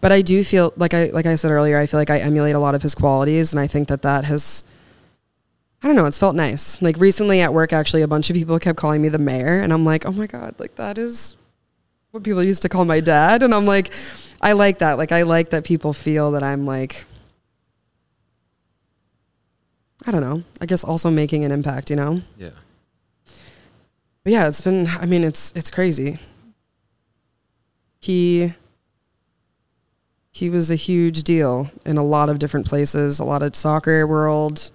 but 0.00 0.12
I 0.12 0.22
do 0.22 0.42
feel 0.44 0.72
like 0.76 0.94
I 0.94 1.06
like 1.06 1.26
I 1.26 1.34
said 1.34 1.50
earlier, 1.50 1.78
I 1.78 1.86
feel 1.86 2.00
like 2.00 2.10
I 2.10 2.18
emulate 2.18 2.54
a 2.54 2.58
lot 2.58 2.74
of 2.74 2.82
his 2.82 2.94
qualities, 2.94 3.52
and 3.52 3.60
I 3.60 3.66
think 3.66 3.88
that 3.88 4.02
that 4.02 4.24
has. 4.24 4.64
I 5.82 5.86
don't 5.86 5.94
know. 5.94 6.06
It's 6.06 6.18
felt 6.18 6.34
nice. 6.34 6.82
Like 6.82 6.96
recently 6.98 7.40
at 7.40 7.54
work, 7.54 7.72
actually, 7.72 8.02
a 8.02 8.08
bunch 8.08 8.30
of 8.30 8.34
people 8.34 8.58
kept 8.58 8.78
calling 8.78 9.00
me 9.00 9.08
the 9.08 9.18
mayor, 9.18 9.60
and 9.60 9.72
I'm 9.72 9.84
like, 9.84 10.06
oh 10.06 10.12
my 10.12 10.26
god, 10.26 10.54
like 10.58 10.74
that 10.76 10.98
is 10.98 11.36
what 12.10 12.24
people 12.24 12.42
used 12.42 12.62
to 12.62 12.68
call 12.68 12.84
my 12.84 13.00
dad, 13.00 13.42
and 13.42 13.54
I'm 13.54 13.66
like, 13.66 13.92
I 14.40 14.52
like 14.52 14.78
that. 14.78 14.98
Like 14.98 15.12
I 15.12 15.22
like 15.22 15.50
that 15.50 15.64
people 15.64 15.92
feel 15.92 16.32
that 16.32 16.42
I'm 16.42 16.66
like, 16.66 17.04
I 20.06 20.10
don't 20.10 20.20
know. 20.20 20.42
I 20.60 20.66
guess 20.66 20.84
also 20.84 21.10
making 21.10 21.44
an 21.44 21.52
impact, 21.52 21.90
you 21.90 21.96
know. 21.96 22.22
yeah. 22.36 22.50
But 24.24 24.32
yeah, 24.32 24.48
it's 24.48 24.60
been. 24.60 24.86
I 24.86 25.06
mean, 25.06 25.24
it's 25.24 25.52
it's 25.56 25.70
crazy. 25.70 26.18
He 28.00 28.52
he 30.38 30.50
was 30.50 30.70
a 30.70 30.76
huge 30.76 31.24
deal 31.24 31.68
in 31.84 31.96
a 31.96 32.04
lot 32.04 32.28
of 32.28 32.38
different 32.38 32.64
places, 32.64 33.18
a 33.18 33.24
lot 33.24 33.42
of 33.42 33.56
soccer 33.56 34.06
world, 34.06 34.70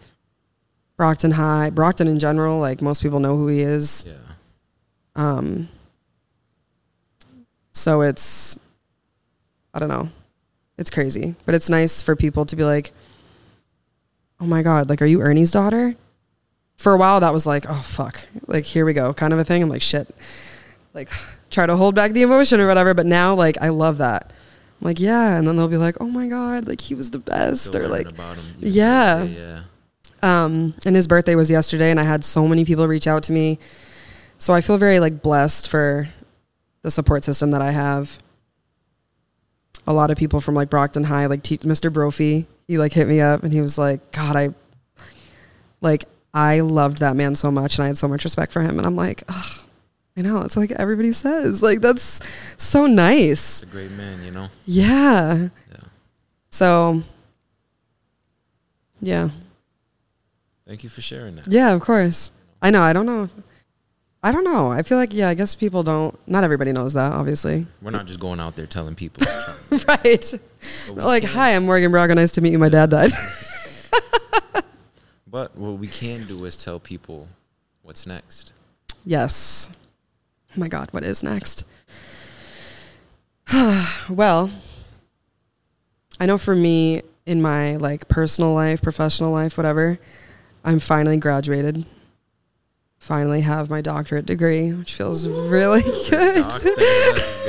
Brockton 0.98 1.32
High, 1.32 1.70
Brockton 1.70 2.06
in 2.10 2.20
general. 2.20 2.60
Like 2.60 2.82
most 2.82 3.02
people 3.02 3.22
know 3.22 3.38
who 3.38 3.48
he 3.48 3.62
is. 3.62 4.06
Yeah. 4.06 4.14
Um, 5.16 5.70
so 7.72 8.02
it's, 8.02 8.60
I 9.74 9.80
don't 9.80 9.88
know, 9.88 10.10
it's 10.78 10.90
crazy, 10.90 11.34
but 11.46 11.56
it's 11.56 11.70
nice 11.70 12.02
for 12.02 12.18
people 12.18 12.44
to 12.48 12.58
be 12.58 12.66
like, 12.66 12.92
oh 14.42 14.46
my 14.46 14.64
god, 14.64 14.90
like, 14.90 15.02
are 15.02 15.06
you 15.06 15.22
Ernie's 15.22 15.52
daughter? 15.52 15.96
For 16.76 16.92
a 16.92 16.98
while, 16.98 17.22
that 17.22 17.32
was 17.32 17.46
like, 17.46 17.68
oh 17.70 17.82
fuck, 17.82 18.20
like 18.48 18.66
here 18.66 18.84
we 18.84 18.92
go, 18.92 19.14
kind 19.14 19.32
of 19.32 19.40
a 19.40 19.46
thing. 19.46 19.64
I'm 19.64 19.70
like, 19.70 19.82
shit, 19.82 20.14
like 20.94 21.10
try 21.50 21.66
to 21.66 21.78
hold 21.78 21.96
back 21.96 22.12
the 22.12 22.24
emotion 22.24 22.60
or 22.60 22.68
whatever. 22.68 22.94
But 22.94 23.06
now, 23.06 23.34
like, 23.34 23.58
I 23.62 23.70
love 23.70 24.00
that. 24.00 24.34
Like, 24.84 25.00
yeah, 25.00 25.38
and 25.38 25.48
then 25.48 25.56
they'll 25.56 25.68
be 25.70 25.78
like, 25.78 25.96
oh 26.02 26.08
my 26.08 26.28
god, 26.28 26.68
like 26.68 26.82
he 26.82 26.94
was 26.94 27.10
the 27.12 27.20
best, 27.20 27.66
Still 27.66 27.84
or 27.84 27.88
like, 27.88 28.10
about 28.10 28.36
him. 28.38 28.44
even 28.60 28.74
yeah. 28.74 29.16
to 29.16 29.26
this 29.28 29.36
day, 29.36 29.42
yeah. 30.22 30.44
um, 30.46 30.74
and 30.86 30.96
his 30.96 31.08
birthday 31.08 31.36
was 31.36 31.50
yesterday, 31.50 31.90
and 31.90 32.00
I 32.00 32.04
had 32.04 32.26
so 32.26 32.48
many 32.48 32.66
people 32.66 32.86
reach 32.88 33.08
out 33.08 33.24
to 33.24 33.32
me. 33.32 33.60
So 34.38 34.54
I 34.54 34.60
feel 34.62 34.78
very 34.78 35.00
like 35.00 35.22
blessed 35.22 35.70
for 35.70 36.10
the 36.82 36.92
support 36.92 37.24
system 37.24 37.52
that 37.52 37.62
I 37.62 37.72
have. 37.72 38.20
A 39.88 39.94
lot 39.94 40.12
of 40.12 40.18
people 40.18 40.42
from 40.42 40.54
like 40.56 40.70
Brockton 40.70 41.06
High, 41.06 41.28
like 41.28 41.44
T- 41.44 41.58
Mr. 41.60 41.92
Brophy, 41.92 42.46
he 42.68 42.78
like 42.78 42.92
hit 42.94 43.08
me 43.08 43.22
up 43.22 43.44
and 43.44 43.52
he 43.54 43.62
was 43.62 43.78
like, 43.78 44.12
"God, 44.12 44.36
I 44.36 44.50
like 45.82 46.04
I 46.34 46.60
loved 46.62 46.98
that 47.00 47.16
man 47.16 47.36
so 47.36 47.52
much, 47.52 47.78
and 47.78 47.84
I 47.86 47.88
had 47.88 47.98
so 47.98 48.08
much 48.10 48.24
respect 48.26 48.52
for 48.52 48.62
him." 48.62 48.78
And 48.78 48.86
I'm 48.86 48.96
like, 48.98 49.24
"Ugh, 49.30 49.60
I 50.16 50.22
know 50.22 50.42
it's 50.42 50.56
like 50.56 50.72
everybody 50.72 51.12
says, 51.12 51.64
like 51.64 51.82
that's 51.82 52.22
so 52.62 52.86
nice." 52.86 53.64
It's 53.64 53.72
a 53.72 53.74
great 53.74 53.92
man, 53.92 54.24
you 54.24 54.32
know. 54.32 54.50
Yeah. 54.66 55.50
Yeah. 55.72 55.78
So, 56.50 57.02
yeah. 59.02 59.30
Thank 60.68 60.84
you 60.84 60.90
for 60.90 61.02
sharing 61.02 61.36
that. 61.38 61.48
Yeah, 61.48 61.74
of 61.74 61.82
course. 61.82 62.32
I 62.62 62.70
know. 62.70 62.82
I 62.82 62.94
don't 62.94 63.06
know. 63.06 63.24
If, 63.24 63.32
I 64.22 64.32
don't 64.32 64.44
know. 64.46 64.72
I 64.72 64.84
feel 64.84 64.98
like 64.98 65.14
yeah. 65.14 65.30
I 65.30 65.34
guess 65.34 65.56
people 65.56 65.84
don't. 65.84 66.18
Not 66.28 66.44
everybody 66.44 66.72
knows 66.72 66.94
that, 66.94 67.12
obviously. 67.12 67.66
We're 67.82 67.92
not 67.92 68.06
just 68.06 68.20
going 68.20 68.40
out 68.40 68.56
there 68.56 68.68
telling 68.68 68.96
people. 68.96 69.26
right. 69.88 70.34
Like, 70.92 71.24
hi, 71.24 71.56
I'm 71.56 71.66
Morgan 71.66 71.92
Branco. 71.92 72.14
Nice 72.14 72.32
to 72.34 72.42
meet 72.42 72.52
you. 72.52 72.60
My 72.60 72.70
dad 72.70 72.90
died. 72.90 73.12
But 75.34 75.58
what 75.58 75.80
we 75.80 75.88
can 75.88 76.22
do 76.22 76.46
is 76.46 76.56
tell 76.56 76.80
people 76.80 77.28
what's 77.82 78.06
next. 78.06 78.54
yes. 79.04 79.68
Oh 80.56 80.60
my 80.60 80.68
God, 80.68 80.90
what 80.92 81.04
is 81.04 81.24
next? 81.24 81.66
well, 84.10 84.52
I 86.20 86.26
know 86.28 86.38
for 86.38 86.56
me 86.56 87.02
in 87.26 87.42
my 87.42 87.76
like 87.78 88.08
personal 88.08 88.54
life, 88.54 88.82
professional 88.82 89.32
life, 89.32 89.58
whatever, 89.58 89.98
I'm 90.64 90.80
finally 90.80 91.18
graduated. 91.18 91.86
Finally 93.00 93.42
have 93.42 93.70
my 93.70 93.82
doctorate 93.82 94.26
degree, 94.26 94.72
which 94.72 94.94
feels 94.94 95.28
really 95.28 95.82
good. 96.10 96.44
Doctor, 96.44 96.70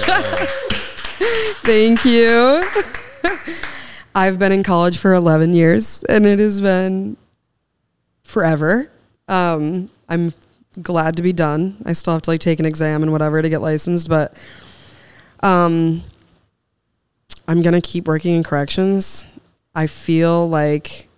go. 0.07 0.23
Thank 1.63 2.05
you. 2.05 2.65
I've 4.15 4.39
been 4.39 4.53
in 4.53 4.63
college 4.63 4.99
for 4.99 5.13
11 5.13 5.53
years 5.53 6.05
and 6.05 6.25
it 6.25 6.39
has 6.39 6.61
been 6.61 7.17
forever. 8.23 8.91
Um, 9.29 9.91
I'm 10.09 10.33
glad 10.83 11.17
to 11.17 11.23
be 11.23 11.33
done. 11.33 11.77
I 11.85 11.93
still 11.93 12.13
have 12.13 12.23
to 12.23 12.31
like 12.31 12.41
take 12.41 12.61
an 12.61 12.67
exam 12.67 13.03
and 13.03 13.13
whatever 13.13 13.41
to 13.43 13.49
get 13.49 13.61
licensed, 13.61 14.09
but 14.09 14.37
um, 15.41 16.03
I'm 17.47 17.63
going 17.63 17.75
to 17.75 17.81
keep 17.81 18.07
working 18.07 18.35
in 18.35 18.43
corrections. 18.43 19.27
I 19.75 19.87
feel 19.87 20.49
like 20.49 21.09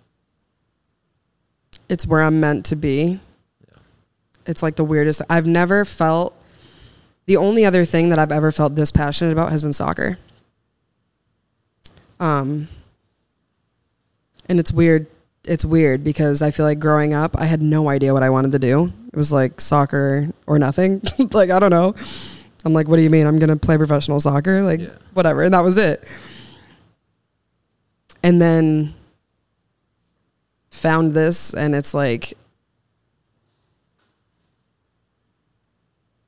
it's 1.89 2.05
where 2.05 2.21
I'm 2.21 2.39
meant 2.39 2.65
to 2.67 2.75
be. 2.75 3.19
It's 4.45 4.63
like 4.63 4.75
the 4.75 4.83
weirdest. 4.83 5.21
I've 5.29 5.47
never 5.47 5.85
felt 5.85 6.33
the 7.25 7.37
only 7.37 7.65
other 7.65 7.85
thing 7.85 8.09
that 8.09 8.19
I've 8.19 8.31
ever 8.31 8.51
felt 8.51 8.75
this 8.75 8.91
passionate 8.91 9.31
about 9.31 9.51
has 9.51 9.61
been 9.61 9.73
soccer. 9.73 10.17
Um, 12.19 12.67
and 14.49 14.59
it's 14.59 14.71
weird. 14.71 15.07
It's 15.47 15.63
weird 15.65 16.03
because 16.03 16.41
I 16.41 16.51
feel 16.51 16.65
like 16.65 16.79
growing 16.79 17.13
up, 17.13 17.35
I 17.37 17.45
had 17.45 17.61
no 17.61 17.89
idea 17.89 18.13
what 18.13 18.21
I 18.23 18.29
wanted 18.29 18.51
to 18.51 18.59
do. 18.59 18.91
It 19.11 19.15
was 19.15 19.31
like 19.31 19.61
soccer 19.61 20.29
or 20.45 20.59
nothing. 20.59 21.01
like, 21.31 21.49
I 21.49 21.59
don't 21.59 21.71
know. 21.71 21.95
I'm 22.65 22.73
like, 22.73 22.87
what 22.87 22.97
do 22.97 23.01
you 23.03 23.09
mean? 23.09 23.25
I'm 23.25 23.39
going 23.39 23.49
to 23.49 23.55
play 23.55 23.77
professional 23.77 24.19
soccer? 24.19 24.61
Like, 24.61 24.81
Yeah. 24.81 24.89
whatever. 25.13 25.43
And 25.43 25.53
that 25.53 25.63
was 25.63 25.77
it. 25.77 26.03
And 28.23 28.41
then 28.41 28.93
found 30.69 31.13
this, 31.13 31.53
and 31.53 31.73
it's 31.73 31.93
like, 31.93 32.33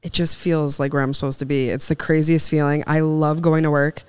it 0.01 0.13
just 0.13 0.37
feels 0.37 0.79
like 0.79 0.93
where 0.93 1.01
I'm 1.01 1.13
supposed 1.13 1.39
to 1.39 1.45
be. 1.45 1.69
It's 1.69 1.87
the 1.89 1.95
craziest 1.95 2.49
feeling. 2.49 2.83
I 2.87 3.01
love 3.01 3.41
going 3.41 3.63
to 3.63 3.71
work. 3.71 4.03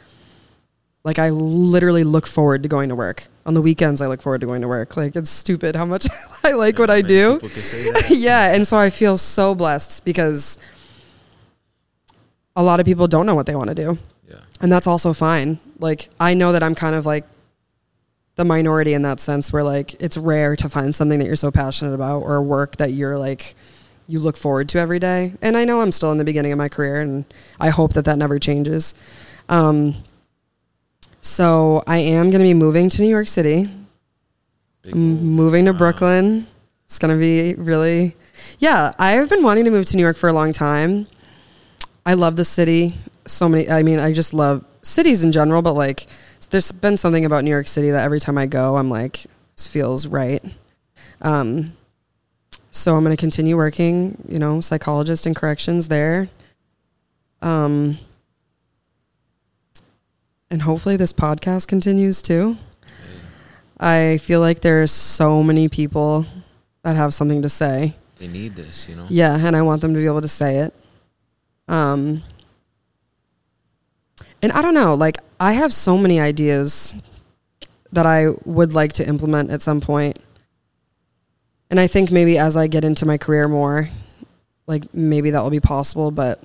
Like 1.02 1.18
I 1.18 1.30
literally 1.30 2.04
look 2.04 2.26
forward 2.26 2.62
to 2.62 2.68
going 2.68 2.90
to 2.90 2.94
work. 2.94 3.26
On 3.46 3.54
the 3.54 3.62
weekends 3.62 4.00
I 4.00 4.06
look 4.06 4.22
forward 4.22 4.42
to 4.42 4.46
going 4.46 4.62
to 4.62 4.68
work. 4.68 4.96
Like 4.96 5.16
it's 5.16 5.30
stupid 5.30 5.74
how 5.76 5.84
much 5.84 6.06
I 6.44 6.52
like 6.52 6.78
what 6.78 6.90
I 6.90 7.02
do. 7.02 7.34
People 7.34 7.48
can 7.48 7.62
say 7.62 7.90
that. 7.90 8.06
yeah, 8.10 8.54
and 8.54 8.66
so 8.66 8.76
I 8.76 8.90
feel 8.90 9.16
so 9.16 9.54
blessed 9.54 10.04
because 10.04 10.58
a 12.54 12.62
lot 12.62 12.80
of 12.80 12.86
people 12.86 13.08
don't 13.08 13.26
know 13.26 13.34
what 13.34 13.46
they 13.46 13.54
want 13.54 13.68
to 13.68 13.74
do. 13.74 13.98
Yeah. 14.28 14.40
And 14.60 14.70
that's 14.70 14.86
also 14.86 15.12
fine. 15.12 15.58
Like 15.78 16.10
I 16.20 16.34
know 16.34 16.52
that 16.52 16.62
I'm 16.62 16.74
kind 16.74 16.94
of 16.94 17.06
like 17.06 17.24
the 18.36 18.44
minority 18.44 18.94
in 18.94 19.02
that 19.02 19.20
sense 19.20 19.52
where 19.52 19.64
like 19.64 20.00
it's 20.00 20.16
rare 20.16 20.56
to 20.56 20.68
find 20.68 20.94
something 20.94 21.18
that 21.18 21.26
you're 21.26 21.36
so 21.36 21.50
passionate 21.50 21.94
about 21.94 22.20
or 22.20 22.42
work 22.42 22.76
that 22.76 22.92
you're 22.92 23.18
like 23.18 23.54
you 24.06 24.18
look 24.18 24.36
forward 24.36 24.68
to 24.68 24.78
every 24.78 24.98
day. 24.98 25.34
And 25.40 25.56
I 25.56 25.64
know 25.64 25.80
I'm 25.80 25.92
still 25.92 26.12
in 26.12 26.18
the 26.18 26.24
beginning 26.24 26.52
of 26.52 26.58
my 26.58 26.68
career 26.68 27.00
and 27.00 27.24
I 27.58 27.70
hope 27.70 27.94
that 27.94 28.04
that 28.04 28.18
never 28.18 28.38
changes. 28.38 28.94
Um 29.48 29.94
so 31.20 31.82
I 31.86 31.98
am 31.98 32.30
going 32.30 32.40
to 32.40 32.48
be 32.48 32.54
moving 32.54 32.88
to 32.90 33.02
New 33.02 33.08
York 33.08 33.28
City. 33.28 33.68
I'm 34.90 35.22
moving 35.24 35.66
to. 35.66 35.72
Brooklyn. 35.72 36.46
It's 36.86 36.98
going 36.98 37.14
to 37.14 37.20
be 37.20 37.54
really 37.54 38.16
Yeah, 38.58 38.92
I've 38.98 39.28
been 39.28 39.42
wanting 39.42 39.64
to 39.66 39.70
move 39.70 39.86
to 39.86 39.96
New 39.96 40.02
York 40.02 40.16
for 40.16 40.28
a 40.28 40.32
long 40.32 40.52
time. 40.52 41.06
I 42.04 42.14
love 42.14 42.36
the 42.36 42.44
city. 42.44 42.94
So 43.26 43.48
many 43.48 43.70
I 43.70 43.82
mean, 43.82 44.00
I 44.00 44.12
just 44.12 44.34
love 44.34 44.64
cities 44.82 45.22
in 45.22 45.32
general, 45.32 45.62
but 45.62 45.74
like 45.74 46.06
there's 46.50 46.72
been 46.72 46.96
something 46.96 47.24
about 47.24 47.44
New 47.44 47.50
York 47.50 47.68
City 47.68 47.90
that 47.90 48.02
every 48.04 48.18
time 48.18 48.36
I 48.36 48.46
go, 48.46 48.76
I'm 48.76 48.90
like 48.90 49.26
this 49.56 49.68
feels 49.68 50.06
right. 50.06 50.42
Um 51.20 51.74
so 52.72 52.96
I'm 52.96 53.02
going 53.04 53.16
to 53.16 53.20
continue 53.20 53.56
working, 53.56 54.24
you 54.28 54.38
know, 54.38 54.60
psychologist 54.60 55.26
in 55.26 55.34
corrections 55.34 55.88
there. 55.88 56.28
Um 57.42 57.98
and 60.50 60.62
hopefully 60.62 60.96
this 60.96 61.12
podcast 61.12 61.68
continues 61.68 62.22
too. 62.22 62.56
I 63.78 64.18
feel 64.18 64.40
like 64.40 64.60
there's 64.60 64.92
so 64.92 65.42
many 65.42 65.68
people 65.68 66.26
that 66.82 66.96
have 66.96 67.14
something 67.14 67.42
to 67.42 67.48
say. 67.48 67.94
They 68.18 68.28
need 68.28 68.54
this, 68.54 68.88
you 68.88 68.96
know. 68.96 69.06
Yeah, 69.08 69.34
and 69.34 69.56
I 69.56 69.62
want 69.62 69.80
them 69.80 69.94
to 69.94 69.98
be 70.00 70.06
able 70.06 70.20
to 70.20 70.28
say 70.28 70.58
it. 70.58 70.74
Um 71.68 72.22
and 74.42 74.52
I 74.52 74.62
don't 74.62 74.74
know, 74.74 74.94
like 74.94 75.18
I 75.38 75.52
have 75.52 75.72
so 75.72 75.96
many 75.96 76.20
ideas 76.20 76.94
that 77.92 78.06
I 78.06 78.28
would 78.44 78.74
like 78.74 78.92
to 78.94 79.06
implement 79.06 79.50
at 79.50 79.62
some 79.62 79.80
point. 79.80 80.18
And 81.70 81.78
I 81.78 81.86
think 81.86 82.10
maybe 82.10 82.38
as 82.38 82.56
I 82.56 82.66
get 82.66 82.84
into 82.84 83.06
my 83.06 83.16
career 83.16 83.48
more, 83.48 83.88
like 84.66 84.92
maybe 84.92 85.30
that 85.30 85.42
will 85.42 85.50
be 85.50 85.60
possible, 85.60 86.10
but 86.10 86.42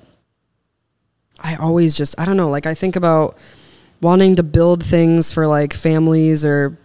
I 1.38 1.56
always 1.56 1.94
just 1.96 2.14
I 2.18 2.24
don't 2.24 2.36
know, 2.36 2.48
like 2.48 2.66
I 2.66 2.74
think 2.74 2.96
about 2.96 3.36
wanting 4.06 4.36
to 4.36 4.42
build 4.44 4.84
things 4.84 5.32
for 5.32 5.48
like 5.48 5.74
families 5.74 6.44
or 6.44 6.78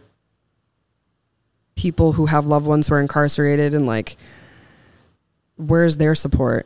people 1.76 2.14
who 2.14 2.26
have 2.26 2.48
loved 2.48 2.66
ones 2.66 2.88
who 2.88 2.96
are 2.96 3.00
incarcerated 3.00 3.76
and 3.76 3.86
like 3.86 4.18
where's 5.56 5.98
their 5.98 6.16
support? 6.16 6.66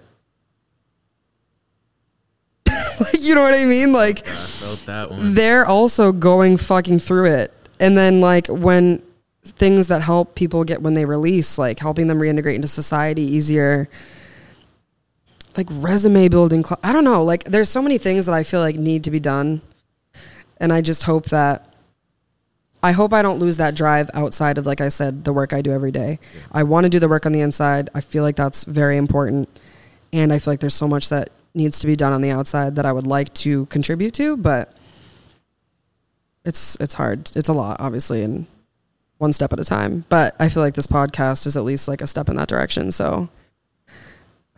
like 2.69 3.19
you 3.19 3.35
know 3.35 3.43
what 3.43 3.53
I 3.53 3.65
mean? 3.65 3.91
Like 3.91 4.19
I 4.19 4.31
felt 4.31 4.85
that 4.85 5.11
one. 5.11 5.33
they're 5.33 5.65
also 5.65 6.13
going 6.13 6.55
fucking 6.55 6.99
through 6.99 7.25
it. 7.25 7.53
And 7.81 7.97
then 7.97 8.21
like 8.21 8.47
when 8.47 9.03
things 9.43 9.89
that 9.89 10.03
help 10.03 10.35
people 10.35 10.63
get 10.63 10.81
when 10.81 10.93
they 10.93 11.03
release, 11.03 11.57
like 11.57 11.79
helping 11.79 12.07
them 12.07 12.17
reintegrate 12.17 12.55
into 12.55 12.69
society 12.69 13.23
easier, 13.23 13.89
like 15.57 15.67
resume 15.69 16.29
building. 16.29 16.63
Cl- 16.63 16.79
I 16.81 16.93
don't 16.93 17.03
know. 17.03 17.25
Like 17.25 17.43
there's 17.43 17.67
so 17.67 17.81
many 17.81 17.97
things 17.97 18.25
that 18.27 18.33
I 18.33 18.43
feel 18.43 18.61
like 18.61 18.77
need 18.77 19.03
to 19.03 19.11
be 19.11 19.19
done, 19.19 19.61
and 20.57 20.73
I 20.73 20.81
just 20.81 21.03
hope 21.03 21.25
that. 21.25 21.71
I 22.83 22.91
hope 22.91 23.13
I 23.13 23.23
don't 23.23 23.39
lose 23.39 23.57
that 23.57 23.73
drive 23.73 24.11
outside 24.13 24.59
of, 24.59 24.67
like 24.67 24.79
I 24.79 24.89
said, 24.89 25.23
the 25.23 25.33
work 25.33 25.53
I 25.53 25.63
do 25.63 25.71
every 25.71 25.91
day. 25.91 26.19
I 26.51 26.61
want 26.61 26.83
to 26.83 26.89
do 26.89 26.99
the 26.99 27.07
work 27.07 27.25
on 27.25 27.31
the 27.31 27.41
inside. 27.41 27.89
I 27.95 28.01
feel 28.01 28.21
like 28.21 28.35
that's 28.35 28.63
very 28.63 28.97
important. 28.97 29.49
And 30.13 30.31
I 30.31 30.37
feel 30.37 30.51
like 30.51 30.59
there's 30.59 30.75
so 30.75 30.87
much 30.87 31.09
that 31.09 31.29
needs 31.55 31.79
to 31.79 31.87
be 31.87 31.95
done 31.95 32.13
on 32.13 32.21
the 32.21 32.29
outside 32.29 32.75
that 32.75 32.85
I 32.85 32.91
would 32.91 33.07
like 33.07 33.33
to 33.35 33.65
contribute 33.67 34.13
to, 34.15 34.37
but 34.37 34.77
it's 36.43 36.79
it's 36.79 36.93
hard. 36.93 37.31
It's 37.35 37.49
a 37.49 37.53
lot, 37.53 37.77
obviously, 37.79 38.21
and 38.21 38.45
one 39.17 39.33
step 39.33 39.51
at 39.53 39.59
a 39.59 39.63
time. 39.63 40.05
But 40.09 40.35
I 40.39 40.49
feel 40.49 40.61
like 40.61 40.75
this 40.75 40.87
podcast 40.87 41.47
is 41.47 41.57
at 41.57 41.63
least 41.63 41.87
like 41.87 42.01
a 42.01 42.07
step 42.07 42.29
in 42.29 42.35
that 42.35 42.47
direction. 42.47 42.91
So 42.91 43.29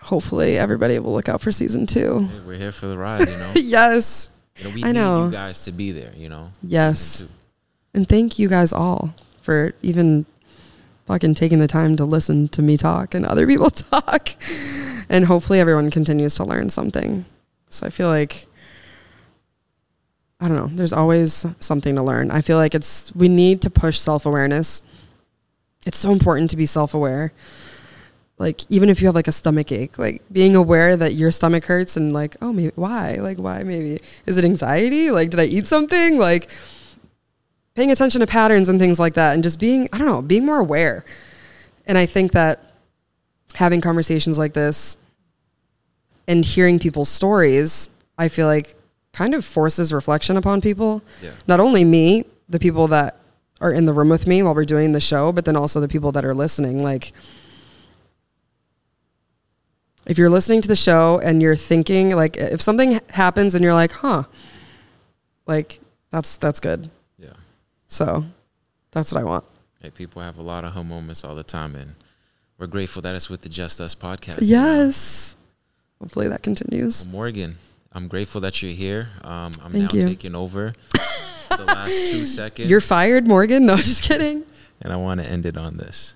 hopefully 0.01 0.57
everybody 0.57 0.99
will 0.99 1.13
look 1.13 1.29
out 1.29 1.41
for 1.41 1.51
season 1.51 1.85
two. 1.85 2.27
We're 2.45 2.55
here 2.55 2.71
for 2.71 2.87
the 2.87 2.97
ride, 2.97 3.27
you 3.27 3.37
know. 3.37 3.51
yes. 3.55 4.36
You 4.57 4.63
know, 4.63 4.69
we 4.75 4.83
I 4.83 4.87
need 4.87 4.93
know. 4.99 5.25
you 5.25 5.31
guys 5.31 5.63
to 5.65 5.71
be 5.71 5.91
there, 5.91 6.11
you 6.15 6.29
know. 6.29 6.51
Yes. 6.63 7.23
And 7.93 8.07
thank 8.07 8.39
you 8.39 8.47
guys 8.47 8.73
all 8.73 9.13
for 9.41 9.73
even 9.81 10.25
fucking 11.05 11.35
taking 11.35 11.59
the 11.59 11.67
time 11.67 11.95
to 11.95 12.05
listen 12.05 12.47
to 12.49 12.61
me 12.61 12.75
talk 12.77 13.13
and 13.13 13.25
other 13.25 13.47
people 13.47 13.69
talk. 13.91 14.29
And 15.09 15.25
hopefully 15.25 15.59
everyone 15.59 15.89
continues 15.89 16.35
to 16.35 16.43
learn 16.43 16.69
something. 16.69 17.25
So 17.69 17.85
I 17.87 17.89
feel 17.89 18.09
like 18.09 18.47
I 20.39 20.47
don't 20.47 20.57
know, 20.57 20.67
there's 20.67 20.93
always 20.93 21.45
something 21.59 21.95
to 21.95 22.03
learn. 22.03 22.29
I 22.29 22.41
feel 22.41 22.57
like 22.57 22.75
it's 22.75 23.15
we 23.15 23.27
need 23.27 23.61
to 23.61 23.69
push 23.69 23.97
self-awareness. 23.97 24.83
It's 25.85 25.97
so 25.97 26.11
important 26.11 26.49
to 26.51 26.57
be 26.57 26.65
self-aware. 26.65 27.31
Like 28.39 28.61
even 28.69 28.89
if 28.89 29.01
you 29.01 29.07
have 29.07 29.15
like 29.15 29.27
a 29.27 29.31
stomach 29.31 29.71
ache, 29.71 29.97
like 29.97 30.21
being 30.31 30.55
aware 30.55 30.95
that 30.95 31.13
your 31.15 31.31
stomach 31.31 31.65
hurts 31.65 31.97
and 31.97 32.13
like, 32.13 32.35
oh 32.41 32.53
maybe 32.53 32.71
why? 32.75 33.15
Like 33.15 33.37
why 33.37 33.63
maybe? 33.63 33.99
Is 34.25 34.37
it 34.37 34.45
anxiety? 34.45 35.09
Like 35.11 35.29
did 35.31 35.39
I 35.39 35.45
eat 35.45 35.65
something? 35.65 36.17
Like 36.19 36.49
paying 37.75 37.91
attention 37.91 38.21
to 38.21 38.27
patterns 38.27 38.69
and 38.69 38.79
things 38.79 38.99
like 38.99 39.13
that 39.13 39.35
and 39.35 39.43
just 39.43 39.59
being 39.59 39.87
i 39.93 39.99
don't 39.99 40.07
know 40.07 40.19
being 40.19 40.43
more 40.43 40.57
aware 40.57 41.05
and 41.85 41.95
i 41.95 42.07
think 42.07 42.31
that 42.31 42.73
having 43.53 43.81
conversations 43.81 44.39
like 44.39 44.53
this 44.53 44.97
and 46.27 46.43
hearing 46.43 46.79
people's 46.79 47.07
stories 47.07 47.91
i 48.17 48.27
feel 48.27 48.47
like 48.47 48.73
kind 49.13 49.35
of 49.35 49.45
forces 49.45 49.93
reflection 49.93 50.37
upon 50.37 50.59
people 50.59 51.03
Yeah. 51.21 51.29
not 51.47 51.59
only 51.59 51.83
me 51.83 52.25
the 52.49 52.57
people 52.57 52.87
that 52.87 53.15
are 53.61 53.71
in 53.71 53.85
the 53.85 53.93
room 53.93 54.09
with 54.09 54.25
me 54.25 54.41
while 54.41 54.55
we're 54.55 54.65
doing 54.65 54.93
the 54.93 54.99
show 54.99 55.31
but 55.31 55.45
then 55.45 55.55
also 55.55 55.79
the 55.79 55.87
people 55.87 56.11
that 56.13 56.25
are 56.25 56.33
listening 56.33 56.81
like 56.81 57.13
if 60.07 60.17
you're 60.17 60.29
listening 60.29 60.61
to 60.61 60.67
the 60.67 60.75
show 60.75 61.19
and 61.19 61.41
you're 61.41 61.55
thinking 61.55 62.15
like 62.15 62.37
if 62.37 62.61
something 62.61 62.99
happens 63.11 63.53
and 63.55 63.63
you're 63.63 63.73
like 63.73 63.91
huh 63.91 64.23
like 65.45 65.79
that's 66.09 66.37
that's 66.37 66.59
good 66.59 66.89
Yeah. 67.19 67.33
so 67.87 68.23
that's 68.91 69.13
what 69.13 69.21
I 69.21 69.23
want. 69.25 69.45
Hey, 69.81 69.91
people 69.91 70.21
have 70.21 70.37
a 70.39 70.41
lot 70.41 70.63
of 70.63 70.73
home 70.73 70.89
moments 70.89 71.23
all 71.23 71.35
the 71.35 71.43
time, 71.43 71.75
and 71.75 71.93
we're 72.57 72.65
grateful 72.67 73.01
that 73.03 73.13
it's 73.15 73.29
with 73.29 73.41
the 73.41 73.49
Just 73.49 73.79
Us 73.79 73.93
podcast. 73.93 74.39
Yes. 74.41 75.35
Hopefully 75.99 76.27
that 76.29 76.41
continues. 76.41 77.05
Well, 77.05 77.13
Morgan, 77.13 77.57
I'm 77.91 78.07
grateful 78.07 78.41
that 78.41 78.61
you're 78.63 78.71
here. 78.71 79.09
Um, 79.23 79.51
I'm 79.63 79.71
Thank 79.71 79.93
now 79.93 79.99
you. 79.99 80.07
taking 80.07 80.33
over 80.35 80.73
the 80.93 81.63
last 81.67 82.11
two 82.11 82.25
seconds. 82.25 82.67
You're 82.69 82.81
fired, 82.81 83.27
Morgan. 83.27 83.65
No, 83.67 83.75
just 83.91 84.03
kidding. 84.03 84.43
and 84.81 84.91
I 84.91 84.95
want 84.95 85.19
to 85.21 85.27
end 85.29 85.45
it 85.45 85.57
on 85.57 85.77
this. 85.77 86.15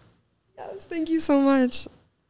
Yes, 0.58 0.86
thank 0.86 1.10
you 1.10 1.20
so 1.20 1.40
much. 1.42 1.88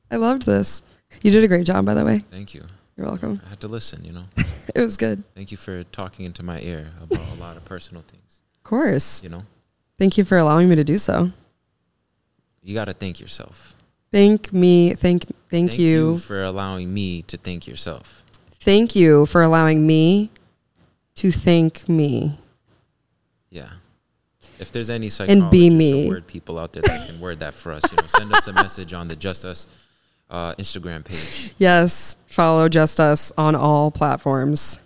I 0.09 0.17
loved 0.17 0.45
this. 0.45 0.83
You 1.21 1.31
did 1.31 1.43
a 1.43 1.47
great 1.47 1.65
job, 1.65 1.85
by 1.85 1.93
the 1.93 2.03
way. 2.05 2.19
Thank 2.31 2.53
you. 2.53 2.63
You're 2.97 3.07
welcome. 3.07 3.39
I 3.45 3.49
had 3.49 3.59
to 3.61 3.67
listen, 3.67 4.03
you 4.03 4.13
know. 4.13 4.23
It 4.73 4.79
was 4.79 4.95
good. 4.95 5.23
Thank 5.35 5.51
you 5.51 5.57
for 5.57 5.83
talking 5.85 6.23
into 6.25 6.43
my 6.43 6.61
ear 6.61 6.91
about 7.01 7.19
a 7.37 7.39
lot 7.41 7.57
of 7.57 7.65
personal 7.65 8.03
things, 8.03 8.41
Of 8.57 8.63
course. 8.63 9.21
you 9.21 9.27
know. 9.29 9.43
Thank 9.99 10.17
you 10.17 10.23
for 10.23 10.37
allowing 10.37 10.69
me 10.69 10.75
to 10.75 10.83
do 10.83 10.97
so. 10.97 11.31
You 12.63 12.73
got 12.75 12.85
to 12.85 12.93
thank 12.93 13.19
yourself. 13.19 13.75
Thank 14.13 14.53
me. 14.53 14.93
Thank 14.93 15.25
thank, 15.49 15.77
you. 15.77 16.19
for 16.19 16.43
allowing 16.43 16.93
me 16.93 17.23
to 17.23 17.37
thank 17.37 17.67
yourself. 17.67 18.23
Thank 18.51 18.95
you 18.95 19.25
for 19.25 19.41
allowing 19.41 19.85
me 19.85 20.29
to 21.15 21.31
thank 21.31 21.89
me. 21.89 22.37
Yeah. 23.49 23.69
If 24.59 24.71
there's 24.71 24.89
any 24.89 25.07
And 25.07 25.11
psychologists 25.13 25.51
be 25.51 25.67
or 25.69 25.71
me. 25.73 26.07
word 26.09 26.27
people 26.27 26.57
out 26.59 26.71
there 26.71 26.83
that 26.83 27.09
can 27.09 27.19
word 27.19 27.39
that 27.39 27.55
for 27.55 27.71
us, 27.73 27.83
you 27.91 27.97
know, 27.97 28.07
send 28.07 28.31
us 28.33 28.47
a 28.47 28.53
message 28.53 28.93
on 28.93 29.07
the 29.07 29.15
Just 29.15 29.43
Us 29.43 29.67
uh, 30.31 30.55
Instagram 30.55 31.05
page. 31.05 31.53
Yes. 31.57 32.17
Follow 32.27 32.69
Just 32.69 32.99
Us 32.99 33.31
on 33.37 33.55
all 33.55 33.91
platforms. 33.91 34.79